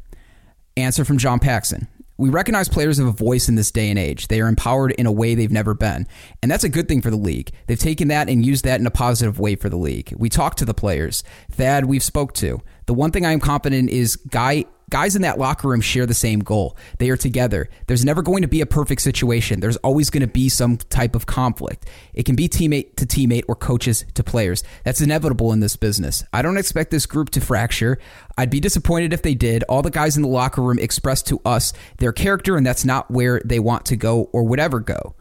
Answer 0.75 1.05
from 1.05 1.17
John 1.17 1.39
Paxson. 1.39 1.87
We 2.17 2.29
recognize 2.29 2.69
players 2.69 2.97
have 2.97 3.07
a 3.07 3.11
voice 3.11 3.49
in 3.49 3.55
this 3.55 3.71
day 3.71 3.89
and 3.89 3.99
age. 3.99 4.27
They 4.27 4.39
are 4.39 4.47
empowered 4.47 4.91
in 4.93 5.05
a 5.05 5.11
way 5.11 5.35
they've 5.35 5.51
never 5.51 5.73
been. 5.73 6.07
And 6.41 6.49
that's 6.49 6.63
a 6.63 6.69
good 6.69 6.87
thing 6.87 7.01
for 7.01 7.09
the 7.09 7.17
league. 7.17 7.51
They've 7.67 7.77
taken 7.77 8.07
that 8.07 8.29
and 8.29 8.45
used 8.45 8.63
that 8.63 8.79
in 8.79 8.87
a 8.87 8.91
positive 8.91 9.39
way 9.39 9.55
for 9.55 9.69
the 9.69 9.77
league. 9.77 10.13
We 10.17 10.29
talk 10.29 10.55
to 10.55 10.65
the 10.65 10.73
players. 10.73 11.23
Thad, 11.51 11.85
we've 11.85 12.03
spoke 12.03 12.33
to. 12.35 12.61
The 12.85 12.93
one 12.93 13.11
thing 13.11 13.25
I 13.25 13.31
am 13.31 13.39
confident 13.39 13.89
is 13.89 14.15
Guy 14.15 14.65
guys 14.89 15.15
in 15.15 15.21
that 15.23 15.37
locker 15.37 15.67
room 15.67 15.81
share 15.81 16.05
the 16.05 16.13
same 16.13 16.39
goal. 16.39 16.77
They 16.99 17.09
are 17.09 17.17
together. 17.17 17.69
There's 17.87 18.05
never 18.05 18.21
going 18.21 18.41
to 18.41 18.47
be 18.47 18.61
a 18.61 18.65
perfect 18.65 19.01
situation. 19.01 19.59
There's 19.59 19.77
always 19.77 20.09
going 20.09 20.21
to 20.21 20.27
be 20.27 20.49
some 20.49 20.77
type 20.77 21.15
of 21.15 21.25
conflict. 21.25 21.85
It 22.13 22.25
can 22.25 22.35
be 22.35 22.47
teammate 22.47 22.95
to 22.97 23.05
teammate 23.05 23.43
or 23.47 23.55
coaches 23.55 24.05
to 24.13 24.23
players. 24.23 24.63
That's 24.83 25.01
inevitable 25.01 25.51
in 25.51 25.59
this 25.59 25.75
business. 25.75 26.23
I 26.33 26.41
don't 26.41 26.57
expect 26.57 26.91
this 26.91 27.05
group 27.05 27.29
to 27.31 27.41
fracture. 27.41 27.97
I'd 28.37 28.49
be 28.49 28.59
disappointed 28.59 29.13
if 29.13 29.21
they 29.21 29.35
did. 29.35 29.63
All 29.63 29.81
the 29.81 29.91
guys 29.91 30.15
in 30.15 30.23
the 30.23 30.29
locker 30.29 30.61
room 30.61 30.79
expressed 30.79 31.27
to 31.27 31.41
us 31.45 31.73
their 31.97 32.13
character, 32.13 32.57
and 32.57 32.65
that's 32.65 32.85
not 32.85 33.09
where 33.11 33.41
they 33.45 33.59
want 33.59 33.85
to 33.85 33.95
go 33.95 34.29
or 34.33 34.43
would 34.43 34.59
ever 34.59 34.79
go. 34.79 35.15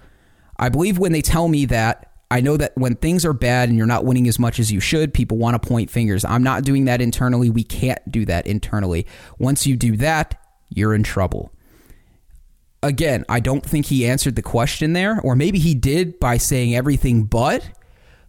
I 0.58 0.68
believe 0.68 0.98
when 0.98 1.12
they 1.12 1.22
tell 1.22 1.48
me 1.48 1.64
that 1.66 2.13
I 2.34 2.40
know 2.40 2.56
that 2.56 2.72
when 2.74 2.96
things 2.96 3.24
are 3.24 3.32
bad 3.32 3.68
and 3.68 3.78
you're 3.78 3.86
not 3.86 4.04
winning 4.04 4.26
as 4.26 4.40
much 4.40 4.58
as 4.58 4.72
you 4.72 4.80
should, 4.80 5.14
people 5.14 5.38
want 5.38 5.54
to 5.62 5.68
point 5.68 5.88
fingers. 5.88 6.24
I'm 6.24 6.42
not 6.42 6.64
doing 6.64 6.86
that 6.86 7.00
internally. 7.00 7.48
We 7.48 7.62
can't 7.62 8.00
do 8.10 8.24
that 8.24 8.48
internally. 8.48 9.06
Once 9.38 9.68
you 9.68 9.76
do 9.76 9.96
that, 9.98 10.44
you're 10.68 10.96
in 10.96 11.04
trouble. 11.04 11.52
Again, 12.82 13.24
I 13.28 13.38
don't 13.38 13.64
think 13.64 13.86
he 13.86 14.04
answered 14.04 14.34
the 14.34 14.42
question 14.42 14.94
there, 14.94 15.20
or 15.20 15.36
maybe 15.36 15.60
he 15.60 15.76
did 15.76 16.18
by 16.18 16.38
saying 16.38 16.74
everything 16.74 17.22
but. 17.22 17.70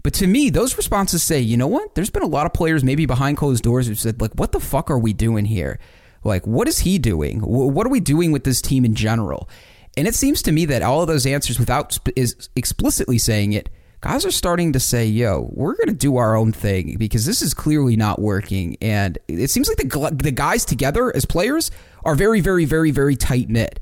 But 0.04 0.14
to 0.14 0.28
me, 0.28 0.52
those 0.52 0.78
responses 0.78 1.24
say, 1.24 1.40
you 1.40 1.58
know 1.58 1.66
what? 1.66 1.96
There's 1.96 2.12
been 2.12 2.22
a 2.22 2.28
lot 2.28 2.46
of 2.46 2.54
players, 2.54 2.84
maybe 2.84 3.08
behind 3.08 3.38
closed 3.38 3.64
doors, 3.64 3.88
who 3.88 3.96
said, 3.96 4.22
like, 4.22 4.34
what 4.36 4.52
the 4.52 4.60
fuck 4.60 4.92
are 4.92 5.00
we 5.00 5.14
doing 5.14 5.46
here? 5.46 5.80
Like, 6.24 6.46
what 6.46 6.68
is 6.68 6.78
he 6.78 7.00
doing? 7.00 7.40
What 7.40 7.88
are 7.88 7.90
we 7.90 8.02
doing 8.02 8.32
with 8.32 8.44
this 8.44 8.62
team 8.62 8.86
in 8.86 8.94
general? 8.94 9.50
And 9.98 10.08
it 10.08 10.14
seems 10.14 10.44
to 10.44 10.52
me 10.52 10.66
that 10.66 10.84
all 10.84 11.02
of 11.02 11.08
those 11.08 11.26
answers, 11.26 11.58
without 11.58 11.98
is 12.16 12.50
explicitly 12.56 13.18
saying 13.18 13.54
it, 13.54 13.68
guys 14.06 14.24
are 14.24 14.32
starting 14.32 14.74
to 14.74 14.80
say, 14.80 15.08
yo, 15.08 15.50
we're 15.52 15.76
going 15.76 15.88
to 15.88 15.94
do 15.94 16.18
our 16.18 16.36
own 16.36 16.52
thing 16.52 16.96
because 16.98 17.26
this 17.26 17.42
is 17.42 17.56
clearly 17.56 17.96
not 17.96 18.22
working. 18.22 18.78
And 18.80 19.18
it 19.28 19.50
seems 19.50 19.68
like 19.68 19.78
the, 19.78 20.12
the 20.14 20.32
guys 20.32 20.64
together 20.64 21.12
as 21.16 21.26
players 21.26 21.72
are 22.04 22.14
very, 22.14 22.40
very, 22.40 22.66
very, 22.66 22.92
very 22.92 23.16
tight 23.16 23.50
knit, 23.50 23.80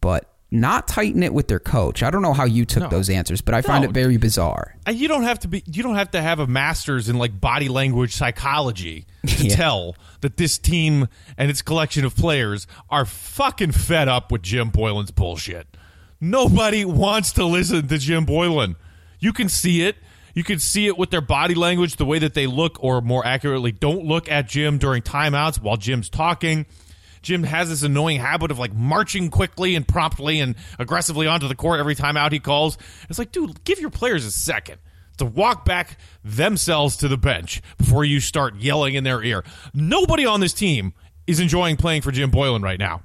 but 0.00 0.32
not 0.52 0.86
tight 0.86 1.16
knit 1.16 1.34
with 1.34 1.48
their 1.48 1.58
coach. 1.58 2.04
I 2.04 2.10
don't 2.10 2.22
know 2.22 2.34
how 2.34 2.44
you 2.44 2.64
took 2.64 2.84
no. 2.84 2.88
those 2.88 3.10
answers, 3.10 3.40
but 3.40 3.52
I 3.52 3.62
find 3.62 3.84
it 3.84 3.90
very 3.90 4.16
bizarre. 4.16 4.76
You 4.88 5.08
don't 5.08 5.24
have 5.24 5.40
to 5.40 5.48
be, 5.48 5.64
you 5.66 5.82
don't 5.82 5.96
have 5.96 6.12
to 6.12 6.22
have 6.22 6.38
a 6.38 6.46
master's 6.46 7.08
in 7.08 7.18
like 7.18 7.40
body 7.40 7.68
language 7.68 8.14
psychology 8.14 9.06
to 9.26 9.46
yeah. 9.48 9.56
tell 9.56 9.96
that 10.20 10.36
this 10.36 10.56
team 10.56 11.08
and 11.36 11.50
its 11.50 11.62
collection 11.62 12.04
of 12.04 12.14
players 12.14 12.68
are 12.90 13.04
fucking 13.04 13.72
fed 13.72 14.06
up 14.06 14.30
with 14.30 14.42
Jim 14.42 14.70
Boylen's 14.70 15.10
bullshit. 15.10 15.66
Nobody 16.20 16.84
wants 16.84 17.32
to 17.32 17.44
listen 17.44 17.88
to 17.88 17.98
Jim 17.98 18.24
Boylen. 18.24 18.76
You 19.18 19.32
can 19.32 19.48
see 19.48 19.82
it. 19.82 19.96
You 20.34 20.44
can 20.44 20.58
see 20.58 20.86
it 20.86 20.96
with 20.96 21.10
their 21.10 21.20
body 21.20 21.54
language, 21.54 21.96
the 21.96 22.04
way 22.04 22.20
that 22.20 22.34
they 22.34 22.46
look, 22.46 22.82
or 22.82 23.00
more 23.00 23.26
accurately, 23.26 23.72
don't 23.72 24.04
look 24.04 24.30
at 24.30 24.48
Jim 24.48 24.78
during 24.78 25.02
timeouts 25.02 25.60
while 25.60 25.76
Jim's 25.76 26.08
talking. 26.08 26.66
Jim 27.22 27.42
has 27.42 27.68
this 27.68 27.82
annoying 27.82 28.20
habit 28.20 28.50
of 28.50 28.58
like 28.58 28.72
marching 28.72 29.30
quickly 29.30 29.74
and 29.74 29.86
promptly 29.86 30.38
and 30.38 30.54
aggressively 30.78 31.26
onto 31.26 31.48
the 31.48 31.56
court 31.56 31.80
every 31.80 31.96
time 31.96 32.16
out 32.16 32.30
he 32.30 32.38
calls. 32.38 32.78
It's 33.10 33.18
like, 33.18 33.32
dude, 33.32 33.64
give 33.64 33.80
your 33.80 33.90
players 33.90 34.24
a 34.24 34.30
second 34.30 34.78
to 35.16 35.26
walk 35.26 35.64
back 35.64 35.98
themselves 36.22 36.96
to 36.98 37.08
the 37.08 37.16
bench 37.16 37.60
before 37.76 38.04
you 38.04 38.20
start 38.20 38.56
yelling 38.56 38.94
in 38.94 39.02
their 39.02 39.22
ear. 39.22 39.44
Nobody 39.74 40.24
on 40.24 40.38
this 40.38 40.52
team 40.52 40.94
is 41.26 41.40
enjoying 41.40 41.76
playing 41.76 42.02
for 42.02 42.12
Jim 42.12 42.30
Boylen 42.30 42.62
right 42.62 42.78
now 42.78 43.02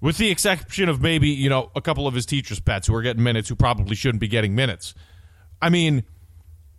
with 0.00 0.16
the 0.16 0.30
exception 0.30 0.88
of 0.88 1.00
maybe 1.00 1.28
you 1.28 1.48
know 1.48 1.70
a 1.74 1.80
couple 1.80 2.06
of 2.06 2.14
his 2.14 2.26
teachers' 2.26 2.60
pets 2.60 2.86
who 2.86 2.94
are 2.94 3.02
getting 3.02 3.22
minutes 3.22 3.48
who 3.48 3.56
probably 3.56 3.96
shouldn't 3.96 4.20
be 4.20 4.28
getting 4.28 4.54
minutes. 4.54 4.94
I 5.62 5.68
mean, 5.68 6.04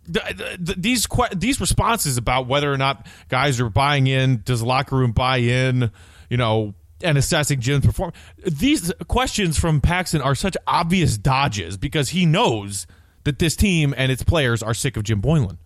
the, 0.06 0.56
the, 0.58 0.74
these 0.76 1.06
que- 1.06 1.34
these 1.34 1.60
responses 1.60 2.16
about 2.16 2.46
whether 2.46 2.72
or 2.72 2.76
not 2.76 3.06
guys 3.28 3.60
are 3.60 3.70
buying 3.70 4.06
in, 4.06 4.42
does 4.44 4.60
the 4.60 4.66
locker 4.66 4.96
room 4.96 5.12
buy 5.12 5.38
in, 5.38 5.90
you 6.28 6.36
know, 6.36 6.74
and 7.02 7.18
assessing 7.18 7.60
Jim's 7.60 7.86
performance. 7.86 8.16
These 8.44 8.92
questions 9.08 9.58
from 9.58 9.80
Paxson 9.80 10.20
are 10.20 10.34
such 10.34 10.56
obvious 10.66 11.18
dodges 11.18 11.76
because 11.76 12.10
he 12.10 12.26
knows 12.26 12.86
that 13.24 13.38
this 13.38 13.54
team 13.56 13.94
and 13.96 14.10
its 14.10 14.22
players 14.22 14.62
are 14.62 14.74
sick 14.74 14.96
of 14.96 15.04
Jim 15.04 15.22
Boylen. 15.22 15.58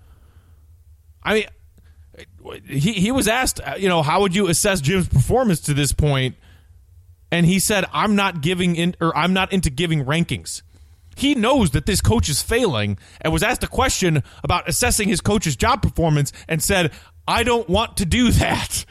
I 1.23 1.35
mean, 1.35 1.45
he 2.67 2.93
he 2.93 3.11
was 3.11 3.29
asked, 3.29 3.61
uh, 3.65 3.75
you 3.79 3.89
know, 3.89 4.03
how 4.03 4.21
would 4.21 4.35
you 4.35 4.49
assess 4.49 4.81
Jim's 4.81 5.09
performance 5.09 5.61
to 5.61 5.75
this 5.75 5.93
point? 5.93 6.37
And 7.31 7.47
he 7.47 7.59
said, 7.59 7.85
"I'm 7.93 8.17
not 8.17 8.41
giving 8.41 8.77
in, 8.77 8.95
or 9.01 9.17
I'm 9.17 9.33
not 9.33 9.53
into 9.53 9.71
giving 9.71 10.05
rankings." 10.05 10.63
He 11.17 11.35
knows 11.35 11.71
that 11.71 11.87
this 11.87 12.01
coach 12.01 12.29
is 12.29 12.43
failing, 12.43 12.99
and 13.21 13.33
was 13.33 13.43
asked 13.43 13.65
a 13.65 13.69
question 13.69 14.23
about 14.45 14.69
assessing 14.69 15.09
his 15.09 15.21
coach's 15.21 15.57
job 15.57 15.83
performance, 15.83 16.33
and 16.49 16.63
said, 16.63 16.93
"I 17.27 17.43
don't 17.43 17.69
want 17.69 17.97
to 17.99 18.05
do 18.05 18.31
that." 18.33 18.85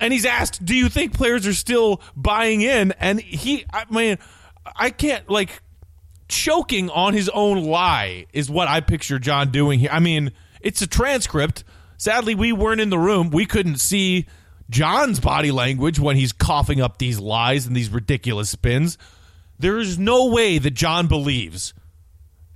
And 0.00 0.12
he's 0.12 0.24
asked, 0.24 0.64
"Do 0.64 0.74
you 0.74 0.88
think 0.88 1.12
players 1.12 1.46
are 1.46 1.54
still 1.54 2.00
buying 2.16 2.62
in?" 2.62 2.92
And 2.98 3.20
he, 3.20 3.64
I 3.72 3.84
mean, 3.90 4.18
I 4.74 4.90
can't 4.90 5.28
like 5.28 5.62
choking 6.28 6.88
on 6.90 7.12
his 7.12 7.28
own 7.28 7.62
lie 7.62 8.26
is 8.32 8.48
what 8.48 8.66
I 8.66 8.80
picture 8.80 9.18
John 9.18 9.50
doing 9.50 9.78
here. 9.78 9.90
I 9.92 10.00
mean, 10.00 10.32
it's 10.60 10.80
a 10.80 10.86
transcript. 10.86 11.62
Sadly, 11.98 12.34
we 12.34 12.52
weren't 12.52 12.80
in 12.80 12.90
the 12.90 12.98
room. 12.98 13.30
We 13.30 13.44
couldn't 13.44 13.78
see 13.78 14.26
John's 14.72 15.20
body 15.20 15.52
language 15.52 16.00
when 16.00 16.16
he's 16.16 16.32
coughing 16.32 16.80
up 16.80 16.98
these 16.98 17.20
lies 17.20 17.66
and 17.66 17.76
these 17.76 17.90
ridiculous 17.90 18.48
spins. 18.50 18.96
There 19.58 19.78
is 19.78 19.98
no 19.98 20.30
way 20.30 20.58
that 20.58 20.72
John 20.72 21.06
believes, 21.06 21.74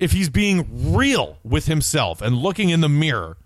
if 0.01 0.13
he's 0.13 0.31
being 0.31 0.95
real 0.95 1.39
with 1.45 1.67
himself 1.67 2.23
and 2.23 2.35
looking 2.35 2.71
in 2.71 2.81
the 2.81 2.89
mirror, 2.89 3.37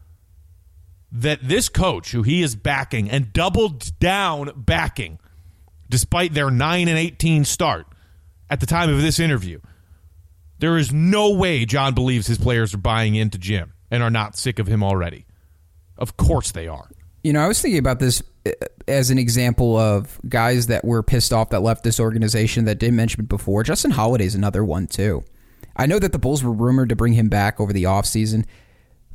that 1.12 1.40
this 1.42 1.68
coach, 1.68 2.12
who 2.12 2.22
he 2.22 2.42
is 2.42 2.54
backing 2.54 3.10
and 3.10 3.32
doubled 3.32 3.98
down 3.98 4.52
backing, 4.54 5.18
despite 5.88 6.32
their 6.32 6.50
9 6.50 6.86
and 6.86 6.96
18 6.96 7.44
start 7.44 7.88
at 8.48 8.60
the 8.60 8.66
time 8.66 8.88
of 8.88 9.02
this 9.02 9.18
interview, 9.18 9.60
there 10.60 10.76
is 10.76 10.92
no 10.92 11.32
way 11.34 11.64
John 11.64 11.94
believes 11.94 12.28
his 12.28 12.38
players 12.38 12.72
are 12.72 12.78
buying 12.78 13.16
into 13.16 13.36
Jim 13.36 13.72
and 13.90 14.02
are 14.02 14.10
not 14.10 14.36
sick 14.36 14.60
of 14.60 14.68
him 14.68 14.84
already. 14.84 15.26
Of 15.98 16.16
course 16.16 16.52
they 16.52 16.68
are. 16.68 16.88
You 17.22 17.32
know, 17.32 17.40
I 17.40 17.48
was 17.48 17.60
thinking 17.60 17.78
about 17.78 17.98
this 17.98 18.22
uh, 18.46 18.50
as 18.88 19.10
an 19.10 19.18
example 19.18 19.76
of 19.76 20.18
guys 20.28 20.68
that 20.68 20.84
were 20.84 21.02
pissed 21.02 21.32
off 21.32 21.50
that 21.50 21.60
left 21.60 21.84
this 21.84 22.00
organization 22.00 22.64
that 22.64 22.78
didn't 22.78 22.96
mention 22.96 23.24
before. 23.26 23.62
Justin 23.62 23.90
Holiday's 23.90 24.34
another 24.34 24.64
one 24.64 24.86
too. 24.86 25.22
I 25.76 25.86
know 25.86 25.98
that 25.98 26.12
the 26.12 26.18
Bulls 26.18 26.42
were 26.42 26.52
rumored 26.52 26.88
to 26.88 26.96
bring 26.96 27.12
him 27.12 27.28
back 27.28 27.60
over 27.60 27.72
the 27.72 27.84
offseason, 27.84 28.44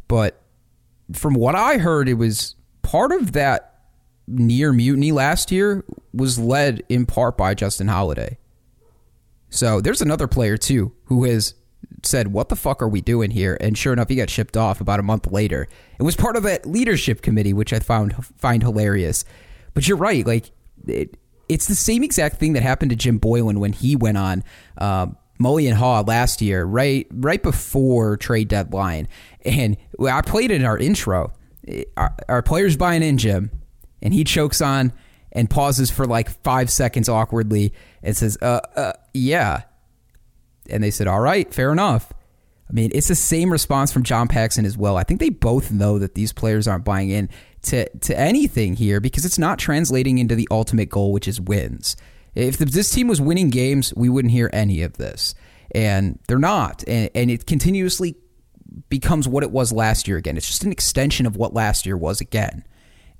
but 0.07 0.41
from 1.13 1.33
what 1.33 1.55
I 1.55 1.77
heard, 1.77 2.07
it 2.07 2.15
was 2.15 2.55
part 2.81 3.11
of 3.11 3.33
that 3.33 3.79
near 4.27 4.73
mutiny 4.73 5.11
last 5.11 5.51
year 5.51 5.83
was 6.13 6.39
led 6.39 6.83
in 6.89 7.05
part 7.05 7.37
by 7.37 7.53
Justin 7.53 7.87
Holiday. 7.87 8.37
So 9.49 9.81
there's 9.81 10.01
another 10.01 10.27
player 10.27 10.57
too 10.57 10.93
who 11.05 11.23
has 11.25 11.53
said, 12.03 12.31
What 12.31 12.49
the 12.49 12.55
fuck 12.55 12.81
are 12.81 12.87
we 12.87 13.01
doing 13.01 13.31
here? 13.31 13.57
And 13.59 13.77
sure 13.77 13.93
enough, 13.93 14.09
he 14.09 14.15
got 14.15 14.29
shipped 14.29 14.57
off 14.57 14.81
about 14.81 14.99
a 14.99 15.03
month 15.03 15.31
later. 15.31 15.67
It 15.99 16.03
was 16.03 16.15
part 16.15 16.35
of 16.35 16.43
that 16.43 16.65
leadership 16.65 17.21
committee, 17.21 17.53
which 17.53 17.73
I 17.73 17.79
found 17.79 18.15
find 18.37 18.61
hilarious. 18.63 19.25
But 19.73 19.87
you're 19.87 19.97
right. 19.97 20.25
Like, 20.25 20.51
it, 20.87 21.17
it's 21.49 21.67
the 21.67 21.75
same 21.75 22.03
exact 22.03 22.37
thing 22.37 22.53
that 22.53 22.63
happened 22.63 22.91
to 22.91 22.95
Jim 22.95 23.19
Boylen 23.19 23.57
when 23.57 23.73
he 23.73 23.95
went 23.95 24.17
on 24.17 24.43
uh, 24.77 25.07
and 25.39 25.77
Haugh 25.77 26.07
last 26.07 26.41
year, 26.41 26.63
right 26.63 27.07
right 27.11 27.41
before 27.41 28.17
trade 28.17 28.47
deadline. 28.47 29.07
And 29.43 29.77
I 29.99 30.21
played 30.21 30.51
in 30.51 30.65
our 30.65 30.77
intro. 30.77 31.33
Our, 31.97 32.15
our 32.29 32.41
players 32.43 32.77
buying 32.77 33.01
in, 33.01 33.17
Jim, 33.17 33.49
and 34.01 34.13
he 34.13 34.23
chokes 34.23 34.61
on 34.61 34.93
and 35.31 35.49
pauses 35.49 35.89
for 35.89 36.05
like 36.05 36.29
five 36.43 36.69
seconds 36.69 37.09
awkwardly 37.09 37.73
and 38.03 38.15
says, 38.15 38.37
uh, 38.41 38.61
uh 38.75 38.93
yeah 39.13 39.63
and 40.69 40.83
they 40.83 40.91
said, 40.91 41.07
all 41.07 41.19
right, 41.19 41.53
fair 41.53 41.71
enough. 41.71 42.11
I 42.69 42.73
mean, 42.73 42.91
it's 42.93 43.07
the 43.07 43.15
same 43.15 43.51
response 43.51 43.91
from 43.91 44.03
John 44.03 44.27
Paxson 44.27 44.65
as 44.65 44.77
well. 44.77 44.97
I 44.97 45.03
think 45.03 45.19
they 45.19 45.29
both 45.29 45.71
know 45.71 45.99
that 45.99 46.15
these 46.15 46.33
players 46.33 46.67
aren't 46.67 46.83
buying 46.83 47.09
in 47.09 47.29
to, 47.63 47.87
to 47.99 48.17
anything 48.17 48.75
here 48.75 48.99
because 48.99 49.25
it's 49.25 49.37
not 49.37 49.59
translating 49.59 50.17
into 50.17 50.35
the 50.35 50.47
ultimate 50.49 50.89
goal, 50.89 51.11
which 51.11 51.27
is 51.27 51.39
wins. 51.39 51.95
If 52.33 52.57
this 52.57 52.89
team 52.89 53.07
was 53.07 53.21
winning 53.21 53.49
games, 53.49 53.93
we 53.95 54.09
wouldn't 54.09 54.31
hear 54.31 54.49
any 54.51 54.81
of 54.81 54.97
this. 54.97 55.35
And 55.73 56.19
they're 56.27 56.39
not. 56.39 56.83
And, 56.87 57.09
and 57.13 57.31
it 57.31 57.45
continuously 57.45 58.15
becomes 58.89 59.27
what 59.27 59.43
it 59.43 59.51
was 59.51 59.71
last 59.71 60.07
year 60.07 60.17
again. 60.17 60.35
It's 60.35 60.47
just 60.47 60.63
an 60.63 60.71
extension 60.71 61.25
of 61.25 61.37
what 61.37 61.53
last 61.53 61.85
year 61.85 61.95
was 61.95 62.19
again 62.19 62.65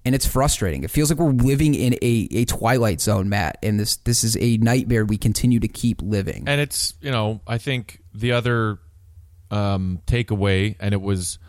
and 0.06 0.14
it's 0.14 0.26
frustrating. 0.26 0.84
It 0.84 0.92
feels 0.92 1.10
like 1.10 1.20
we're 1.20 1.32
living 1.32 1.74
in 1.74 1.94
a, 1.96 2.28
a 2.32 2.46
twilight 2.46 3.02
zone, 3.02 3.28
Matt, 3.28 3.58
and 3.64 3.80
this 3.80 3.98
this 3.98 4.24
is 4.24 4.38
a 4.40 4.58
nightmare 4.58 5.04
we 5.04 5.18
continue 5.18 5.60
to 5.60 5.68
keep 5.68 6.02
living. 6.02 6.44
And 6.48 6.62
it's 6.62 6.94
you 7.02 7.12
know 7.12 7.42
I 7.48 7.58
think 7.58 8.02
the 8.14 8.34
other 8.34 8.80
um, 9.50 10.02
takeaway, 10.06 10.76
and 10.80 10.94
it 10.94 11.02
was 11.02 11.40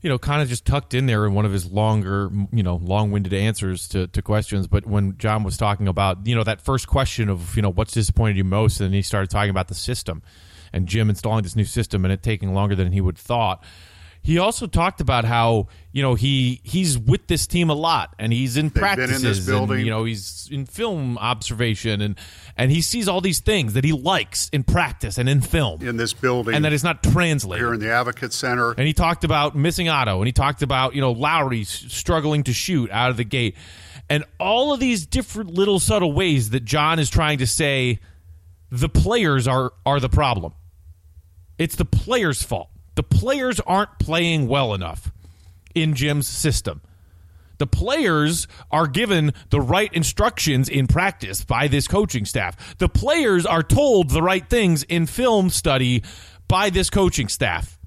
you 0.00 0.08
know 0.08 0.18
kind 0.18 0.40
of 0.40 0.48
just 0.48 0.64
tucked 0.64 0.94
in 0.94 1.06
there 1.06 1.26
in 1.26 1.34
one 1.34 1.44
of 1.44 1.52
his 1.52 1.70
longer 1.70 2.30
you 2.50 2.62
know 2.62 2.76
long 2.76 3.10
winded 3.10 3.34
answers 3.34 3.86
to, 3.88 4.06
to 4.08 4.22
questions. 4.22 4.66
But 4.66 4.86
when 4.86 5.18
John 5.18 5.44
was 5.44 5.58
talking 5.58 5.86
about 5.86 6.26
you 6.26 6.34
know 6.34 6.44
that 6.44 6.62
first 6.62 6.88
question 6.88 7.28
of 7.28 7.54
you 7.56 7.62
know 7.62 7.70
what's 7.70 7.92
disappointed 7.92 8.38
you 8.38 8.44
most, 8.44 8.80
and 8.80 8.88
then 8.88 8.94
he 8.94 9.02
started 9.02 9.28
talking 9.28 9.50
about 9.50 9.68
the 9.68 9.74
system 9.74 10.22
and 10.72 10.86
Jim 10.88 11.10
installing 11.10 11.42
this 11.42 11.54
new 11.54 11.64
system 11.64 12.04
and 12.04 12.12
it 12.12 12.22
taking 12.22 12.54
longer 12.54 12.74
than 12.74 12.92
he 12.92 13.00
would 13.00 13.18
thought 13.18 13.62
he 14.24 14.38
also 14.38 14.66
talked 14.66 15.00
about 15.00 15.24
how 15.24 15.66
you 15.90 16.00
know 16.02 16.14
he 16.14 16.60
he's 16.62 16.96
with 16.98 17.26
this 17.26 17.46
team 17.46 17.70
a 17.70 17.74
lot 17.74 18.14
and 18.18 18.32
he's 18.32 18.56
in 18.56 18.66
They've 18.66 18.76
in 18.76 18.80
practices 18.80 19.22
this 19.22 19.46
building. 19.46 19.78
and 19.78 19.84
you 19.86 19.90
know 19.90 20.04
he's 20.04 20.48
in 20.50 20.64
film 20.66 21.18
observation 21.18 22.00
and 22.00 22.16
and 22.56 22.70
he 22.70 22.80
sees 22.82 23.08
all 23.08 23.20
these 23.20 23.40
things 23.40 23.72
that 23.74 23.84
he 23.84 23.92
likes 23.92 24.48
in 24.50 24.62
practice 24.62 25.18
and 25.18 25.28
in 25.28 25.40
film 25.40 25.82
in 25.82 25.96
this 25.96 26.12
building, 26.12 26.54
and 26.54 26.64
that 26.64 26.72
is 26.72 26.84
not 26.84 27.02
translated 27.02 27.64
here 27.64 27.74
in 27.74 27.80
the 27.80 27.90
Advocate 27.90 28.32
Center. 28.32 28.70
and 28.72 28.86
he 28.86 28.92
talked 28.92 29.24
about 29.24 29.56
missing 29.56 29.88
Otto, 29.88 30.18
and 30.20 30.26
he 30.26 30.32
talked 30.32 30.62
about 30.62 30.94
you 30.94 31.00
know 31.00 31.12
Lauri 31.12 31.64
struggling 31.64 32.44
to 32.44 32.52
shoot 32.52 32.90
out 32.90 33.10
of 33.10 33.16
the 33.16 33.24
gate, 33.24 33.56
and 34.08 34.24
all 34.38 34.72
of 34.72 34.80
these 34.80 35.04
different 35.06 35.50
little 35.54 35.80
subtle 35.80 36.12
ways 36.12 36.50
that 36.50 36.64
John 36.64 36.98
is 36.98 37.10
trying 37.10 37.38
to 37.38 37.46
say 37.46 37.98
the 38.70 38.88
players 38.88 39.48
are 39.48 39.72
are 39.84 39.98
the 40.00 40.08
problem. 40.08 40.54
It's 41.58 41.76
the 41.76 41.84
players' 41.84 42.42
fault. 42.42 42.68
The 42.94 43.02
players 43.02 43.60
aren't 43.60 43.98
playing 43.98 44.48
well 44.48 44.74
enough 44.74 45.12
in 45.74 45.94
Jim's 45.94 46.28
system. 46.28 46.82
The 47.58 47.66
players 47.66 48.48
are 48.70 48.88
given 48.88 49.34
the 49.50 49.60
right 49.60 49.92
instructions 49.92 50.68
in 50.68 50.88
practice 50.88 51.44
by 51.44 51.68
this 51.68 51.86
coaching 51.86 52.24
staff. 52.24 52.76
The 52.78 52.88
players 52.88 53.46
are 53.46 53.62
told 53.62 54.10
the 54.10 54.22
right 54.22 54.48
things 54.48 54.82
in 54.82 55.06
film 55.06 55.48
study 55.48 56.02
by 56.48 56.70
this 56.70 56.90
coaching 56.90 57.28
staff. 57.28 57.78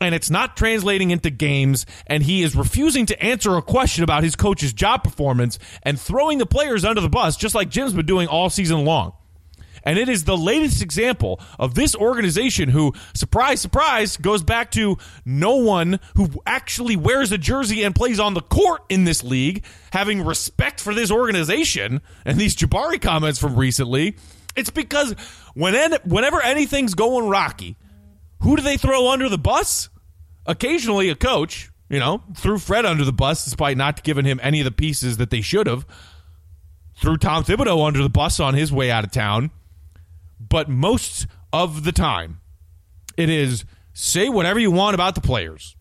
And 0.00 0.14
it's 0.14 0.30
not 0.30 0.56
translating 0.56 1.10
into 1.10 1.28
games, 1.28 1.84
and 2.06 2.22
he 2.22 2.42
is 2.42 2.54
refusing 2.56 3.04
to 3.06 3.22
answer 3.22 3.56
a 3.56 3.62
question 3.62 4.04
about 4.04 4.22
his 4.22 4.36
coach's 4.36 4.72
job 4.72 5.02
performance 5.04 5.58
and 5.82 6.00
throwing 6.00 6.38
the 6.38 6.46
players 6.46 6.84
under 6.84 7.00
the 7.00 7.08
bus, 7.08 7.36
just 7.36 7.54
like 7.54 7.68
Jim's 7.68 7.92
been 7.92 8.06
doing 8.06 8.28
all 8.28 8.48
season 8.48 8.84
long. 8.84 9.12
And 9.88 9.98
it 9.98 10.10
is 10.10 10.24
the 10.24 10.36
latest 10.36 10.82
example 10.82 11.40
of 11.58 11.74
this 11.74 11.96
organization 11.96 12.68
who, 12.68 12.92
surprise, 13.14 13.62
surprise, 13.62 14.18
goes 14.18 14.42
back 14.42 14.70
to 14.72 14.98
no 15.24 15.56
one 15.56 15.98
who 16.14 16.28
actually 16.44 16.94
wears 16.94 17.32
a 17.32 17.38
jersey 17.38 17.84
and 17.84 17.94
plays 17.94 18.20
on 18.20 18.34
the 18.34 18.42
court 18.42 18.82
in 18.90 19.04
this 19.04 19.24
league, 19.24 19.64
having 19.90 20.22
respect 20.22 20.78
for 20.78 20.92
this 20.92 21.10
organization. 21.10 22.02
And 22.26 22.38
these 22.38 22.54
Jabari 22.54 23.00
comments 23.00 23.38
from 23.38 23.56
recently, 23.56 24.16
it's 24.54 24.68
because 24.68 25.12
when 25.54 25.94
whenever 26.04 26.42
anything's 26.42 26.92
going 26.92 27.26
rocky, 27.26 27.74
who 28.42 28.56
do 28.56 28.62
they 28.62 28.76
throw 28.76 29.08
under 29.08 29.30
the 29.30 29.38
bus? 29.38 29.88
Occasionally 30.44 31.08
a 31.08 31.14
coach, 31.14 31.70
you 31.88 31.98
know, 31.98 32.22
threw 32.36 32.58
Fred 32.58 32.84
under 32.84 33.06
the 33.06 33.12
bus 33.14 33.42
despite 33.42 33.78
not 33.78 34.02
giving 34.02 34.26
him 34.26 34.38
any 34.42 34.60
of 34.60 34.66
the 34.66 34.70
pieces 34.70 35.16
that 35.16 35.30
they 35.30 35.40
should 35.40 35.66
have. 35.66 35.86
Threw 36.96 37.16
Tom 37.16 37.42
Thibodeau 37.42 37.86
under 37.86 38.02
the 38.02 38.10
bus 38.10 38.38
on 38.38 38.52
his 38.52 38.70
way 38.70 38.90
out 38.90 39.04
of 39.04 39.12
town 39.12 39.50
but 40.40 40.68
most 40.68 41.26
of 41.52 41.84
the 41.84 41.92
time, 41.92 42.40
it 43.16 43.28
is 43.28 43.64
say 43.92 44.28
whatever 44.28 44.58
you 44.58 44.70
want 44.70 44.94
about 44.94 45.14
the 45.14 45.20
players. 45.20 45.76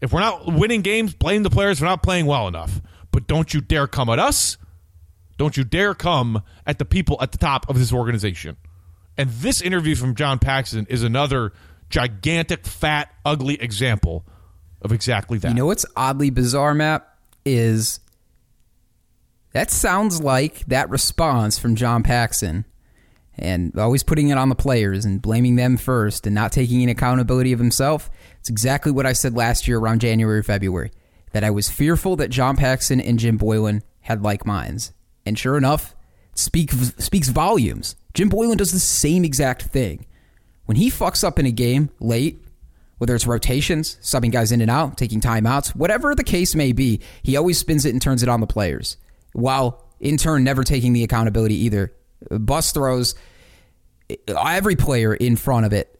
If 0.00 0.12
we're 0.12 0.20
not 0.20 0.52
winning 0.52 0.82
games, 0.82 1.14
blame 1.14 1.42
the 1.42 1.50
players 1.50 1.78
for 1.78 1.84
not 1.84 2.02
playing 2.02 2.26
well 2.26 2.48
enough. 2.48 2.80
But 3.12 3.26
don't 3.26 3.54
you 3.54 3.60
dare 3.60 3.86
come 3.86 4.08
at 4.08 4.18
us. 4.18 4.58
Don't 5.38 5.56
you 5.56 5.64
dare 5.64 5.94
come 5.94 6.42
at 6.66 6.78
the 6.78 6.84
people 6.84 7.16
at 7.20 7.32
the 7.32 7.38
top 7.38 7.68
of 7.68 7.78
this 7.78 7.92
organization. 7.92 8.56
And 9.16 9.30
this 9.30 9.60
interview 9.60 9.94
from 9.94 10.14
John 10.14 10.38
Paxson 10.38 10.86
is 10.88 11.02
another 11.02 11.52
gigantic, 11.88 12.66
fat, 12.66 13.12
ugly 13.24 13.54
example 13.62 14.24
of 14.80 14.92
exactly 14.92 15.38
that. 15.38 15.48
You 15.48 15.54
know 15.54 15.66
what's 15.66 15.86
oddly 15.94 16.30
bizarre, 16.30 16.74
Matt, 16.74 17.06
is 17.44 18.00
that 19.52 19.70
sounds 19.70 20.20
like 20.20 20.66
that 20.66 20.88
response 20.90 21.58
from 21.58 21.76
John 21.76 22.02
Paxson 22.02 22.64
and 23.38 23.76
always 23.78 24.02
putting 24.02 24.28
it 24.28 24.38
on 24.38 24.48
the 24.48 24.54
players 24.54 25.04
and 25.04 25.22
blaming 25.22 25.56
them 25.56 25.76
first 25.76 26.26
and 26.26 26.34
not 26.34 26.52
taking 26.52 26.82
any 26.82 26.92
accountability 26.92 27.52
of 27.52 27.58
himself. 27.58 28.10
It's 28.40 28.50
exactly 28.50 28.92
what 28.92 29.06
I 29.06 29.12
said 29.12 29.34
last 29.34 29.66
year 29.66 29.78
around 29.78 30.00
January, 30.00 30.42
February, 30.42 30.90
that 31.32 31.44
I 31.44 31.50
was 31.50 31.70
fearful 31.70 32.16
that 32.16 32.30
John 32.30 32.56
Paxson 32.56 33.00
and 33.00 33.18
Jim 33.18 33.38
Boylen 33.38 33.82
had 34.00 34.22
like 34.22 34.44
minds. 34.44 34.92
And 35.24 35.38
sure 35.38 35.56
enough, 35.56 35.94
speak, 36.34 36.72
speaks 36.72 37.28
volumes. 37.28 37.96
Jim 38.14 38.28
Boylen 38.28 38.56
does 38.56 38.72
the 38.72 38.78
same 38.78 39.24
exact 39.24 39.62
thing. 39.62 40.06
When 40.66 40.76
he 40.76 40.90
fucks 40.90 41.24
up 41.24 41.38
in 41.38 41.46
a 41.46 41.52
game 41.52 41.90
late, 42.00 42.44
whether 42.98 43.14
it's 43.14 43.26
rotations, 43.26 43.98
subbing 44.00 44.30
guys 44.30 44.52
in 44.52 44.60
and 44.60 44.70
out, 44.70 44.96
taking 44.96 45.20
timeouts, 45.20 45.74
whatever 45.74 46.14
the 46.14 46.22
case 46.22 46.54
may 46.54 46.72
be, 46.72 47.00
he 47.22 47.36
always 47.36 47.58
spins 47.58 47.84
it 47.84 47.90
and 47.90 48.00
turns 48.00 48.22
it 48.22 48.28
on 48.28 48.40
the 48.40 48.46
players, 48.46 48.96
while 49.32 49.84
in 49.98 50.16
turn 50.16 50.44
never 50.44 50.62
taking 50.62 50.92
the 50.92 51.02
accountability 51.02 51.54
either 51.54 51.92
bus 52.30 52.72
throws 52.72 53.14
every 54.28 54.76
player 54.76 55.14
in 55.14 55.36
front 55.36 55.66
of 55.66 55.72
it 55.72 55.98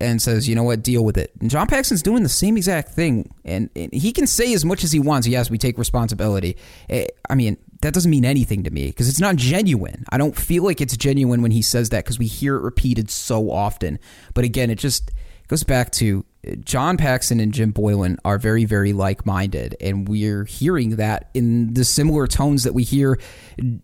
and 0.00 0.20
says, 0.20 0.48
you 0.48 0.54
know 0.54 0.64
what, 0.64 0.82
deal 0.82 1.04
with 1.04 1.16
it. 1.16 1.32
And 1.40 1.50
John 1.50 1.66
Paxson's 1.66 2.02
doing 2.02 2.22
the 2.22 2.28
same 2.28 2.56
exact 2.56 2.90
thing. 2.90 3.32
And, 3.44 3.70
and 3.76 3.92
he 3.92 4.12
can 4.12 4.26
say 4.26 4.52
as 4.52 4.64
much 4.64 4.84
as 4.84 4.92
he 4.92 4.98
wants, 4.98 5.26
yes, 5.26 5.50
we 5.50 5.58
take 5.58 5.78
responsibility. 5.78 6.56
Eh, 6.90 7.06
I 7.30 7.34
mean, 7.34 7.56
that 7.82 7.94
doesn't 7.94 8.10
mean 8.10 8.24
anything 8.24 8.64
to 8.64 8.70
me 8.70 8.86
because 8.86 9.08
it's 9.08 9.20
not 9.20 9.36
genuine. 9.36 10.04
I 10.10 10.18
don't 10.18 10.36
feel 10.36 10.64
like 10.64 10.80
it's 10.80 10.96
genuine 10.96 11.42
when 11.42 11.52
he 11.52 11.62
says 11.62 11.90
that 11.90 12.04
because 12.04 12.18
we 12.18 12.26
hear 12.26 12.56
it 12.56 12.62
repeated 12.62 13.10
so 13.10 13.50
often. 13.50 13.98
But 14.34 14.44
again, 14.44 14.70
it 14.70 14.78
just 14.78 15.10
goes 15.48 15.62
back 15.62 15.92
to 15.92 16.24
John 16.64 16.96
Paxson 16.96 17.40
and 17.40 17.52
Jim 17.52 17.72
Boylen 17.72 18.18
are 18.24 18.38
very, 18.38 18.64
very 18.64 18.92
like 18.92 19.26
minded. 19.26 19.76
And 19.80 20.08
we're 20.08 20.44
hearing 20.44 20.96
that 20.96 21.30
in 21.34 21.74
the 21.74 21.84
similar 21.84 22.26
tones 22.26 22.64
that 22.64 22.74
we 22.74 22.84
hear 22.84 23.18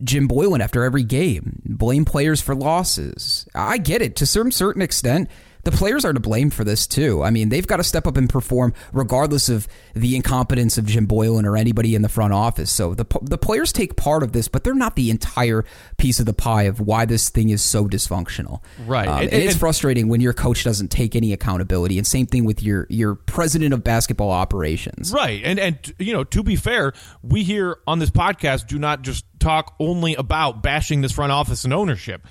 Jim 0.03 0.29
Boylen 0.29 0.61
after 0.61 0.85
every 0.85 1.05
game 1.05 1.63
blame 1.65 2.05
players 2.05 2.41
for 2.41 2.55
losses. 2.55 3.47
I 3.55 3.79
get 3.79 4.03
it 4.03 4.17
to 4.17 4.27
some 4.27 4.51
certain 4.51 4.83
extent. 4.83 5.29
The 5.65 5.71
players 5.71 6.05
are 6.05 6.13
to 6.13 6.21
blame 6.21 6.51
for 6.51 6.65
this 6.65 6.87
too. 6.87 7.23
I 7.23 7.31
mean, 7.31 7.49
they've 7.49 7.67
got 7.67 7.77
to 7.77 7.85
step 7.85 8.07
up 8.07 8.17
and 8.17 8.29
perform 8.29 8.75
regardless 8.93 9.49
of 9.49 9.69
the 9.95 10.17
incompetence 10.17 10.79
of 10.79 10.87
Jim 10.87 11.07
Boylen 11.07 11.45
or 11.45 11.57
anybody 11.57 11.95
in 11.95 12.03
the 12.03 12.09
front 12.09 12.33
office. 12.33 12.71
So 12.71 12.95
the 12.95 13.07
the 13.23 13.39
players 13.39 13.73
take 13.73 13.97
part 13.97 14.23
of 14.23 14.33
this, 14.33 14.49
but 14.49 14.65
they're 14.65 14.75
not 14.75 14.97
the 14.97 15.11
entire 15.11 15.65
piece 15.97 16.21
of 16.21 16.27
the 16.27 16.33
pie 16.33 16.65
of 16.65 16.81
why 16.81 17.05
this 17.05 17.29
thing 17.29 17.51
is 17.51 17.63
so 17.63 17.87
dysfunctional. 17.87 18.63
Right, 18.87 19.09
um, 19.09 19.23
and, 19.23 19.33
and, 19.33 19.43
it's 19.43 19.53
and, 19.53 19.61
frustrating 19.61 20.09
when 20.09 20.21
your 20.21 20.33
coach 20.33 20.65
doesn't 20.65 20.91
take 20.91 21.15
any 21.15 21.33
accountability. 21.33 21.99
And 21.99 22.07
same 22.07 22.27
thing 22.27 22.45
with 22.45 22.63
your 22.63 22.87
your 22.89 23.15
president 23.15 23.75
of 23.75 23.85
basketball 23.85 24.31
operations. 24.31 25.13
Right, 25.13 25.43
and 25.45 25.59
and 25.59 25.95
you 25.99 26.13
know, 26.13 26.25
to 26.25 26.43
be 26.43 26.57
fair, 26.57 26.93
we 27.23 27.43
here 27.43 27.79
on 27.87 27.99
this 27.99 28.11
podcast 28.11 28.67
do 28.67 28.79
not 28.79 29.03
just 29.03 29.25
talk 29.41 29.75
only 29.81 30.15
about 30.15 30.63
bashing 30.63 31.01
this 31.01 31.13
front 31.13 31.33
office 31.33 31.65
and 31.65 31.73
ownership. 31.73 32.27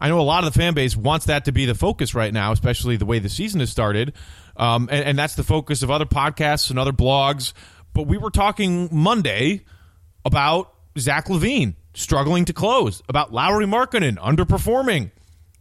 I 0.00 0.08
know 0.08 0.20
a 0.20 0.22
lot 0.22 0.44
of 0.44 0.52
the 0.52 0.58
fan 0.58 0.74
base 0.74 0.96
wants 0.96 1.26
that 1.26 1.46
to 1.46 1.52
be 1.52 1.66
the 1.66 1.74
focus 1.74 2.14
right 2.14 2.32
now, 2.32 2.52
especially 2.52 2.96
the 2.96 3.06
way 3.06 3.18
the 3.18 3.28
season 3.28 3.60
has 3.60 3.70
started. 3.70 4.14
Um, 4.56 4.88
and, 4.90 5.04
and, 5.04 5.18
that's 5.18 5.34
the 5.34 5.44
focus 5.44 5.82
of 5.82 5.90
other 5.90 6.04
podcasts 6.04 6.70
and 6.70 6.78
other 6.78 6.92
blogs. 6.92 7.52
But 7.94 8.06
we 8.06 8.18
were 8.18 8.30
talking 8.30 8.88
Monday 8.92 9.64
about 10.24 10.74
Zach 10.98 11.26
LaVine 11.26 11.74
struggling 11.94 12.44
to 12.46 12.52
close, 12.52 13.02
about 13.08 13.32
Lauri 13.32 13.66
Markkanen 13.66 14.16
underperforming. 14.16 15.10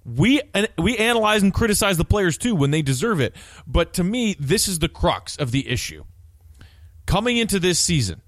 We 0.03 0.41
we 0.77 0.97
analyze 0.97 1.43
and 1.43 1.53
criticize 1.53 1.97
the 1.97 2.05
players 2.05 2.37
too 2.37 2.55
when 2.55 2.71
they 2.71 2.81
deserve 2.81 3.19
it. 3.19 3.35
But 3.67 3.93
to 3.93 4.03
me, 4.03 4.35
this 4.39 4.67
is 4.67 4.79
the 4.79 4.87
crux 4.87 5.35
of 5.35 5.51
the 5.51 5.67
issue. 5.67 6.05
Coming 7.05 7.37
into 7.37 7.59
this 7.59 7.77
season, 7.77 8.21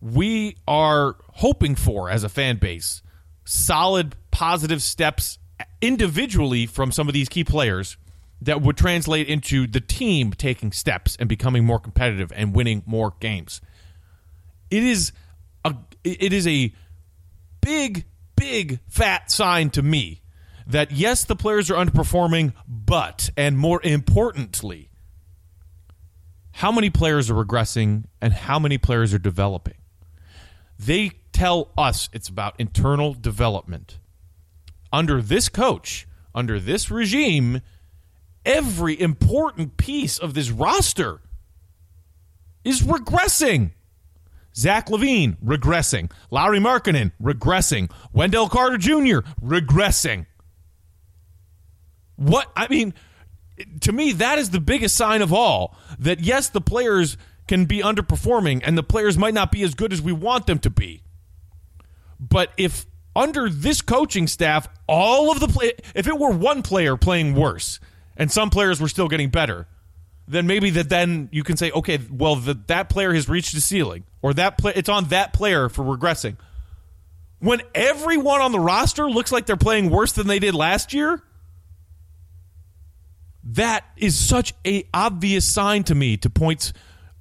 we 0.00 0.56
are 0.68 1.16
hoping 1.32 1.74
for 1.74 2.10
as 2.10 2.24
a 2.24 2.28
fan 2.28 2.56
base 2.56 3.02
solid 3.44 4.14
positive 4.34 4.82
steps 4.82 5.38
individually 5.80 6.66
from 6.66 6.90
some 6.90 7.08
of 7.08 7.14
these 7.14 7.28
key 7.28 7.44
players 7.44 7.96
that 8.42 8.60
would 8.60 8.76
translate 8.76 9.28
into 9.28 9.66
the 9.66 9.80
team 9.80 10.32
taking 10.32 10.72
steps 10.72 11.16
and 11.20 11.28
becoming 11.28 11.64
more 11.64 11.78
competitive 11.78 12.32
and 12.34 12.54
winning 12.54 12.82
more 12.84 13.14
games. 13.20 13.60
It 14.70 14.82
is 14.82 15.12
a 15.64 15.76
it 16.02 16.32
is 16.32 16.46
a 16.46 16.74
big 17.60 18.04
big 18.36 18.80
fat 18.88 19.30
sign 19.30 19.70
to 19.70 19.82
me 19.82 20.20
that 20.66 20.90
yes 20.90 21.24
the 21.24 21.36
players 21.36 21.70
are 21.70 21.82
underperforming 21.82 22.52
but 22.66 23.30
and 23.36 23.56
more 23.56 23.80
importantly 23.84 24.90
how 26.54 26.72
many 26.72 26.90
players 26.90 27.30
are 27.30 27.34
regressing 27.34 28.04
and 28.20 28.32
how 28.32 28.58
many 28.58 28.78
players 28.78 29.14
are 29.14 29.18
developing. 29.18 29.74
They 30.78 31.12
tell 31.32 31.72
us 31.76 32.08
it's 32.12 32.28
about 32.28 32.54
internal 32.58 33.12
development. 33.12 33.98
Under 34.94 35.20
this 35.20 35.48
coach, 35.48 36.06
under 36.36 36.60
this 36.60 36.88
regime, 36.88 37.62
every 38.46 39.00
important 39.00 39.76
piece 39.76 40.18
of 40.18 40.34
this 40.34 40.52
roster 40.52 41.20
is 42.62 42.82
regressing. 42.82 43.72
Zach 44.54 44.86
LaVine, 44.86 45.36
regressing. 45.44 46.12
Lauri 46.30 46.60
Markkanen, 46.60 47.10
regressing. 47.20 47.90
Wendell 48.12 48.48
Carter 48.48 48.78
Jr., 48.78 49.26
regressing. 49.42 50.26
What, 52.14 52.52
I 52.54 52.68
mean, 52.68 52.94
to 53.80 53.90
me, 53.90 54.12
that 54.12 54.38
is 54.38 54.50
the 54.50 54.60
biggest 54.60 54.96
sign 54.96 55.22
of 55.22 55.32
all 55.32 55.76
that 55.98 56.20
yes, 56.20 56.48
the 56.50 56.60
players 56.60 57.16
can 57.48 57.64
be 57.64 57.80
underperforming 57.80 58.62
and 58.64 58.78
the 58.78 58.84
players 58.84 59.18
might 59.18 59.34
not 59.34 59.50
be 59.50 59.64
as 59.64 59.74
good 59.74 59.92
as 59.92 60.00
we 60.00 60.12
want 60.12 60.46
them 60.46 60.60
to 60.60 60.70
be. 60.70 61.02
But 62.20 62.52
if 62.56 62.86
under 63.16 63.48
this 63.48 63.80
coaching 63.80 64.26
staff, 64.26 64.68
all 64.86 65.30
of 65.30 65.40
the 65.40 65.48
play, 65.48 65.72
if 65.94 66.06
it 66.06 66.18
were 66.18 66.30
one 66.30 66.62
player 66.62 66.96
playing 66.96 67.34
worse 67.34 67.80
and 68.16 68.30
some 68.30 68.50
players 68.50 68.80
were 68.80 68.88
still 68.88 69.08
getting 69.08 69.30
better, 69.30 69.66
then 70.26 70.46
maybe 70.46 70.70
that 70.70 70.88
then 70.88 71.28
you 71.32 71.44
can 71.44 71.56
say, 71.56 71.70
okay, 71.70 71.98
well, 72.10 72.36
the, 72.36 72.54
that 72.66 72.88
player 72.88 73.12
has 73.12 73.28
reached 73.28 73.54
a 73.54 73.60
ceiling, 73.60 74.04
or 74.22 74.32
that 74.34 74.56
play, 74.56 74.72
it's 74.74 74.88
on 74.88 75.04
that 75.06 75.32
player 75.32 75.68
for 75.68 75.84
regressing. 75.84 76.36
When 77.40 77.60
everyone 77.74 78.40
on 78.40 78.52
the 78.52 78.60
roster 78.60 79.10
looks 79.10 79.30
like 79.30 79.44
they're 79.44 79.56
playing 79.56 79.90
worse 79.90 80.12
than 80.12 80.26
they 80.26 80.38
did 80.38 80.54
last 80.54 80.94
year, 80.94 81.22
that 83.44 83.84
is 83.96 84.18
such 84.18 84.54
a 84.66 84.84
obvious 84.94 85.46
sign 85.46 85.84
to 85.84 85.94
me 85.94 86.16
to 86.18 86.30
points 86.30 86.72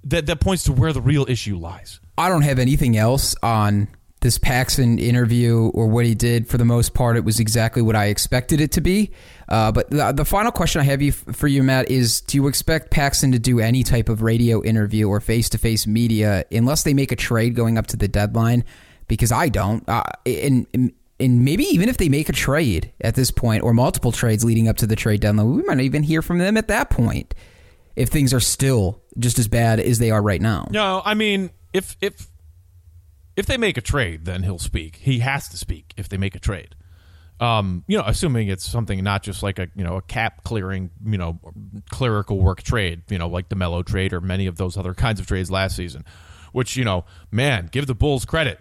that 0.05 0.25
that 0.27 0.39
points 0.39 0.63
to 0.63 0.71
where 0.71 0.93
the 0.93 1.01
real 1.01 1.25
issue 1.27 1.57
lies. 1.57 1.99
I 2.17 2.29
don't 2.29 2.43
have 2.43 2.59
anything 2.59 2.95
else 2.95 3.35
on 3.43 3.89
this 4.23 4.39
Paxson 4.39 4.97
interview 4.97 5.69
or 5.75 5.87
what 5.87 6.05
he 6.05 6.15
did. 6.15 6.47
For 6.47 6.57
the 6.57 6.65
most 6.65 6.93
part, 6.93 7.15
it 7.15 7.23
was 7.23 7.39
exactly 7.39 7.81
what 7.81 7.95
I 7.95 8.05
expected 8.05 8.59
it 8.59 8.71
to 8.71 8.81
be. 8.81 9.11
Uh, 9.47 9.71
but 9.71 9.89
the, 9.91 10.11
the, 10.11 10.25
final 10.25 10.51
question 10.51 10.81
I 10.81 10.85
have 10.85 11.01
you, 11.01 11.11
for 11.11 11.47
you, 11.47 11.61
Matt, 11.61 11.91
is: 11.91 12.21
Do 12.21 12.37
you 12.37 12.47
expect 12.47 12.89
Paxson 12.89 13.31
to 13.33 13.39
do 13.39 13.59
any 13.59 13.83
type 13.83 14.09
of 14.09 14.23
radio 14.23 14.63
interview 14.63 15.07
or 15.07 15.19
face-to-face 15.19 15.85
media 15.85 16.45
unless 16.51 16.83
they 16.83 16.93
make 16.93 17.11
a 17.11 17.15
trade 17.15 17.53
going 17.53 17.77
up 17.77 17.85
to 17.87 17.97
the 17.97 18.07
deadline? 18.07 18.63
Because 19.07 19.31
I 19.31 19.49
don't. 19.49 19.87
Uh, 19.87 20.03
and, 20.25 20.65
and 21.19 21.45
maybe 21.45 21.65
even 21.65 21.89
if 21.89 21.97
they 21.97 22.09
make 22.09 22.29
a 22.29 22.33
trade 22.33 22.91
at 23.01 23.15
this 23.15 23.29
point 23.29 23.63
or 23.63 23.73
multiple 23.73 24.11
trades 24.11 24.43
leading 24.43 24.67
up 24.67 24.77
to 24.77 24.87
the 24.87 24.95
trade 24.95 25.21
deadline, 25.21 25.55
we 25.55 25.61
might 25.63 25.75
not 25.75 25.83
even 25.83 26.03
hear 26.03 26.21
from 26.21 26.39
them 26.39 26.57
at 26.57 26.67
that 26.69 26.89
point 26.89 27.35
if 27.95 28.09
things 28.09 28.33
are 28.33 28.39
still 28.39 29.01
just 29.19 29.37
as 29.37 29.47
bad 29.47 29.79
as 29.79 29.99
they 29.99 30.09
are 30.09 30.21
right 30.21 30.41
now. 30.41 30.67
No, 30.71 31.01
I 31.05 31.13
mean 31.13 31.51
if 31.73 31.97
if 32.01 32.27
if 33.35 33.45
they 33.45 33.57
make 33.57 33.77
a 33.77 33.81
trade, 33.81 34.25
then 34.25 34.43
he'll 34.43 34.59
speak. 34.59 34.97
He 34.97 35.19
has 35.19 35.49
to 35.49 35.57
speak 35.57 35.93
if 35.97 36.09
they 36.09 36.17
make 36.17 36.35
a 36.35 36.39
trade. 36.39 36.75
Um, 37.39 37.83
you 37.87 37.97
know, 37.97 38.03
assuming 38.05 38.47
it's 38.47 38.63
something 38.63 39.03
not 39.03 39.23
just 39.23 39.43
like 39.43 39.59
a 39.59 39.67
you 39.75 39.83
know 39.83 39.97
a 39.97 40.01
cap 40.01 40.43
clearing, 40.43 40.91
you 41.03 41.17
know, 41.17 41.39
clerical 41.89 42.39
work 42.39 42.61
trade, 42.61 43.03
you 43.09 43.17
know, 43.17 43.27
like 43.27 43.49
the 43.49 43.55
Melo 43.55 43.83
trade 43.83 44.13
or 44.13 44.21
many 44.21 44.45
of 44.47 44.57
those 44.57 44.77
other 44.77 44.93
kinds 44.93 45.19
of 45.19 45.27
trades 45.27 45.49
last 45.51 45.75
season. 45.75 46.05
Which 46.51 46.77
you 46.77 46.85
know, 46.85 47.05
man, 47.31 47.69
give 47.71 47.87
the 47.87 47.95
Bulls 47.95 48.25
credit. 48.25 48.59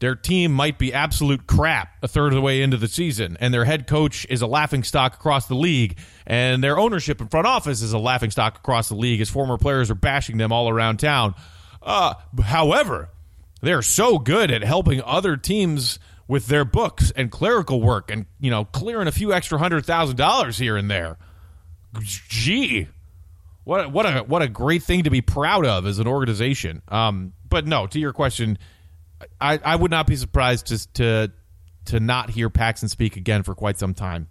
Their 0.00 0.14
team 0.14 0.52
might 0.52 0.78
be 0.78 0.92
absolute 0.92 1.46
crap 1.46 1.88
a 2.02 2.08
third 2.08 2.28
of 2.28 2.34
the 2.34 2.40
way 2.40 2.62
into 2.62 2.76
the 2.76 2.88
season, 2.88 3.36
and 3.40 3.54
their 3.54 3.64
head 3.64 3.86
coach 3.86 4.26
is 4.28 4.42
a 4.42 4.46
laughing 4.46 4.84
stock 4.84 5.14
across 5.14 5.46
the 5.46 5.54
league, 5.54 5.98
and 6.26 6.62
their 6.62 6.78
ownership 6.78 7.20
and 7.20 7.30
front 7.30 7.46
office 7.46 7.80
is 7.80 7.92
a 7.92 7.98
laughing 7.98 8.30
stock 8.30 8.58
across 8.58 8.88
the 8.88 8.96
league 8.96 9.20
as 9.20 9.30
former 9.30 9.56
players 9.56 9.90
are 9.90 9.94
bashing 9.94 10.36
them 10.36 10.52
all 10.52 10.68
around 10.68 10.98
town. 10.98 11.34
Uh, 11.82 12.14
however, 12.42 13.08
they're 13.64 13.82
so 13.82 14.18
good 14.18 14.50
at 14.50 14.62
helping 14.62 15.02
other 15.02 15.36
teams 15.36 15.98
with 16.26 16.46
their 16.46 16.64
books 16.64 17.10
and 17.16 17.30
clerical 17.30 17.80
work 17.80 18.10
and, 18.10 18.26
you 18.40 18.50
know, 18.50 18.64
clearing 18.64 19.08
a 19.08 19.12
few 19.12 19.32
extra 19.32 19.58
hundred 19.58 19.84
thousand 19.84 20.16
dollars 20.16 20.56
here 20.58 20.76
and 20.76 20.90
there. 20.90 21.18
Gee. 22.00 22.88
What 23.64 23.92
what 23.92 24.04
a 24.04 24.18
what 24.20 24.42
a 24.42 24.48
great 24.48 24.82
thing 24.82 25.04
to 25.04 25.10
be 25.10 25.22
proud 25.22 25.64
of 25.64 25.86
as 25.86 25.98
an 25.98 26.06
organization. 26.06 26.82
Um, 26.88 27.32
but 27.48 27.66
no, 27.66 27.86
to 27.86 27.98
your 27.98 28.12
question, 28.12 28.58
I, 29.40 29.58
I 29.64 29.76
would 29.76 29.90
not 29.90 30.06
be 30.06 30.16
surprised 30.16 30.66
to 30.66 30.92
to 30.94 31.32
to 31.86 32.00
not 32.00 32.30
hear 32.30 32.50
Paxson 32.50 32.88
speak 32.88 33.16
again 33.16 33.42
for 33.42 33.54
quite 33.54 33.78
some 33.78 33.94
time, 33.94 34.28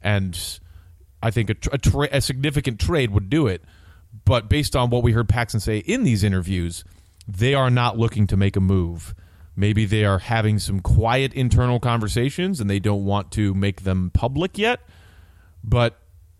and 0.00 0.38
I 1.22 1.30
think 1.30 1.50
a, 1.50 1.56
a, 1.72 1.78
tra- 1.78 2.08
a 2.10 2.20
significant 2.20 2.80
trade 2.80 3.10
would 3.10 3.30
do 3.30 3.46
it. 3.46 3.62
But 4.24 4.48
based 4.48 4.74
on 4.74 4.90
what 4.90 5.02
we 5.02 5.12
heard 5.12 5.28
Paxson 5.28 5.60
say 5.60 5.78
in 5.78 6.02
these 6.02 6.24
interviews, 6.24 6.84
they 7.26 7.54
are 7.54 7.70
not 7.70 7.98
looking 7.98 8.26
to 8.28 8.36
make 8.36 8.56
a 8.56 8.60
move. 8.60 9.14
Maybe 9.54 9.84
they 9.84 10.04
are 10.04 10.18
having 10.18 10.58
some 10.58 10.80
quiet 10.80 11.34
internal 11.34 11.78
conversations 11.78 12.60
and 12.60 12.70
they 12.70 12.78
don't 12.78 13.04
want 13.04 13.30
to 13.32 13.54
make 13.54 13.82
them 13.82 14.10
public 14.12 14.56
yet. 14.56 14.80
But 15.62 15.98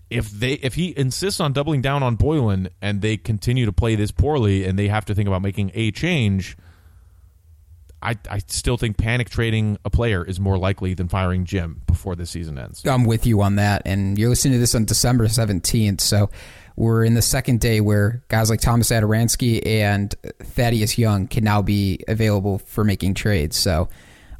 if 0.09 0.31
they 0.31 0.55
if 0.55 0.75
he 0.75 0.97
insists 0.97 1.41
on 1.41 1.53
doubling 1.53 1.83
down 1.83 2.03
on 2.03 2.17
Boylen 2.17 2.71
and 2.81 3.01
they 3.01 3.17
continue 3.17 3.67
to 3.67 3.73
play 3.73 3.95
this 3.97 4.11
poorly 4.11 4.65
and 4.65 4.79
they 4.79 4.89
have 4.89 5.05
to 5.07 5.15
think 5.15 5.29
about 5.29 5.43
making 5.43 5.71
a 5.75 5.91
change, 5.91 6.57
I, 8.03 8.17
I 8.29 8.39
still 8.47 8.77
think 8.77 8.97
panic 8.97 9.31
trading 9.31 9.79
a 9.85 9.91
player 9.91 10.25
is 10.25 10.41
more 10.41 10.59
likely 10.59 10.95
than 10.95 11.09
firing 11.09 11.45
Jim 11.45 11.83
before 11.87 12.17
the 12.17 12.27
season 12.27 12.59
ends. 12.59 12.85
I'm 12.87 13.05
with 13.05 13.27
you 13.27 13.43
on 13.43 13.57
that. 13.57 13.83
And 13.85 14.19
you're 14.19 14.29
listening 14.29 14.55
to 14.55 14.59
this 14.59 14.75
on 14.75 14.85
December 14.85 15.27
17th. 15.27 16.01
So 16.01 16.29
we're 16.77 17.05
in 17.05 17.15
the 17.15 17.23
second 17.23 17.61
day 17.61 17.81
where 17.81 18.23
guys 18.29 18.51
like 18.51 18.61
Thomas 18.61 18.91
Satoransky 18.91 19.65
and 19.67 20.15
Thaddeus 20.41 20.99
Young 20.99 21.27
can 21.27 21.45
now 21.45 21.63
be 21.63 22.01
available 22.09 22.59
for 22.59 22.85
making 22.85 23.15
trades. 23.15 23.57
So 23.57 23.89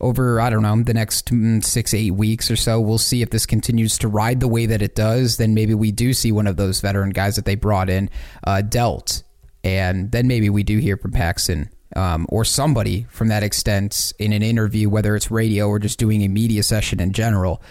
over, 0.01 0.41
I 0.41 0.51
don't 0.51 0.63
know, 0.63 0.83
the 0.83 0.95
next 0.95 1.27
mm, 1.27 1.65
six, 1.65 1.95
eight 1.95 2.11
weeks 2.11 2.51
or 2.51 2.57
so, 2.57 2.81
we'll 2.81 2.99
see 2.99 3.23
if 3.23 3.31
this 3.31 3.47
continues 3.47 3.97
to 3.99 4.09
ride 4.09 4.41
the 4.41 4.49
way 4.49 4.67
that 4.67 4.83
it 4.83 4.95
does. 4.95 5.37
Then 5.37 5.55
maybe 5.55 5.75
we 5.75 5.93
do 5.93 6.13
see 6.13 6.33
one 6.33 6.47
of 6.47 6.57
those 6.57 6.81
veteran 6.81 7.11
guys 7.11 7.37
that 7.37 7.45
they 7.45 7.55
brought 7.55 7.89
in 7.89 8.11
uh, 8.45 8.63
dealt. 8.63 9.23
And 9.63 10.11
then 10.11 10.27
maybe 10.27 10.51
we 10.51 10.65
do 10.65 10.79
hear 10.79 10.97
from 10.97 11.13
Paxson 11.13 11.71
um, 11.95 12.27
or 12.29 12.45
somebody 12.45 13.07
from 13.11 13.29
that 13.29 13.45
extent 13.45 14.13
in 14.19 14.33
an 14.33 14.43
interview, 14.43 14.89
whether 14.89 15.15
it's 15.15 15.31
radio 15.31 15.69
or 15.69 15.79
just 15.79 15.99
doing 15.99 16.23
a 16.23 16.29
media 16.29 16.63
session 16.65 17.01
in 17.01 17.13
general. 17.13 17.63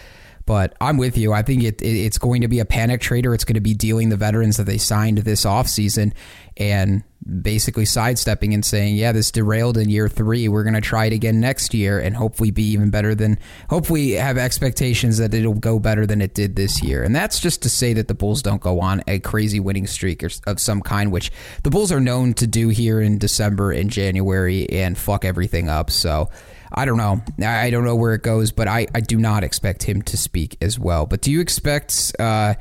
But 0.45 0.75
I'm 0.81 0.97
with 0.97 1.17
you. 1.17 1.33
I 1.33 1.41
think 1.41 1.63
it, 1.63 1.81
it, 1.81 1.85
it's 1.85 2.17
going 2.17 2.41
to 2.41 2.47
be 2.47 2.59
a 2.59 2.65
panic 2.65 3.01
trader. 3.01 3.33
It's 3.33 3.43
going 3.43 3.55
to 3.55 3.61
be 3.61 3.73
dealing 3.73 4.09
the 4.09 4.17
veterans 4.17 4.57
that 4.57 4.65
they 4.65 4.77
signed 4.77 5.19
this 5.19 5.45
offseason 5.45 6.13
and 6.57 7.03
basically 7.41 7.85
sidestepping 7.85 8.53
and 8.53 8.65
saying, 8.65 8.95
yeah, 8.95 9.11
this 9.11 9.31
derailed 9.31 9.77
in 9.77 9.89
year 9.89 10.09
three. 10.09 10.47
We're 10.47 10.63
going 10.63 10.73
to 10.73 10.81
try 10.81 11.05
it 11.05 11.13
again 11.13 11.39
next 11.39 11.73
year 11.73 11.99
and 11.99 12.15
hopefully 12.15 12.51
be 12.51 12.63
even 12.71 12.89
better 12.89 13.13
than, 13.13 13.39
hopefully 13.69 14.11
have 14.11 14.37
expectations 14.37 15.17
that 15.19 15.33
it'll 15.33 15.53
go 15.53 15.79
better 15.79 16.05
than 16.05 16.21
it 16.21 16.33
did 16.33 16.55
this 16.55 16.81
year. 16.81 17.03
And 17.03 17.15
that's 17.15 17.39
just 17.39 17.61
to 17.63 17.69
say 17.69 17.93
that 17.93 18.07
the 18.07 18.15
Bulls 18.15 18.41
don't 18.41 18.61
go 18.61 18.79
on 18.79 19.03
a 19.07 19.19
crazy 19.19 19.59
winning 19.59 19.87
streak 19.87 20.23
of 20.23 20.59
some 20.59 20.81
kind, 20.81 21.11
which 21.11 21.31
the 21.63 21.69
Bulls 21.69 21.91
are 21.91 21.99
known 21.99 22.33
to 22.35 22.47
do 22.47 22.69
here 22.69 22.99
in 22.99 23.17
December 23.17 23.71
and 23.71 23.89
January 23.89 24.67
and 24.69 24.97
fuck 24.97 25.23
everything 25.23 25.69
up. 25.69 25.91
So, 25.91 26.29
I 26.73 26.85
don't 26.85 26.97
know. 26.97 27.21
I 27.45 27.69
don't 27.69 27.83
know 27.83 27.95
where 27.95 28.13
it 28.13 28.23
goes, 28.23 28.51
but 28.51 28.67
I, 28.67 28.87
I 28.95 29.01
do 29.01 29.17
not 29.17 29.43
expect 29.43 29.83
him 29.83 30.01
to 30.03 30.17
speak 30.17 30.57
as 30.61 30.79
well. 30.79 31.05
But 31.05 31.21
do 31.21 31.31
you 31.31 31.41
expect 31.41 32.15
uh, 32.17 32.53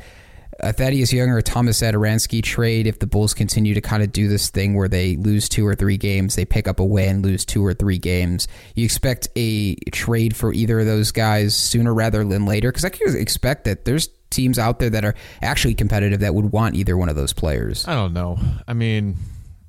a 0.59 0.73
Thaddeus 0.73 1.13
Young 1.13 1.29
or 1.31 1.39
a 1.39 1.43
Thomas 1.43 1.81
Satoransky 1.81 2.43
trade 2.43 2.87
if 2.87 2.99
the 2.99 3.07
Bulls 3.07 3.35
continue 3.35 3.75
to 3.75 3.81
kind 3.81 4.03
of 4.03 4.13
do 4.13 4.29
this 4.29 4.51
thing 4.51 4.75
where 4.75 4.89
they 4.89 5.17
lose 5.17 5.49
two 5.49 5.67
or 5.67 5.75
three 5.75 5.97
games, 5.97 6.37
they 6.37 6.45
pick 6.45 6.69
up 6.69 6.81
a 6.81 6.85
win, 6.85 7.09
and 7.09 7.25
lose 7.25 7.45
two 7.45 7.65
or 7.65 7.75
three 7.75 7.99
games? 7.99 8.49
You 8.75 8.85
expect 8.85 9.29
a 9.37 9.75
trade 9.93 10.37
for 10.37 10.53
either 10.53 10.81
of 10.81 10.87
those 10.87 11.13
guys 11.13 11.55
sooner 11.55 11.95
rather 11.95 12.25
than 12.25 12.47
later? 12.47 12.71
Because 12.71 12.85
I 12.85 12.91
can 12.91 13.17
expect 13.17 13.65
that 13.65 13.85
there's 13.85 14.09
teams 14.31 14.59
out 14.59 14.79
there 14.79 14.91
that 14.91 15.05
are 15.05 15.15
actually 15.43 15.75
competitive 15.75 16.21
that 16.21 16.35
would 16.35 16.53
want 16.53 16.77
either 16.77 16.97
one 16.97 17.09
of 17.09 17.17
those 17.17 17.33
players. 17.33 17.87
I 17.87 17.95
don't 17.95 18.13
know. 18.13 18.39
I 18.67 18.75
mean, 18.75 19.17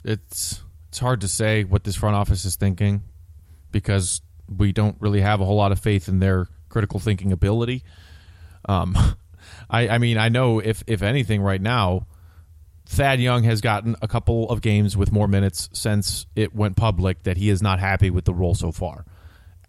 it's 0.04 0.62
it's 0.90 1.00
hard 1.00 1.22
to 1.22 1.28
say 1.28 1.64
what 1.64 1.84
this 1.84 1.96
front 1.96 2.16
office 2.16 2.46
is 2.46 2.58
thinking 2.58 3.04
because 3.72 4.22
we 4.56 4.72
don't 4.72 4.98
really 5.00 5.22
have 5.22 5.42
a 5.42 5.46
whole 5.46 5.56
lot 5.56 5.72
of 5.72 5.80
faith 5.80 6.08
in 6.08 6.20
their 6.20 6.48
critical 6.70 7.00
thinking 7.00 7.32
ability. 7.32 7.84
Um, 8.66 8.98
I, 9.70 9.88
I 9.90 9.98
mean, 9.98 10.18
I 10.18 10.30
know 10.30 10.60
if 10.60 10.84
if 10.88 11.02
anything, 11.02 11.42
right 11.42 11.62
now, 11.62 12.08
Thad 12.86 13.20
Young 13.20 13.44
has 13.44 13.62
gotten 13.62 13.96
a 14.02 14.08
couple 14.08 14.50
of 14.50 14.62
games 14.62 14.98
with 14.98 15.12
more 15.12 15.28
minutes 15.28 15.70
since 15.74 16.26
it 16.36 16.54
went 16.54 16.76
public 16.76 17.24
that 17.24 17.38
he 17.38 17.50
is 17.50 17.62
not 17.62 17.80
happy 17.80 18.10
with 18.10 18.26
the 18.26 18.34
role 18.34 18.56
so 18.56 18.72
far, 18.72 19.06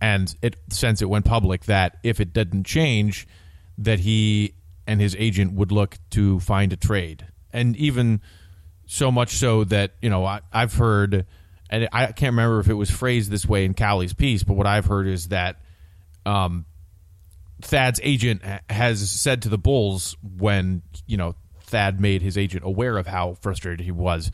and 0.00 0.34
it 0.42 0.56
since 0.70 1.02
it 1.02 1.08
went 1.08 1.24
public 1.24 1.64
that 1.66 1.98
if 2.02 2.20
it 2.20 2.32
didn't 2.32 2.64
change, 2.64 3.26
that 3.78 4.00
he 4.00 4.54
and 4.86 5.00
his 5.00 5.14
agent 5.18 5.52
would 5.52 5.72
look 5.72 5.98
to 6.10 6.40
find 6.40 6.72
a 6.72 6.76
trade, 6.76 7.26
and 7.52 7.76
even 7.76 8.20
so 8.86 9.10
much 9.10 9.30
so 9.30 9.64
that 9.64 9.94
you 10.02 10.10
know 10.10 10.24
I, 10.24 10.40
I've 10.52 10.74
heard 10.74 11.26
and 11.72 11.88
I 11.90 12.12
can't 12.12 12.34
remember 12.34 12.60
if 12.60 12.68
it 12.68 12.74
was 12.74 12.90
phrased 12.90 13.30
this 13.30 13.46
way 13.46 13.64
in 13.64 13.72
Cowley's 13.72 14.12
piece, 14.12 14.44
but 14.44 14.54
what 14.54 14.66
I've 14.66 14.84
heard 14.84 15.08
is 15.08 15.28
that 15.28 15.56
um, 16.26 16.66
Thad's 17.62 17.98
agent 18.02 18.42
has 18.68 19.10
said 19.10 19.42
to 19.42 19.48
the 19.48 19.56
Bulls 19.56 20.14
when 20.22 20.82
you 21.06 21.16
know 21.16 21.34
Thad 21.62 21.98
made 21.98 22.20
his 22.20 22.36
agent 22.36 22.62
aware 22.62 22.98
of 22.98 23.06
how 23.06 23.38
frustrated 23.40 23.80
he 23.80 23.90
was, 23.90 24.30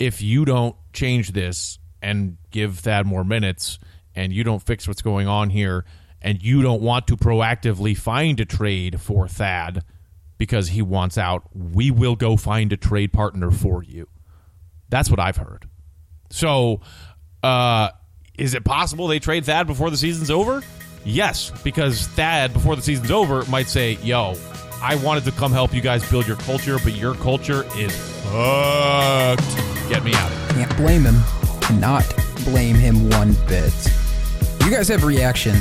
if 0.00 0.20
you 0.20 0.44
don't 0.44 0.74
change 0.92 1.30
this 1.30 1.78
and 2.02 2.38
give 2.50 2.80
Thad 2.80 3.06
more 3.06 3.22
minutes, 3.22 3.78
and 4.16 4.32
you 4.32 4.42
don't 4.42 4.60
fix 4.60 4.88
what's 4.88 5.00
going 5.00 5.28
on 5.28 5.48
here, 5.48 5.84
and 6.20 6.42
you 6.42 6.60
don't 6.60 6.82
want 6.82 7.06
to 7.06 7.16
proactively 7.16 7.96
find 7.96 8.40
a 8.40 8.44
trade 8.44 9.00
for 9.00 9.28
Thad 9.28 9.84
because 10.38 10.70
he 10.70 10.82
wants 10.82 11.16
out, 11.16 11.44
we 11.54 11.92
will 11.92 12.16
go 12.16 12.36
find 12.36 12.72
a 12.72 12.76
trade 12.76 13.12
partner 13.12 13.52
for 13.52 13.84
you. 13.84 14.08
That's 14.88 15.08
what 15.08 15.20
I've 15.20 15.36
heard. 15.36 15.68
So, 16.32 16.80
uh, 17.42 17.90
is 18.38 18.54
it 18.54 18.64
possible 18.64 19.06
they 19.06 19.18
trade 19.18 19.44
Thad 19.44 19.66
before 19.66 19.90
the 19.90 19.96
season's 19.96 20.30
over? 20.30 20.62
Yes, 21.04 21.52
because 21.62 22.06
Thad, 22.08 22.52
before 22.52 22.74
the 22.74 22.82
season's 22.82 23.10
over, 23.10 23.44
might 23.46 23.68
say, 23.68 23.98
yo, 24.02 24.34
I 24.80 24.96
wanted 24.96 25.24
to 25.24 25.32
come 25.32 25.52
help 25.52 25.74
you 25.74 25.80
guys 25.80 26.08
build 26.10 26.26
your 26.26 26.36
culture, 26.38 26.78
but 26.82 26.94
your 26.94 27.14
culture 27.16 27.64
is 27.76 27.94
fucked. 28.24 29.42
Get 29.88 30.02
me 30.04 30.14
out. 30.14 30.32
of 30.32 30.56
here. 30.56 30.66
Can't 30.66 30.76
blame 30.76 31.02
him. 31.04 31.20
Cannot 31.60 32.04
blame 32.44 32.76
him 32.76 33.10
one 33.10 33.34
bit. 33.46 33.72
You 34.64 34.70
guys 34.70 34.88
have 34.88 35.04
reaction 35.04 35.54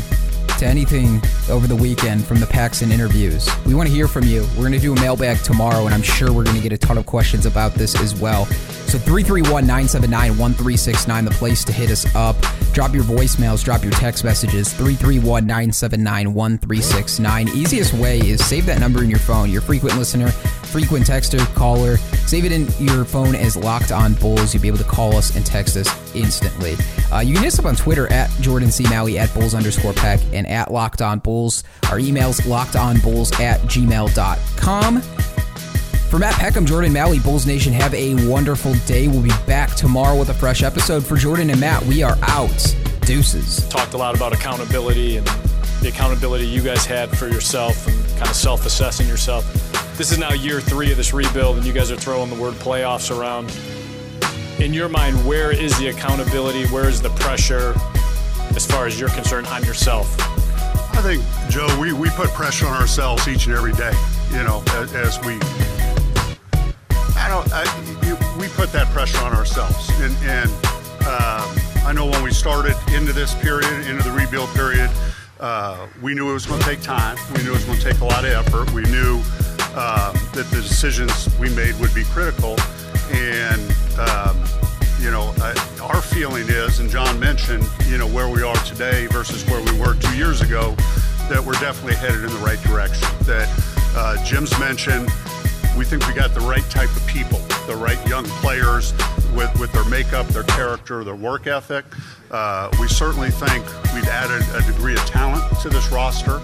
to 0.59 0.65
anything 0.65 1.22
over 1.49 1.67
the 1.67 1.76
weekend 1.76 2.24
from 2.24 2.39
the 2.39 2.45
Paxson 2.45 2.91
interviews. 2.91 3.49
We 3.65 3.74
want 3.74 3.89
to 3.89 3.93
hear 3.93 4.07
from 4.07 4.24
you. 4.26 4.41
We're 4.55 4.67
going 4.67 4.72
to 4.74 4.80
do 4.80 4.93
a 4.93 4.99
mailbag 4.99 5.39
tomorrow, 5.39 5.86
and 5.86 5.93
I'm 5.93 6.03
sure 6.03 6.32
we're 6.32 6.43
going 6.43 6.55
to 6.55 6.61
get 6.61 6.72
a 6.72 6.78
ton 6.78 6.97
of 6.97 7.05
questions 7.05 7.45
about 7.45 7.74
this 7.74 7.99
as 7.99 8.15
well. 8.15 8.47
So 8.91 8.97
331 8.97 9.65
979 9.65 10.37
1369, 10.37 11.23
the 11.23 11.31
place 11.31 11.63
to 11.63 11.71
hit 11.71 11.91
us 11.91 12.13
up. 12.13 12.35
Drop 12.73 12.93
your 12.93 13.05
voicemails, 13.05 13.63
drop 13.63 13.83
your 13.83 13.93
text 13.93 14.25
messages. 14.25 14.73
331 14.73 15.47
979 15.47 16.33
1369. 16.33 17.47
Easiest 17.55 17.93
way 17.93 18.19
is 18.19 18.45
save 18.45 18.65
that 18.65 18.81
number 18.81 19.01
in 19.01 19.09
your 19.09 19.19
phone. 19.19 19.49
Your 19.49 19.61
frequent 19.61 19.97
listener, 19.97 20.27
frequent 20.27 21.05
texter, 21.05 21.39
caller. 21.55 21.95
Save 22.27 22.43
it 22.43 22.51
in 22.51 22.67
your 22.79 23.05
phone 23.05 23.33
as 23.33 23.55
Locked 23.55 23.93
On 23.93 24.13
Bulls. 24.15 24.53
You'll 24.53 24.61
be 24.61 24.67
able 24.67 24.79
to 24.79 24.83
call 24.83 25.15
us 25.15 25.37
and 25.37 25.45
text 25.45 25.77
us 25.77 25.87
instantly. 26.13 26.75
Uh, 27.13 27.19
you 27.19 27.35
can 27.35 27.43
hit 27.43 27.53
us 27.53 27.59
up 27.59 27.67
on 27.67 27.77
Twitter 27.77 28.11
at 28.11 28.29
Jordan 28.41 28.71
C. 28.71 28.83
Malley, 28.89 29.17
at 29.17 29.33
Bulls 29.33 29.55
underscore 29.55 29.93
Peck, 29.93 30.19
and 30.33 30.45
at 30.47 30.69
Locked 30.69 31.01
On 31.01 31.19
Bulls. 31.19 31.63
Our 31.89 31.99
email's 31.99 32.45
locked 32.45 32.75
on 32.75 32.99
bulls 32.99 33.31
at 33.39 33.61
gmail.com. 33.61 35.01
For 36.12 36.20
Matt 36.20 36.34
Peckham, 36.34 36.66
Jordan 36.66 36.91
Malley, 36.91 37.20
Bulls 37.20 37.45
Nation, 37.45 37.72
have 37.72 37.93
a 37.93 38.16
wonderful 38.28 38.74
day. 38.86 39.07
We'll 39.07 39.22
be 39.22 39.32
back 39.47 39.76
tomorrow 39.76 40.20
with 40.20 40.28
a 40.28 40.34
fresh 40.34 40.62
episode. 40.62 41.05
For 41.05 41.16
Jordan 41.16 41.49
and 41.49 41.57
Matt, 41.57 41.82
we 41.86 42.03
are 42.03 42.18
out. 42.24 42.76
Deuces. 43.05 43.66
Talked 43.70 43.93
a 43.93 43.97
lot 43.97 44.14
about 44.14 44.34
accountability 44.34 45.16
and 45.16 45.26
the 45.80 45.88
accountability 45.88 46.45
you 46.45 46.62
guys 46.62 46.86
had 46.86 47.18
for 47.18 47.30
yourself 47.30 47.88
and 47.88 47.97
kind 48.18 48.30
of 48.30 48.36
self 48.36 48.66
assessing 48.66 49.07
yourself. 49.07 49.45
This 49.97 50.12
is 50.12 50.18
now 50.18 50.34
year 50.34 50.59
three 50.59 50.91
of 50.91 50.97
this 50.97 51.14
rebuild, 51.14 51.55
and 51.55 51.66
you 51.66 51.72
guys 51.72 51.91
are 51.91 51.95
throwing 51.95 52.30
the 52.30 52.36
word 52.36 52.55
playoffs 52.55 53.09
around. 53.18 53.49
In 54.59 54.74
your 54.74 54.89
mind, 54.89 55.16
where 55.26 55.53
is 55.53 55.80
the 55.80 55.88
accountability? 55.88 56.66
Where 56.66 56.89
is 56.89 57.01
the 57.01 57.12
pressure 57.12 57.74
as 58.53 58.66
far 58.66 58.86
as 58.86 58.99
you're 58.99 59.07
concerned 59.12 59.47
on 59.47 59.64
yourself? 59.64 60.14
I 60.93 61.01
think, 61.01 61.24
Joe, 61.49 61.74
we, 61.80 61.93
we 61.93 62.09
put 62.09 62.32
pressure 62.32 62.68
on 62.68 62.74
ourselves 62.74 63.30
each 63.30 63.45
and 63.45 63.55
every 63.55 63.72
day, 63.72 63.93
you 64.32 64.43
know, 64.43 64.62
as, 64.74 64.93
as 64.93 65.18
we 65.22 65.39
I 65.70 65.70
don't. 67.32 67.47
I, 67.53 67.63
we 68.38 68.47
put 68.49 68.73
that 68.73 68.88
pressure 68.88 69.23
on 69.23 69.34
ourselves, 69.34 69.89
and, 70.01 70.13
and 70.27 70.49
um, 71.07 71.47
I 71.88 71.93
know 71.95 72.05
when 72.05 72.23
we 72.23 72.32
started 72.32 72.75
into 72.93 73.13
this 73.13 73.34
period, 73.36 73.71
into 73.88 74.03
the 74.03 74.11
rebuild 74.11 74.49
period, 74.49 74.91
uh, 75.39 75.88
we 76.01 76.13
knew 76.13 76.29
it 76.29 76.34
was 76.34 76.45
going 76.45 76.59
to 76.59 76.65
take 76.65 76.82
time. 76.82 77.17
We 77.38 77.43
knew 77.43 77.51
it 77.51 77.63
was 77.63 77.65
going 77.65 77.79
to 77.79 77.84
take 77.84 78.01
a 78.01 78.05
lot 78.05 78.25
of 78.25 78.32
effort. 78.32 78.71
We 78.73 78.84
knew 78.84 79.23
um, 79.79 80.11
that 80.36 80.47
the 80.51 80.59
decisions 80.61 81.29
we 81.39 81.49
made 81.55 81.79
would 81.79 81.93
be 81.95 82.03
critical, 82.03 82.59
and 83.13 83.61
um, 83.97 84.36
you 84.99 85.09
know, 85.09 85.34
our 85.82 86.01
feeling 86.01 86.49
is, 86.49 86.79
and 86.79 86.89
John 86.89 87.17
mentioned, 87.17 87.65
you 87.88 87.97
know, 87.97 88.07
where 88.07 88.27
we 88.27 88.43
are 88.43 88.61
today 88.65 89.07
versus 89.07 89.45
where 89.45 89.63
we 89.63 89.79
were 89.79 89.95
two 89.95 90.17
years 90.17 90.41
ago, 90.41 90.75
that 91.29 91.41
we're 91.41 91.59
definitely 91.63 91.95
headed 91.95 92.25
in 92.25 92.29
the 92.29 92.43
right 92.43 92.61
direction. 92.63 93.07
That 93.23 93.47
uh, 93.95 94.21
Jim's 94.25 94.57
mentioned 94.59 95.07
we 95.78 95.86
think 95.86 96.07
we 96.07 96.13
got 96.13 96.34
the 96.34 96.41
right 96.41 96.67
type 96.69 96.93
of 96.95 97.05
people, 97.07 97.39
the 97.67 97.76
right 97.76 97.99
young 98.07 98.26
players 98.41 98.93
with, 99.36 99.51
with 99.59 99.72
their 99.72 99.86
makeup, 99.86 100.28
their 100.28 100.43
character, 100.43 101.03
their 101.03 101.15
work 101.15 101.47
ethic. 101.47 101.86
Uh, 102.30 102.69
we 102.80 102.88
certainly 102.88 103.30
think 103.30 103.65
we've 103.93 104.07
added 104.07 104.43
a 104.55 104.65
degree 104.65 104.93
of 104.93 105.05
talent 105.05 105.43
to 105.61 105.69
this 105.69 105.91
roster. 105.91 106.41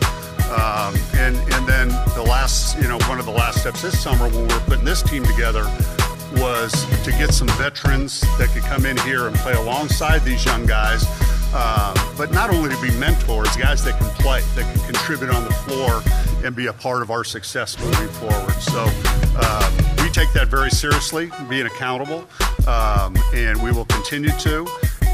Um, 0.47 0.95
and 1.15 1.36
and 1.36 1.67
then 1.67 1.89
the 2.15 2.23
last, 2.25 2.78
you 2.82 2.88
know, 2.88 2.97
one 3.09 3.19
of 3.19 3.25
the 3.25 3.32
last 3.32 3.59
steps 3.59 3.82
this 3.82 4.01
summer 4.01 4.30
when 4.30 4.47
we 4.47 4.53
were 4.53 4.59
putting 4.61 4.86
this 4.86 5.01
team 5.01 5.25
together 5.25 5.65
was 6.38 6.71
to 7.03 7.11
get 7.11 7.34
some 7.34 7.49
veterans 7.49 8.21
that 8.38 8.49
could 8.53 8.63
come 8.63 8.86
in 8.86 8.95
here 8.97 9.28
and 9.28 9.36
play 9.38 9.53
alongside 9.53 10.23
these 10.23 10.45
young 10.45 10.65
guys. 10.65 11.03
Uh, 11.53 11.93
but 12.17 12.32
not 12.32 12.49
only 12.49 12.69
to 12.73 12.82
be 12.82 12.91
mentors, 12.97 13.55
guys 13.57 13.84
that 13.84 13.97
can 13.99 14.09
play, 14.21 14.41
that 14.55 14.63
can 14.73 14.86
contribute 14.86 15.30
on 15.30 15.43
the 15.43 15.53
floor 15.53 16.01
and 16.45 16.55
be 16.55 16.67
a 16.67 16.73
part 16.73 17.01
of 17.01 17.11
our 17.11 17.23
success 17.23 17.78
moving 17.80 18.09
forward. 18.09 18.53
So 18.61 18.86
um, 19.38 19.73
we 20.03 20.09
take 20.09 20.31
that 20.33 20.47
very 20.47 20.71
seriously, 20.71 21.31
being 21.49 21.65
accountable, 21.67 22.27
um, 22.67 23.15
and 23.33 23.61
we 23.61 23.71
will 23.71 23.85
continue 23.85 24.31
to. 24.39 24.67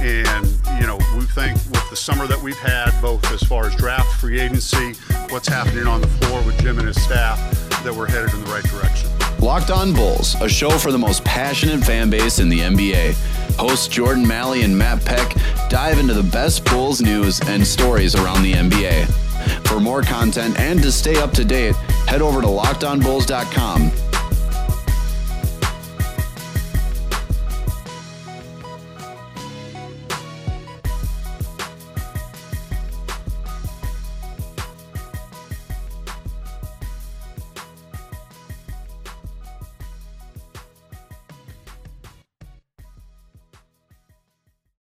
And, 0.03 0.45
you 0.80 0.88
know, 0.88 0.97
we 1.15 1.26
think 1.26 1.55
with 1.71 1.89
the 1.89 1.95
summer 1.95 2.28
that 2.28 2.41
we've 2.41 2.57
had, 2.57 2.91
both 3.01 3.24
as 3.32 3.41
far 3.43 3.65
as 3.65 3.76
draft, 3.76 4.19
free 4.19 4.39
agency, 4.39 4.93
what's 5.30 5.47
happening 5.47 5.88
on 5.88 6.01
the 6.01 6.07
floor 6.07 6.41
with 6.43 6.59
Jim 6.61 6.78
and 6.78 6.88
his 6.88 7.01
staff, 7.01 7.39
that 7.84 7.93
we're 7.93 8.09
headed 8.09 8.34
in 8.34 8.43
the 8.43 8.51
right 8.51 8.63
direction. 8.65 9.09
Locked 9.39 9.71
On 9.71 9.93
Bulls, 9.93 10.36
a 10.41 10.47
show 10.47 10.69
for 10.71 10.91
the 10.91 10.97
most 10.97 11.24
passionate 11.26 11.84
fan 11.84 12.09
base 12.09 12.39
in 12.39 12.49
the 12.49 12.59
NBA. 12.59 13.13
Hosts 13.57 13.88
Jordan 13.88 14.28
Malley 14.28 14.63
and 14.63 14.78
Matt 14.78 15.03
Peck 15.05 15.36
dive 15.69 15.99
into 15.99 16.13
the 16.13 16.24
best 16.24 16.65
Bulls 16.65 17.01
news 17.01 17.41
and 17.41 17.65
stories 17.65 18.15
around 18.15 18.43
the 18.43 18.53
NBA. 18.53 19.05
For 19.67 19.80
more 19.80 20.01
content 20.01 20.59
and 20.59 20.82
to 20.82 20.91
stay 20.91 21.17
up 21.17 21.32
to 21.32 21.45
date, 21.45 21.76
head 22.07 22.21
over 22.21 22.41
to 22.41 22.47
lockedonbulls.com 22.47 23.91